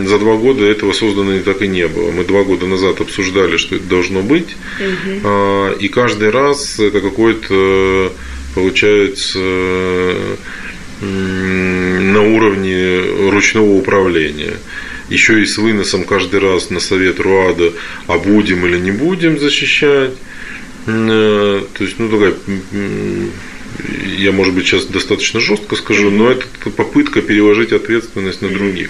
за 0.07 0.17
два 0.17 0.35
года 0.37 0.65
этого 0.65 0.93
создано 0.93 1.37
так 1.39 1.61
и 1.61 1.67
не 1.67 1.87
было. 1.87 2.11
Мы 2.11 2.23
два 2.23 2.43
года 2.43 2.65
назад 2.67 3.01
обсуждали, 3.01 3.57
что 3.57 3.75
это 3.75 3.85
должно 3.85 4.21
быть, 4.21 4.55
угу. 4.79 5.73
и 5.77 5.87
каждый 5.89 6.29
раз 6.29 6.79
это 6.79 7.01
какой-то 7.01 8.13
получается 8.55 9.39
на 11.01 12.21
уровне 12.21 13.01
ручного 13.29 13.71
управления 13.73 14.53
еще 15.09 15.41
и 15.41 15.45
с 15.45 15.57
выносом 15.57 16.05
каждый 16.05 16.39
раз 16.39 16.69
на 16.69 16.79
совет 16.79 17.19
РУАДа, 17.19 17.73
а 18.07 18.17
будем 18.17 18.65
или 18.65 18.77
не 18.77 18.91
будем 18.91 19.39
защищать. 19.39 20.13
Э, 20.87 21.63
то 21.73 21.83
есть, 21.83 21.99
ну, 21.99 22.09
такая 22.09 22.33
я, 24.17 24.31
может 24.31 24.53
быть, 24.53 24.67
сейчас 24.67 24.85
достаточно 24.85 25.39
жестко 25.39 25.75
скажу, 25.75 26.11
но 26.11 26.31
это 26.31 26.45
попытка 26.75 27.21
переложить 27.21 27.71
ответственность 27.71 28.41
на 28.41 28.49
других. 28.49 28.89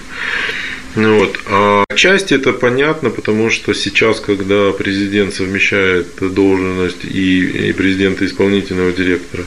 Ну 0.95 1.19
вот. 1.19 1.39
А 1.47 1.83
отчасти 1.89 2.35
это 2.35 2.53
понятно, 2.53 3.09
потому 3.09 3.49
что 3.49 3.73
сейчас, 3.73 4.19
когда 4.19 4.71
президент 4.71 5.33
совмещает 5.33 6.07
должность 6.19 7.03
и, 7.03 7.69
и 7.69 7.73
президента 7.73 8.25
исполнительного 8.25 8.91
директора 8.91 9.45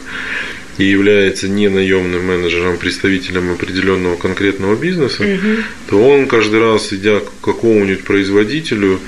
и 0.78 0.84
является 0.84 1.48
не 1.48 1.68
наемным 1.68 2.26
менеджером, 2.26 2.76
представителем 2.76 3.52
определенного 3.52 4.16
конкретного 4.16 4.74
бизнеса, 4.74 5.22
угу. 5.22 5.62
то 5.88 6.08
он 6.08 6.26
каждый 6.26 6.60
раз, 6.60 6.92
идя 6.92 7.20
к 7.20 7.30
какому-нибудь 7.40 8.04
производителю, 8.04 9.00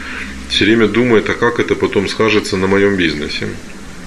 все 0.48 0.64
время 0.64 0.86
думает, 0.86 1.28
а 1.28 1.34
как 1.34 1.60
это 1.60 1.74
потом 1.74 2.08
скажется 2.08 2.56
на 2.56 2.66
моем 2.66 2.96
бизнесе. 2.96 3.48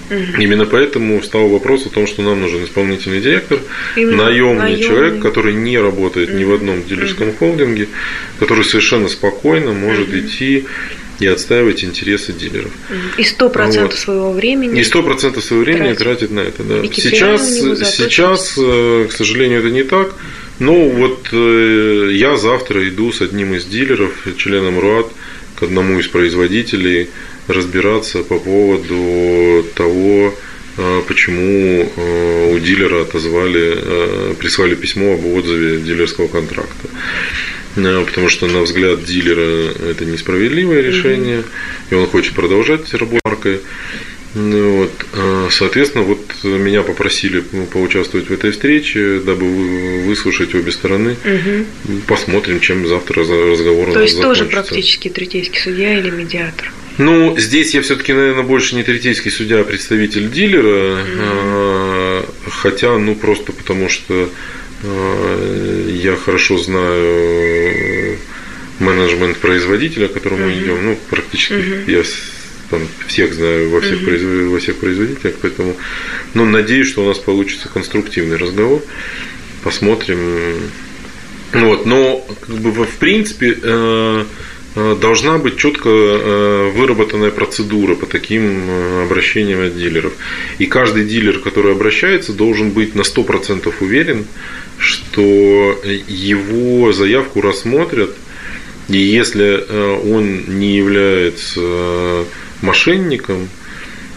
Угу. 0.09 0.41
Именно 0.41 0.65
поэтому 0.65 1.21
встал 1.21 1.47
вопрос 1.47 1.85
о 1.85 1.89
том, 1.89 2.05
что 2.05 2.21
нам 2.21 2.41
нужен 2.41 2.65
исполнительный 2.65 3.21
директор, 3.21 3.59
Именно 3.95 4.25
наемный, 4.25 4.63
наемный 4.63 4.83
человек, 4.83 5.21
который 5.21 5.53
не 5.53 5.77
работает 5.77 6.29
угу. 6.29 6.37
ни 6.37 6.43
в 6.43 6.53
одном 6.53 6.83
дилерском 6.83 7.29
угу. 7.29 7.37
холдинге, 7.37 7.87
который 8.39 8.65
совершенно 8.65 9.07
спокойно 9.07 9.71
может 9.71 10.09
угу. 10.09 10.19
идти 10.19 10.65
и 11.19 11.27
отстаивать 11.27 11.83
интересы 11.83 12.33
дилеров. 12.33 12.71
И 13.17 13.23
сто 13.23 13.49
процентов 13.49 13.91
вот. 13.91 13.99
своего 13.99 14.31
времени. 14.33 14.79
И 14.79 14.83
сто 14.83 15.03
процентов 15.03 15.43
своего 15.43 15.63
времени 15.63 15.93
тратит. 15.93 16.29
тратит 16.29 16.31
на 16.31 16.39
это, 16.39 16.63
да. 16.63 16.83
Сейчас, 16.93 17.95
сейчас, 17.95 18.55
э, 18.57 19.07
к 19.07 19.13
сожалению, 19.13 19.59
это 19.59 19.69
не 19.69 19.83
так. 19.83 20.15
Ну, 20.59 20.89
вот 20.89 21.29
э, 21.31 22.09
я 22.13 22.37
завтра 22.37 22.87
иду 22.89 23.11
с 23.11 23.21
одним 23.21 23.53
из 23.53 23.65
дилеров, 23.65 24.13
членом 24.37 24.79
РУАД, 24.79 25.11
к 25.61 25.63
одному 25.63 25.99
из 25.99 26.07
производителей 26.07 27.11
разбираться 27.47 28.23
по 28.23 28.39
поводу 28.39 29.63
того, 29.75 30.33
э, 30.77 31.01
почему 31.07 31.87
э, 31.95 32.55
у 32.55 32.57
дилера 32.57 33.03
отозвали, 33.03 33.75
э, 33.75 34.33
прислали 34.39 34.73
письмо 34.73 35.13
об 35.13 35.23
отзыве 35.23 35.77
дилерского 35.81 36.27
контракта. 36.29 36.89
Потому 37.75 38.27
что, 38.27 38.47
на 38.47 38.61
взгляд 38.61 39.03
дилера, 39.05 39.71
это 39.91 40.03
несправедливое 40.03 40.81
решение, 40.81 41.39
угу. 41.41 41.47
и 41.91 41.93
он 41.93 42.07
хочет 42.07 42.33
продолжать 42.33 42.91
работать 42.95 43.21
маркой. 43.23 43.59
Ну 44.33 44.77
вот. 44.77 45.51
Соответственно, 45.51 46.03
вот 46.03 46.19
меня 46.43 46.83
попросили 46.83 47.43
ну, 47.51 47.65
поучаствовать 47.65 48.29
в 48.29 48.33
этой 48.33 48.51
встрече, 48.51 49.19
дабы 49.19 50.03
выслушать 50.05 50.55
обе 50.55 50.71
стороны. 50.71 51.17
Угу. 51.25 52.01
Посмотрим, 52.07 52.59
чем 52.59 52.87
завтра 52.87 53.23
разговор 53.23 53.91
То 53.91 54.01
есть 54.01 54.15
закончится. 54.15 54.21
тоже 54.21 54.45
практически 54.45 55.09
третейский 55.09 55.59
судья 55.59 55.99
или 55.99 56.09
медиатор? 56.09 56.71
Ну, 56.97 57.35
здесь 57.37 57.73
я 57.73 57.81
все-таки, 57.81 58.13
наверное, 58.13 58.43
больше 58.43 58.75
не 58.75 58.83
третейский 58.83 59.31
судья, 59.31 59.61
а 59.61 59.63
представитель 59.63 60.29
дилера. 60.29 61.03
Mm-hmm. 61.03 62.25
Хотя, 62.49 62.97
ну, 62.97 63.15
просто 63.15 63.51
потому 63.51 63.89
что 63.89 64.29
а, 64.83 65.87
я 65.87 66.15
хорошо 66.15 66.57
знаю 66.57 68.17
менеджмент 68.79 69.37
производителя, 69.37 70.07
к 70.07 70.13
которому 70.13 70.45
мы 70.45 70.53
идем. 70.53 70.83
Ну, 70.83 70.97
практически 71.09 71.89
я 71.89 72.03
там 72.71 72.87
всех 73.07 73.33
знаю 73.33 73.69
во 73.69 73.81
всех, 73.81 74.03
производ... 74.03 74.51
во 74.51 74.59
всех 74.59 74.77
производителях, 74.77 75.35
поэтому 75.41 75.75
ну, 76.33 76.45
надеюсь, 76.45 76.87
что 76.87 77.03
у 77.03 77.07
нас 77.07 77.19
получится 77.19 77.69
конструктивный 77.69 78.37
разговор. 78.37 78.81
Посмотрим. 79.63 80.71
Вот, 81.53 81.85
но 81.85 82.25
как 82.39 82.55
бы, 82.55 82.71
в 82.71 82.97
принципе 82.97 83.57
э, 83.61 84.25
э, 84.75 84.97
должна 85.01 85.37
быть 85.37 85.57
четко 85.57 85.89
э, 85.89 86.71
выработанная 86.73 87.29
процедура 87.29 87.95
по 87.95 88.05
таким 88.05 88.69
обращениям 89.03 89.61
от 89.61 89.77
дилеров. 89.77 90.13
И 90.59 90.65
каждый 90.65 91.03
дилер, 91.03 91.39
который 91.39 91.73
обращается, 91.73 92.31
должен 92.31 92.71
быть 92.71 92.95
на 92.95 93.01
100% 93.01 93.71
уверен, 93.81 94.25
что 94.77 95.77
его 96.07 96.93
заявку 96.93 97.41
рассмотрят, 97.41 98.15
и 98.97 98.97
если 98.97 99.63
он 100.09 100.59
не 100.59 100.75
является 100.75 102.25
мошенником, 102.61 103.49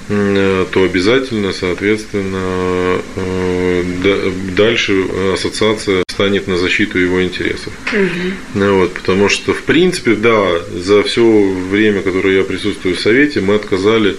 то 0.08 0.82
обязательно, 0.82 1.52
соответственно, 1.52 3.00
э, 3.16 4.32
дальше 4.54 5.02
ассоциация 5.32 6.04
станет 6.10 6.46
на 6.46 6.58
защиту 6.58 6.98
его 6.98 7.22
интересов. 7.22 7.72
Угу. 7.90 8.64
Вот, 8.66 8.92
потому 8.92 9.30
что, 9.30 9.54
в 9.54 9.62
принципе, 9.62 10.14
да, 10.14 10.60
за 10.74 11.02
все 11.04 11.24
время, 11.70 12.02
которое 12.02 12.36
я 12.36 12.44
присутствую 12.44 12.96
в 12.96 13.00
Совете, 13.00 13.40
мы 13.40 13.54
отказали 13.54 14.16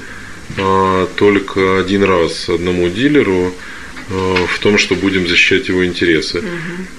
а, 0.57 1.07
только 1.15 1.79
один 1.79 2.03
раз 2.03 2.49
одному 2.49 2.89
дилеру 2.89 3.53
Э, 3.53 3.84
в 4.09 4.59
том, 4.59 4.77
что 4.77 4.95
будем 4.95 5.27
защищать 5.27 5.67
его 5.67 5.85
интересы. 5.85 6.39
Угу. 6.39 6.45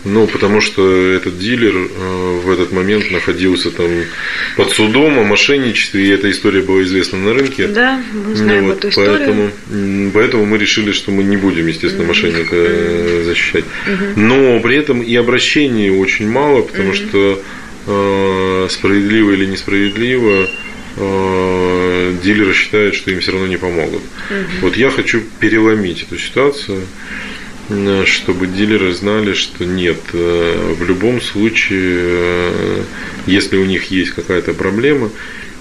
Ну, 0.04 0.26
потому 0.26 0.61
что 0.61 1.12
этот 1.12 1.38
дилер 1.38 1.74
э, 1.76 2.40
в 2.44 2.50
этот 2.50 2.72
момент 2.72 3.11
находился 3.11 3.70
там 3.70 3.90
под 4.57 4.70
судом 4.72 5.18
о 5.18 5.22
мошенничестве, 5.22 6.07
и 6.07 6.11
эта 6.11 6.30
история 6.30 6.62
была 6.62 6.82
известна 6.82 7.18
на 7.18 7.34
рынке. 7.34 7.68
Да, 7.68 8.02
мы 8.12 8.34
знаем 8.34 8.64
ну, 8.64 8.68
вот, 8.70 8.78
эту 8.78 8.88
историю. 8.88 9.18
Поэтому, 9.18 10.11
поэтому 10.12 10.46
мы 10.46 10.59
решили, 10.59 10.92
что 10.92 11.12
мы 11.12 11.22
не 11.22 11.36
будем, 11.36 11.66
естественно, 11.68 12.02
угу. 12.02 12.09
мошенника 12.09 12.54
угу. 12.54 13.24
защищать. 13.24 13.64
Угу. 13.86 14.20
Но 14.20 14.61
при 14.61 14.76
этом 14.76 15.00
и 15.00 15.14
обращений 15.14 15.90
очень 15.90 16.28
мало, 16.28 16.62
потому 16.62 16.88
угу. 16.88 16.96
что 16.96 17.42
э, 17.86 18.68
справедливо 18.70 19.32
или 19.32 19.46
несправедливо 19.46 20.48
Э, 20.99 22.14
дилеры 22.22 22.55
считают, 22.55 22.94
что 22.94 23.11
им 23.11 23.20
все 23.20 23.32
равно 23.32 23.47
не 23.47 23.59
помогут. 23.59 24.01
Угу. 24.30 24.62
Вот 24.62 24.76
я 24.76 24.90
хочу 24.90 25.22
переломить 25.40 26.03
эту 26.03 26.18
ситуацию, 26.18 26.82
э, 27.68 28.05
чтобы 28.07 28.47
дилеры 28.47 28.94
знали, 28.94 29.34
что 29.34 29.66
нет, 29.66 29.99
э, 30.14 30.74
в 30.78 30.84
любом 30.86 31.20
случае, 31.20 32.84
если 33.26 33.59
у 33.59 33.66
них 33.66 33.90
есть 33.90 34.12
какая-то 34.12 34.55
проблема, 34.55 35.11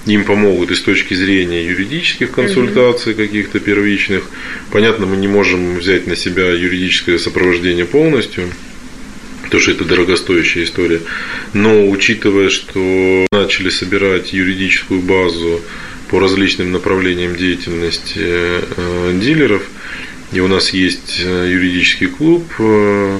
им 0.05 0.23
помогут 0.23 0.71
и 0.71 0.75
с 0.75 0.81
точки 0.81 1.15
зрения 1.15 1.65
юридических 1.65 2.31
консультаций 2.31 3.11
угу. 3.11 3.21
каких-то 3.21 3.59
первичных. 3.59 4.29
Понятно, 4.71 5.05
мы 5.05 5.17
не 5.17 5.27
можем 5.27 5.79
взять 5.79 6.07
на 6.07 6.15
себя 6.15 6.49
юридическое 6.51 7.17
сопровождение 7.17 7.86
полностью, 7.86 8.45
потому 9.45 9.61
что 9.61 9.71
это 9.71 9.85
дорогостоящая 9.85 10.65
история. 10.65 11.01
Но 11.53 11.87
учитывая, 11.89 12.49
что 12.49 13.27
начали 13.31 13.69
собирать 13.69 14.33
юридическую 14.33 15.01
базу 15.01 15.61
по 16.09 16.19
различным 16.19 16.71
направлениям 16.71 17.35
деятельности 17.35 18.19
э, 18.19 19.19
дилеров, 19.21 19.63
и 20.33 20.39
у 20.39 20.47
нас 20.47 20.71
есть 20.71 21.21
э, 21.23 21.49
юридический 21.51 22.07
клуб, 22.07 22.45
э, 22.59 23.19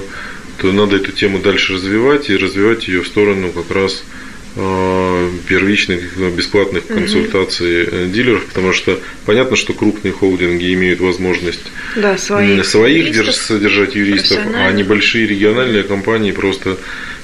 то 0.58 0.72
надо 0.72 0.96
эту 0.96 1.12
тему 1.12 1.38
дальше 1.38 1.74
развивать 1.74 2.28
и 2.28 2.36
развивать 2.36 2.88
ее 2.88 3.02
в 3.02 3.06
сторону 3.06 3.52
как 3.52 3.70
раз 3.74 4.04
Э, 4.04 4.25
первичных 4.56 6.16
бесплатных 6.34 6.86
консультаций 6.86 7.84
угу. 7.84 8.06
дилеров, 8.06 8.46
потому 8.46 8.72
что 8.72 8.98
понятно, 9.26 9.54
что 9.54 9.74
крупные 9.74 10.12
холдинги 10.12 10.72
имеют 10.72 11.00
возможность 11.00 11.60
да, 11.94 12.16
своих, 12.16 12.64
своих 12.64 13.08
юристов, 13.08 13.34
содержать 13.34 13.94
юристов, 13.94 14.38
а 14.54 14.72
небольшие 14.72 15.26
региональные 15.26 15.82
компании 15.82 16.32
просто 16.32 16.78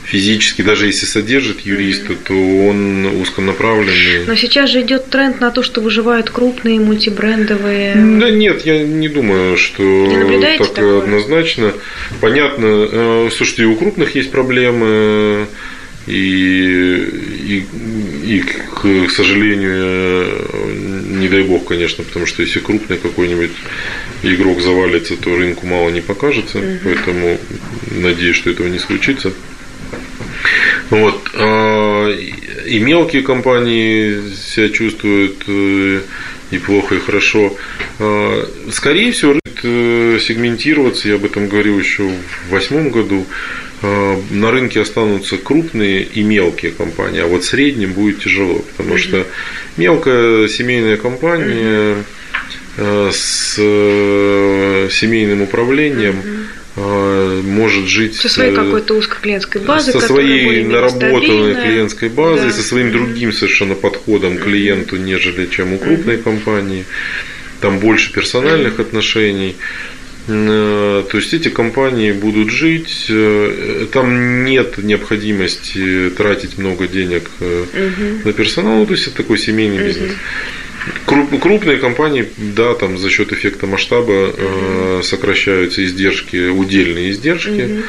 физически, 0.05 0.61
даже 0.63 0.87
если 0.87 1.07
содержит 1.07 1.61
юриста, 1.61 2.15
то 2.15 2.35
он 2.35 3.07
узконаправленный. 3.23 4.27
Но 4.27 4.35
сейчас 4.35 4.69
же 4.69 4.83
идет 4.83 5.09
тренд 5.09 5.41
на 5.41 5.51
то, 5.51 5.63
что 5.63 5.81
выживают 5.81 6.29
крупные 6.29 6.81
мультибрендовые. 6.81 7.95
Да 8.21 8.31
нет, 8.31 8.67
я 8.67 8.83
не 8.83 9.09
думаю, 9.09 9.57
что 9.57 9.83
не 9.83 10.41
так 10.41 10.69
такое? 10.69 11.03
однозначно. 11.03 11.73
Понятно, 12.21 12.67
э, 12.67 13.29
слушайте, 13.35 13.65
у 13.65 13.77
крупных 13.77 14.15
есть 14.15 14.31
проблемы 14.31 15.47
и, 16.07 16.15
и, 17.45 17.67
и, 18.25 18.41
к 18.41 19.11
сожалению, 19.11 20.43
не 21.19 21.29
дай 21.29 21.43
бог, 21.43 21.67
конечно, 21.67 22.03
потому 22.03 22.27
что 22.27 22.43
если 22.43 22.61
крупный 22.61 22.97
какой-нибудь 22.97 23.53
игрок 24.23 24.61
завалится, 24.61 25.17
то 25.17 25.37
рынку 25.37 25.67
мало 25.67 25.91
не 25.91 26.01
покажется. 26.01 26.59
Угу. 26.59 26.79
Поэтому 26.85 27.39
надеюсь, 27.91 28.37
что 28.37 28.51
этого 28.51 28.67
не 28.67 28.79
случится. 28.79 29.33
Вот. 30.91 31.31
А, 31.35 32.11
и 32.67 32.79
мелкие 32.79 33.23
компании 33.23 34.21
себя 34.35 34.69
чувствуют 34.69 35.45
э, 35.47 36.01
и 36.51 36.59
плохо, 36.59 36.97
и 36.97 37.01
хорошо. 37.01 37.57
А, 37.99 38.49
скорее 38.71 39.13
всего, 39.13 39.39
э, 39.63 40.19
сегментироваться, 40.21 41.09
я 41.09 41.15
об 41.15 41.25
этом 41.25 41.49
говорил 41.49 41.79
еще 41.79 42.03
в 42.03 42.51
восьмом 42.51 42.91
году, 42.91 43.27
на 43.83 44.51
рынке 44.51 44.81
останутся 44.81 45.37
крупные 45.37 46.03
и 46.03 46.23
мелкие 46.23 46.73
компании, 46.73 47.21
а 47.21 47.27
вот 47.27 47.45
средним 47.45 47.93
будет 47.93 48.23
тяжело, 48.23 48.65
потому 48.77 48.97
что 48.97 49.27
мелкая 49.77 50.49
семейная 50.49 50.97
компания 50.97 51.97
э, 52.77 53.11
с 53.13 53.57
э, 53.59 54.89
семейным 54.91 55.43
управлением 55.43 56.17
может 56.75 57.87
жить 57.87 58.17
со 58.17 58.31
своей 58.31 58.55
какой-то 58.55 58.95
узкой 58.95 59.21
клиентской 59.21 59.61
базой, 59.61 59.93
со 59.93 60.01
своей 60.01 60.65
наработанной 60.65 61.55
клиентской 61.55 62.09
базой, 62.09 62.47
да. 62.47 62.53
со 62.53 62.63
своим 62.63 62.93
другим 62.93 63.31
совершенно 63.31 63.75
подходом 63.75 64.39
к 64.39 64.45
клиенту, 64.45 64.97
нежели 64.97 65.47
чем 65.47 65.75
у 65.75 65.79
крупной 65.79 66.17
компании. 66.17 66.87
Там 67.61 67.79
больше 67.79 68.13
персональных 68.13 68.81
отношений. 68.81 69.57
Э, 70.29 71.05
то 71.11 71.19
есть 71.19 71.35
эти 71.35 71.49
компании 71.49 72.13
будут 72.13 72.51
жить, 72.51 73.07
э, 73.09 73.87
там 73.93 74.45
нет 74.45 74.79
необходимости 74.79 76.11
тратить 76.17 76.59
много 76.59 76.87
денег 76.87 77.29
угу. 77.41 78.25
на 78.25 78.33
персонал, 78.33 78.79
ну, 78.79 78.87
то 78.87 78.93
есть 78.93 79.09
это 79.09 79.17
такой 79.17 79.39
семейный 79.39 79.79
угу. 79.79 79.87
бизнес. 79.87 80.13
Крупные 81.07 81.79
компании, 81.79 82.29
да, 82.37 82.75
там 82.75 82.99
за 82.99 83.09
счет 83.09 83.33
эффекта 83.33 83.67
масштаба 83.67 84.31
угу. 84.31 85.03
сокращаются 85.03 85.85
издержки, 85.85 86.49
удельные 86.49 87.11
издержки, 87.11 87.83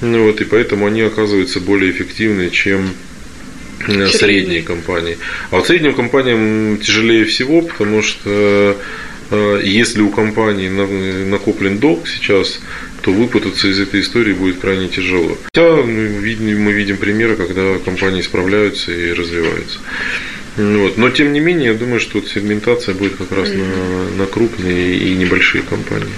угу. 0.00 0.18
вот, 0.24 0.40
и 0.40 0.44
поэтому 0.44 0.86
они 0.86 1.02
оказываются 1.02 1.60
более 1.60 1.90
эффективны, 1.90 2.48
чем 2.48 2.90
средние. 4.10 4.62
компании. 4.62 5.18
А 5.50 5.56
вот 5.56 5.66
средним 5.66 5.92
компаниям 5.92 6.78
тяжелее 6.78 7.26
всего, 7.26 7.60
потому 7.60 8.02
что 8.02 8.78
если 9.62 10.00
у 10.02 10.10
компании 10.10 10.68
накоплен 10.68 11.78
долг 11.78 12.06
сейчас, 12.06 12.60
то 13.02 13.12
выпутаться 13.12 13.68
из 13.68 13.78
этой 13.80 14.00
истории 14.00 14.32
будет 14.32 14.60
крайне 14.60 14.88
тяжело. 14.88 15.36
Хотя 15.44 15.82
мы 15.82 16.72
видим 16.72 16.96
примеры, 16.96 17.36
когда 17.36 17.78
компании 17.78 18.22
справляются 18.22 18.92
и 18.92 19.12
развиваются. 19.12 19.78
Вот. 20.56 20.96
Но 20.96 21.10
тем 21.10 21.32
не 21.32 21.40
менее, 21.40 21.72
я 21.72 21.74
думаю, 21.74 21.98
что 21.98 22.22
сегментация 22.22 22.94
будет 22.94 23.16
как 23.16 23.32
раз 23.32 23.48
на, 23.50 24.18
на 24.18 24.26
крупные 24.26 24.96
и 24.96 25.14
небольшие 25.16 25.62
компании. 25.62 26.14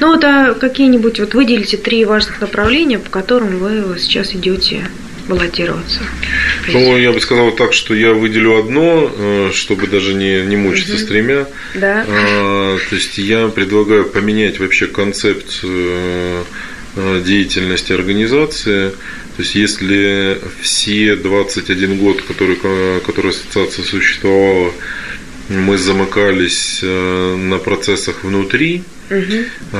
Ну 0.00 0.08
вот 0.14 0.24
а 0.24 0.54
какие-нибудь 0.54 1.18
вот 1.18 1.34
выделите 1.34 1.76
три 1.76 2.04
важных 2.04 2.40
направления, 2.40 2.98
по 2.98 3.10
которым 3.10 3.58
вы 3.58 3.98
сейчас 3.98 4.34
идете 4.34 4.84
баллотироваться? 5.28 6.00
Ну, 6.72 6.96
я 6.96 7.12
бы 7.12 7.20
сказал 7.20 7.52
так, 7.52 7.72
что 7.72 7.94
я 7.94 8.12
выделю 8.12 8.58
одно, 8.58 9.10
э, 9.14 9.50
чтобы 9.52 9.86
даже 9.86 10.14
не, 10.14 10.42
не 10.42 10.56
мучиться 10.56 10.94
угу. 10.94 11.00
с 11.00 11.04
тремя. 11.04 11.46
Да. 11.74 12.04
А, 12.06 12.78
то 12.88 12.94
есть 12.94 13.18
я 13.18 13.48
предлагаю 13.48 14.04
поменять 14.04 14.58
вообще 14.58 14.86
концепцию 14.86 16.44
э, 16.96 17.22
деятельности 17.24 17.92
организации. 17.92 18.90
То 18.90 19.42
есть 19.42 19.54
если 19.54 20.38
все 20.60 21.14
21 21.16 21.98
год, 21.98 22.22
который, 22.22 22.56
который 23.00 23.30
ассоциация 23.30 23.84
существовала, 23.84 24.72
мы 25.48 25.78
замыкались 25.78 26.80
э, 26.82 27.36
на 27.36 27.58
процессах 27.58 28.24
внутри 28.24 28.82
угу. 29.08 29.78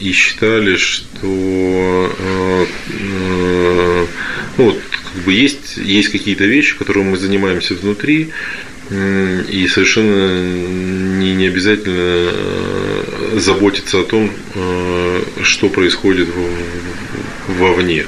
и 0.00 0.12
считали, 0.12 0.76
что 0.76 2.10
ну, 4.56 4.64
вот, 4.66 4.80
бы 5.24 5.32
есть, 5.32 5.76
есть 5.76 6.08
какие-то 6.10 6.44
вещи, 6.44 6.76
которыми 6.76 7.10
мы 7.10 7.16
занимаемся 7.16 7.74
внутри, 7.74 8.30
и 8.90 9.66
совершенно 9.70 11.18
не, 11.18 11.34
не 11.34 11.46
обязательно 11.46 11.94
э, 11.96 13.38
заботиться 13.38 14.00
о 14.00 14.04
том, 14.04 14.30
э, 14.54 15.22
что 15.42 15.70
происходит 15.70 16.28
вовне. 17.48 18.04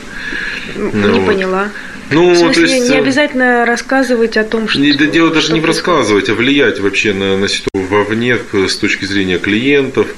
Не 0.76 1.20
вот. 1.20 1.26
поняла. 1.26 1.70
Ну, 2.10 2.30
в 2.30 2.36
смысле, 2.36 2.66
то 2.66 2.72
есть, 2.72 2.90
не 2.90 2.98
обязательно 2.98 3.64
рассказывать 3.64 4.36
о 4.36 4.44
том, 4.44 4.68
что... 4.68 4.78
Да 4.98 5.06
дело 5.06 5.32
даже 5.32 5.54
не 5.54 5.60
в 5.60 5.64
рассказывать, 5.64 6.28
а 6.28 6.34
влиять 6.34 6.78
вообще 6.78 7.14
на, 7.14 7.38
на 7.38 7.48
ситуацию 7.48 7.88
вовне 7.88 8.38
с 8.52 8.76
точки 8.76 9.06
зрения 9.06 9.38
клиентов, 9.38 10.08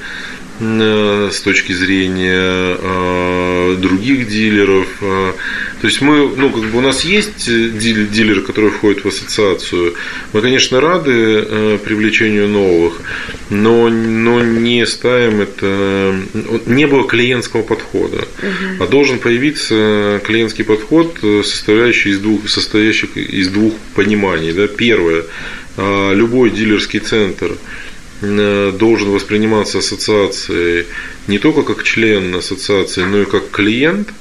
Э, 0.60 1.30
с 1.32 1.40
точки 1.40 1.72
зрения 1.72 2.76
э, 2.80 3.76
других 3.78 4.26
дилеров. 4.28 4.88
Э, 5.78 5.80
то 5.80 5.86
есть 5.86 6.00
мы, 6.00 6.28
ну, 6.36 6.50
как 6.50 6.64
бы 6.64 6.78
у 6.78 6.80
нас 6.80 7.04
есть 7.04 7.46
дилеры, 7.46 8.42
которые 8.42 8.70
входят 8.70 9.04
в 9.04 9.08
ассоциацию. 9.08 9.94
Мы, 10.32 10.40
конечно, 10.40 10.80
рады 10.80 11.78
привлечению 11.84 12.48
новых, 12.48 13.00
но, 13.50 13.88
но 13.88 14.40
не 14.40 14.86
ставим 14.86 15.40
это. 15.40 16.14
Не 16.66 16.86
было 16.86 17.06
клиентского 17.06 17.62
подхода, 17.62 18.18
угу. 18.18 18.84
а 18.84 18.86
должен 18.86 19.18
появиться 19.18 20.20
клиентский 20.24 20.64
подход, 20.64 21.18
состоящий 21.44 22.10
из 22.10 22.18
двух, 22.18 22.48
состоящих 22.48 23.16
из 23.16 23.48
двух 23.48 23.74
пониманий. 23.94 24.52
Да? 24.52 24.66
Первое, 24.66 25.24
любой 25.76 26.50
дилерский 26.50 27.00
центр 27.00 27.52
Э, 28.20 28.72
должен 28.76 29.10
восприниматься 29.10 29.78
ассоциацией 29.78 30.86
не 31.28 31.38
только 31.38 31.62
как 31.62 31.84
член 31.84 32.34
ассоциации, 32.34 33.02
но 33.04 33.22
и 33.22 33.24
как 33.24 33.50
клиент, 33.50 34.08
э, 34.08 34.12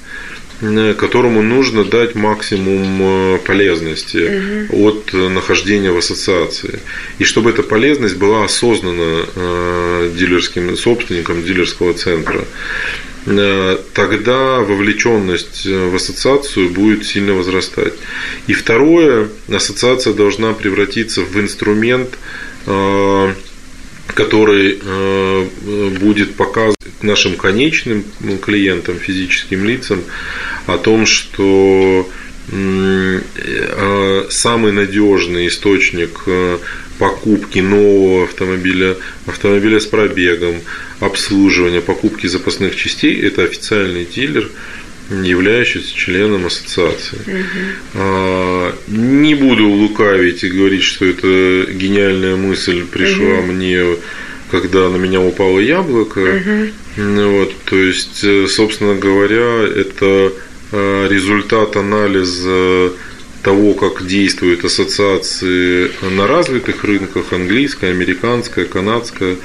которому 0.59 1.41
нужно 1.41 1.83
дать 1.83 2.15
максимум 2.15 3.01
э, 3.01 3.37
полезности 3.45 4.67
угу. 4.69 4.87
от 4.87 5.13
нахождения 5.13 5.91
в 5.91 5.97
ассоциации. 5.97 6.79
И 7.19 7.23
чтобы 7.23 7.51
эта 7.51 7.63
полезность 7.63 8.17
была 8.17 8.43
осознана 8.43 9.25
дилерским 10.15 10.75
собственником 10.75 11.43
дилерского 11.43 11.93
центра 11.93 12.45
тогда 13.93 14.61
вовлеченность 14.61 15.65
в 15.65 15.95
ассоциацию 15.95 16.69
будет 16.69 17.05
сильно 17.05 17.33
возрастать. 17.33 17.93
И 18.47 18.53
второе, 18.53 19.27
ассоциация 19.51 20.13
должна 20.13 20.53
превратиться 20.53 21.23
в 21.23 21.37
инструмент 21.37 22.17
который 24.13 24.79
э, 24.81 25.47
будет 25.99 26.35
показывать 26.35 26.76
нашим 27.01 27.35
конечным 27.35 28.05
клиентам, 28.41 28.97
физическим 28.99 29.65
лицам 29.65 30.03
о 30.65 30.77
том, 30.77 31.05
что 31.05 32.09
э, 32.51 34.25
самый 34.29 34.71
надежный 34.71 35.47
источник 35.47 36.23
э, 36.25 36.57
покупки 36.99 37.59
нового 37.59 38.23
автомобиля, 38.23 38.97
автомобиля 39.25 39.79
с 39.79 39.85
пробегом, 39.85 40.61
обслуживания, 40.99 41.81
покупки 41.81 42.27
запасных 42.27 42.75
частей– 42.75 43.21
это 43.21 43.43
официальный 43.43 44.05
дилер– 44.05 44.49
являющийся 45.09 45.95
членом 45.95 46.45
ассоциации. 46.45 47.17
Угу. 47.93 48.97
Не 48.97 49.35
буду 49.35 49.67
лукавить 49.67 50.43
и 50.43 50.49
говорить, 50.49 50.83
что 50.83 51.05
это 51.05 51.71
гениальная 51.71 52.35
мысль 52.35 52.83
пришла 52.85 53.39
угу. 53.39 53.53
мне, 53.53 53.95
когда 54.51 54.89
на 54.89 54.97
меня 54.97 55.21
упало 55.21 55.59
яблоко. 55.59 56.19
Угу. 56.19 57.31
Вот, 57.31 57.53
то 57.65 57.75
есть, 57.75 58.23
э, 58.23 58.47
собственно 58.47 58.95
говоря, 58.95 59.63
это 59.63 60.33
э, 60.71 61.07
результат 61.09 61.75
анализа 61.75 62.91
того, 63.43 63.73
как 63.73 64.05
действуют 64.05 64.65
ассоциации 64.65 65.91
на 66.01 66.27
развитых 66.27 66.83
рынках, 66.83 67.31
английская, 67.31 67.91
американская, 67.91 68.65
канадская, 68.65 69.37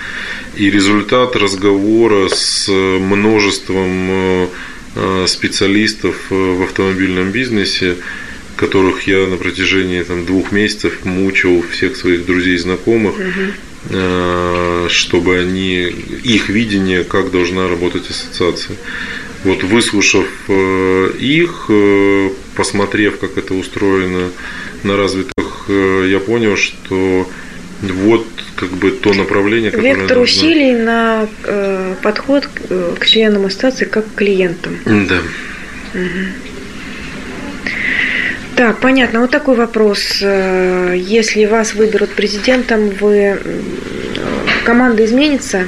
и 0.56 0.70
результат 0.70 1.36
разговора 1.36 2.28
с 2.28 2.68
множеством 2.68 4.48
Э, 4.94 5.24
специалистов 5.26 6.26
э, 6.30 6.34
в 6.34 6.62
автомобильном 6.64 7.30
бизнесе, 7.30 7.96
которых 8.56 9.06
я 9.06 9.26
на 9.26 9.38
протяжении 9.38 10.02
там, 10.02 10.26
двух 10.26 10.52
месяцев 10.52 11.06
мучил 11.06 11.64
всех 11.70 11.96
своих 11.96 12.26
друзей 12.26 12.56
и 12.56 12.58
знакомых, 12.58 13.14
угу. 13.14 13.52
Чтобы 13.88 15.38
они, 15.38 15.86
их 16.24 16.48
видение, 16.48 17.04
как 17.04 17.30
должна 17.30 17.68
работать 17.68 18.08
ассоциация. 18.08 18.76
Вот 19.44 19.64
выслушав 19.64 20.26
их, 20.48 21.70
посмотрев, 22.54 23.18
как 23.18 23.36
это 23.36 23.54
устроено 23.54 24.30
на 24.84 24.96
развитых, 24.96 25.66
я 25.68 26.20
понял, 26.20 26.56
что 26.56 27.28
вот 27.82 28.26
как 28.54 28.70
бы 28.70 28.92
то 28.92 29.12
направление, 29.12 29.70
которое 29.70 29.94
Вектор 29.94 30.18
нужно... 30.18 30.22
усилий 30.22 30.72
на 30.72 31.28
э, 31.44 31.94
подход 32.02 32.46
к, 32.46 32.60
э, 32.70 32.94
к 32.98 33.06
членам 33.06 33.46
ассоциации 33.46 33.86
как 33.86 34.06
к 34.06 34.14
клиентам. 34.14 34.78
Да. 34.84 35.20
Угу. 35.94 36.26
Так, 38.56 38.78
понятно. 38.78 39.20
Вот 39.20 39.30
такой 39.30 39.56
вопрос. 39.56 40.18
Э, 40.20 40.94
если 40.96 41.46
вас 41.46 41.74
выберут 41.74 42.10
президентом, 42.10 42.90
вы 42.90 43.38
команда 44.64 45.04
изменится? 45.04 45.66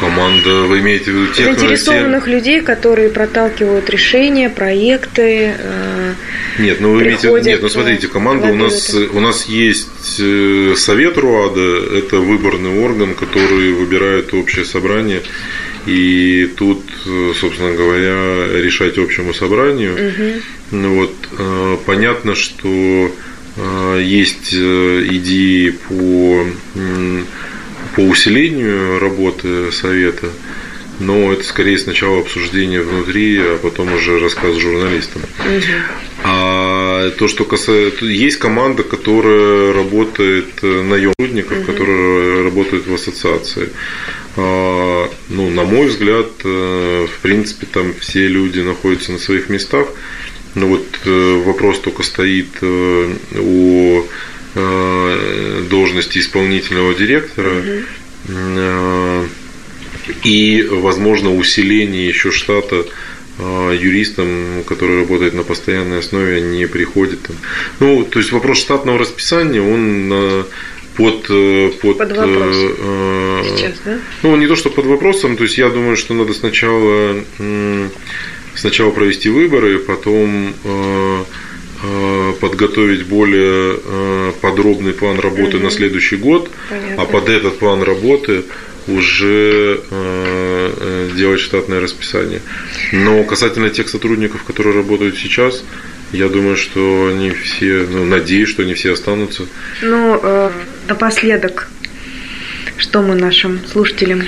Команда, 0.00 0.62
вы 0.62 0.78
имеете 0.80 1.10
в 1.10 1.14
виду 1.14 1.26
тех 1.26 1.44
заинтересованных 1.44 2.24
те... 2.24 2.30
людей, 2.30 2.60
которые 2.62 3.10
проталкивают 3.10 3.90
решения, 3.90 4.48
проекты. 4.48 5.54
Э, 5.58 6.14
нет, 6.58 6.80
ну 6.80 6.94
вы 6.94 7.02
имеете 7.02 7.28
нет, 7.42 7.60
ну 7.60 7.68
смотрите, 7.68 8.08
команда 8.08 8.48
у 8.48 8.54
нас 8.54 8.94
у 8.94 9.20
нас 9.20 9.44
есть 9.44 10.18
э, 10.18 10.72
совет 10.76 11.18
РУАДа, 11.18 11.98
это 11.98 12.16
выборный 12.16 12.82
орган, 12.82 13.14
который 13.14 13.72
выбирает 13.72 14.32
общее 14.32 14.64
собрание. 14.64 15.20
И 15.86 16.50
тут, 16.56 16.82
э, 17.06 17.32
собственно 17.38 17.74
говоря, 17.74 18.60
решать 18.60 18.98
общему 18.98 19.32
собранию. 19.32 19.94
Угу. 20.72 20.88
Вот 20.94 21.14
понятно, 21.86 22.34
что 22.34 23.10
есть 23.98 24.54
идеи 24.54 25.70
по 25.70 26.46
по 27.96 28.00
усилению 28.00 29.00
работы 29.00 29.72
совета 29.72 30.28
но 31.00 31.32
это 31.32 31.42
скорее 31.42 31.78
сначала 31.78 32.20
обсуждение 32.20 32.82
внутри, 32.82 33.38
а 33.38 33.58
потом 33.60 33.92
уже 33.94 34.18
рассказ 34.18 34.56
журналистам. 34.56 35.22
А 36.22 37.10
то, 37.12 37.26
что 37.26 37.44
касается... 37.44 38.04
Есть 38.04 38.36
команда, 38.36 38.82
которая 38.82 39.72
работает 39.72 40.62
наем 40.62 41.14
сотрудников, 41.30 41.58
угу. 41.58 41.66
которые 41.66 42.44
работают 42.44 42.86
в 42.86 42.94
ассоциации. 42.94 43.70
А, 44.36 45.10
ну, 45.28 45.50
на 45.50 45.64
мой 45.64 45.86
взгляд, 45.88 46.28
э, 46.44 47.06
в 47.06 47.18
принципе, 47.20 47.66
там 47.66 47.94
все 47.94 48.28
люди 48.28 48.60
находятся 48.60 49.12
на 49.12 49.18
своих 49.18 49.48
местах. 49.48 49.88
Но 50.54 50.66
вот 50.66 50.86
э, 51.04 51.42
вопрос 51.44 51.80
только 51.80 52.02
стоит 52.02 52.48
э, 52.60 53.14
о 53.38 54.04
должности 55.70 56.18
исполнительного 56.18 56.92
директора. 56.94 57.52
Угу 58.26 59.28
и, 60.24 60.66
возможно, 60.68 61.32
усиление 61.34 62.08
еще 62.08 62.32
штата 62.32 62.84
юристам, 63.38 64.64
которые 64.66 65.00
работают 65.00 65.34
на 65.34 65.44
постоянной 65.44 66.00
основе, 66.00 66.40
не 66.40 66.66
приходит. 66.66 67.20
Ну, 67.78 68.04
то 68.04 68.18
есть 68.18 68.32
вопрос 68.32 68.58
штатного 68.58 68.98
расписания, 68.98 69.62
он 69.62 70.44
под, 71.00 71.26
э, 71.30 71.70
под, 71.80 71.98
под 71.98 72.16
вопросом 72.16 72.74
э, 72.78 73.42
сейчас, 73.56 73.72
да? 73.84 73.98
Ну, 74.22 74.36
не 74.36 74.46
то, 74.46 74.54
что 74.54 74.70
под 74.70 74.84
вопросом, 74.84 75.36
то 75.36 75.44
есть 75.44 75.56
я 75.56 75.70
думаю, 75.70 75.96
что 75.96 76.12
надо 76.14 76.34
сначала, 76.34 77.16
сначала 78.54 78.90
провести 78.90 79.30
выборы, 79.30 79.78
потом 79.78 80.52
э, 80.62 81.24
подготовить 82.40 83.06
более 83.06 84.32
подробный 84.42 84.92
план 84.92 85.18
работы 85.18 85.56
угу. 85.56 85.64
на 85.64 85.70
следующий 85.70 86.16
год, 86.16 86.50
а 86.68 86.74
Понятно. 86.74 87.02
а 87.02 87.06
под 87.06 87.28
этот 87.30 87.58
план 87.58 87.82
работы 87.82 88.44
уже 88.86 89.80
э, 89.90 90.72
э, 91.10 91.10
делать 91.16 91.40
штатное 91.40 91.80
расписание. 91.80 92.42
Но 92.92 93.24
касательно 93.24 93.70
тех 93.70 93.88
сотрудников, 93.88 94.44
которые 94.44 94.76
работают 94.76 95.16
сейчас, 95.16 95.64
я 96.12 96.28
думаю, 96.28 96.56
что 96.56 97.08
они 97.12 97.30
все, 97.30 97.86
ну, 97.88 98.04
надеюсь, 98.04 98.48
что 98.48 98.62
они 98.62 98.74
все 98.74 98.92
останутся. 98.92 99.46
Ну, 99.82 100.18
э, 100.22 100.50
напоследок, 100.88 101.68
что 102.76 103.02
мы 103.02 103.14
нашим 103.14 103.60
слушателям 103.66 104.22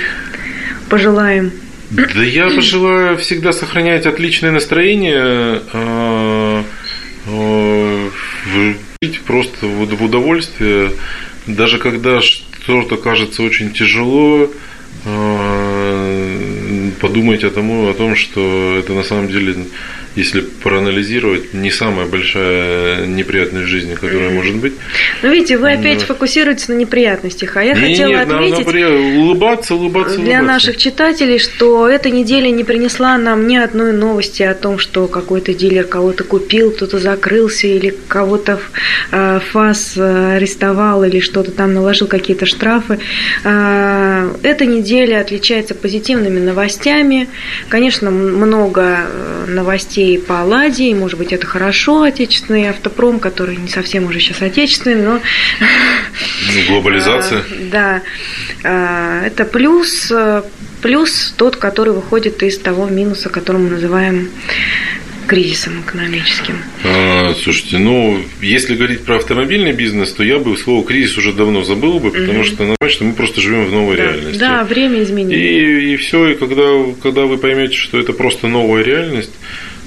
пожелаем? 0.89 1.51
Да 1.91 2.23
я 2.23 2.49
пожелаю 2.49 3.17
всегда 3.17 3.51
сохранять 3.51 4.05
отличное 4.05 4.51
настроение, 4.51 5.61
э, 5.73 6.63
э, 7.27 8.09
жить 8.53 9.21
просто 9.21 9.67
в 9.67 10.03
удовольствие, 10.03 10.91
даже 11.45 11.77
когда 11.77 12.21
что-то 12.21 12.97
кажется 12.97 13.43
очень 13.43 13.71
тяжело, 13.73 14.49
а, 15.05 16.37
подумайте 17.01 17.47
о 17.47 17.49
том, 17.49 17.89
о 17.89 17.93
том, 17.93 18.15
что 18.15 18.77
это 18.77 18.93
на 18.93 19.03
самом 19.03 19.27
деле 19.27 19.65
если 20.15 20.41
проанализировать, 20.41 21.53
не 21.53 21.71
самая 21.71 22.05
большая 22.05 23.07
неприятность 23.07 23.65
в 23.65 23.69
жизни, 23.69 23.95
которая 23.95 24.29
может 24.29 24.55
быть. 24.55 24.73
Ну, 25.23 25.31
видите, 25.31 25.57
вы 25.57 25.73
опять 25.73 26.01
Но... 26.01 26.05
фокусируетесь 26.05 26.67
на 26.67 26.73
неприятностях, 26.73 27.57
а 27.57 27.63
я 27.63 27.73
не, 27.73 27.81
хотела 27.81 28.09
нет, 28.09 28.31
отметить 28.31 28.65
на, 28.65 28.89
на, 28.89 29.19
улыбаться, 29.19 29.75
улыбаться, 29.75 30.15
для 30.17 30.39
улыбаться. 30.39 30.47
наших 30.47 30.77
читателей, 30.77 31.39
что 31.39 31.89
эта 31.89 32.11
неделя 32.11 32.49
не 32.51 32.63
принесла 32.63 33.17
нам 33.17 33.47
ни 33.47 33.55
одной 33.55 33.91
новости 33.93 34.43
о 34.43 34.53
том, 34.53 34.77
что 34.77 35.07
какой-то 35.07 35.53
дилер 35.53 35.85
кого-то 35.85 36.23
купил, 36.23 36.71
кто-то 36.71 36.99
закрылся 36.99 37.67
или 37.67 37.95
кого-то 38.07 38.59
э, 39.11 39.39
ФАС 39.51 39.93
э, 39.97 40.35
арестовал 40.35 41.03
или 41.03 41.19
что-то 41.19 41.51
там 41.51 41.73
наложил 41.73 42.07
какие-то 42.07 42.45
штрафы. 42.45 42.99
Э, 43.43 44.29
эта 44.43 44.65
неделя 44.65 45.21
отличается 45.21 45.73
позитивными 45.73 46.39
новостями. 46.39 47.29
Конечно, 47.69 48.11
много 48.11 49.07
новостей 49.47 50.02
по 50.17 50.43
Ладе, 50.43 50.93
может 50.95 51.17
быть, 51.17 51.33
это 51.33 51.45
хорошо, 51.45 52.03
отечественный 52.03 52.69
автопром, 52.69 53.19
который 53.19 53.55
не 53.57 53.67
совсем 53.67 54.05
уже 54.05 54.19
сейчас 54.19 54.41
отечественный, 54.41 55.01
но... 55.01 55.19
Ну, 55.19 56.67
глобализация. 56.67 57.43
Да, 57.71 58.01
это 58.63 59.45
плюс, 59.45 60.11
плюс 60.81 61.33
тот, 61.35 61.55
который 61.55 61.93
выходит 61.93 62.43
из 62.43 62.57
того 62.59 62.87
минуса, 62.87 63.29
который 63.29 63.61
мы 63.61 63.69
называем 63.71 64.29
кризисом 65.25 65.81
экономическим? 65.81 66.55
А, 66.83 67.33
слушайте, 67.41 67.77
ну, 67.77 68.21
если 68.41 68.75
говорить 68.75 69.03
про 69.03 69.17
автомобильный 69.17 69.71
бизнес, 69.71 70.11
то 70.11 70.23
я 70.23 70.39
бы 70.39 70.55
слово 70.57 70.85
кризис 70.85 71.17
уже 71.17 71.33
давно 71.33 71.63
забыл 71.63 71.99
бы, 71.99 72.11
потому 72.11 72.41
mm-hmm. 72.41 72.43
что, 72.43 72.63
ну, 72.65 72.89
что 72.89 73.03
мы 73.05 73.13
просто 73.13 73.41
живем 73.41 73.65
в 73.65 73.71
новой 73.71 73.97
да. 73.97 74.03
реальности. 74.03 74.39
Да, 74.39 74.63
время 74.63 75.01
изменилось. 75.01 75.35
И, 75.35 75.93
и 75.93 75.97
все, 75.97 76.29
и 76.29 76.35
когда, 76.35 76.63
когда 77.01 77.21
вы 77.21 77.37
поймете, 77.37 77.75
что 77.75 77.99
это 77.99 78.13
просто 78.13 78.47
новая 78.47 78.83
реальность, 78.83 79.31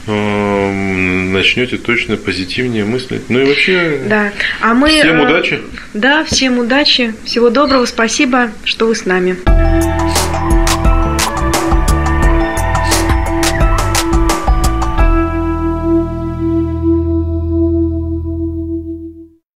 начнете 0.07 1.79
точно 1.79 2.17
позитивнее 2.17 2.85
мыслить. 2.85 3.29
Ну 3.29 3.41
и 3.41 3.45
вообще, 3.45 4.01
да. 4.09 4.33
а 4.61 4.75
мы, 4.75 4.89
всем 4.89 5.21
удачи. 5.21 5.61
Да, 5.95 6.25
всем 6.25 6.59
удачи. 6.59 7.15
Всего 7.25 7.51
доброго. 7.51 7.87
Спасибо, 7.87 8.51
что 8.65 8.87
вы 8.87 8.95
с 8.95 9.05
нами. 9.05 9.37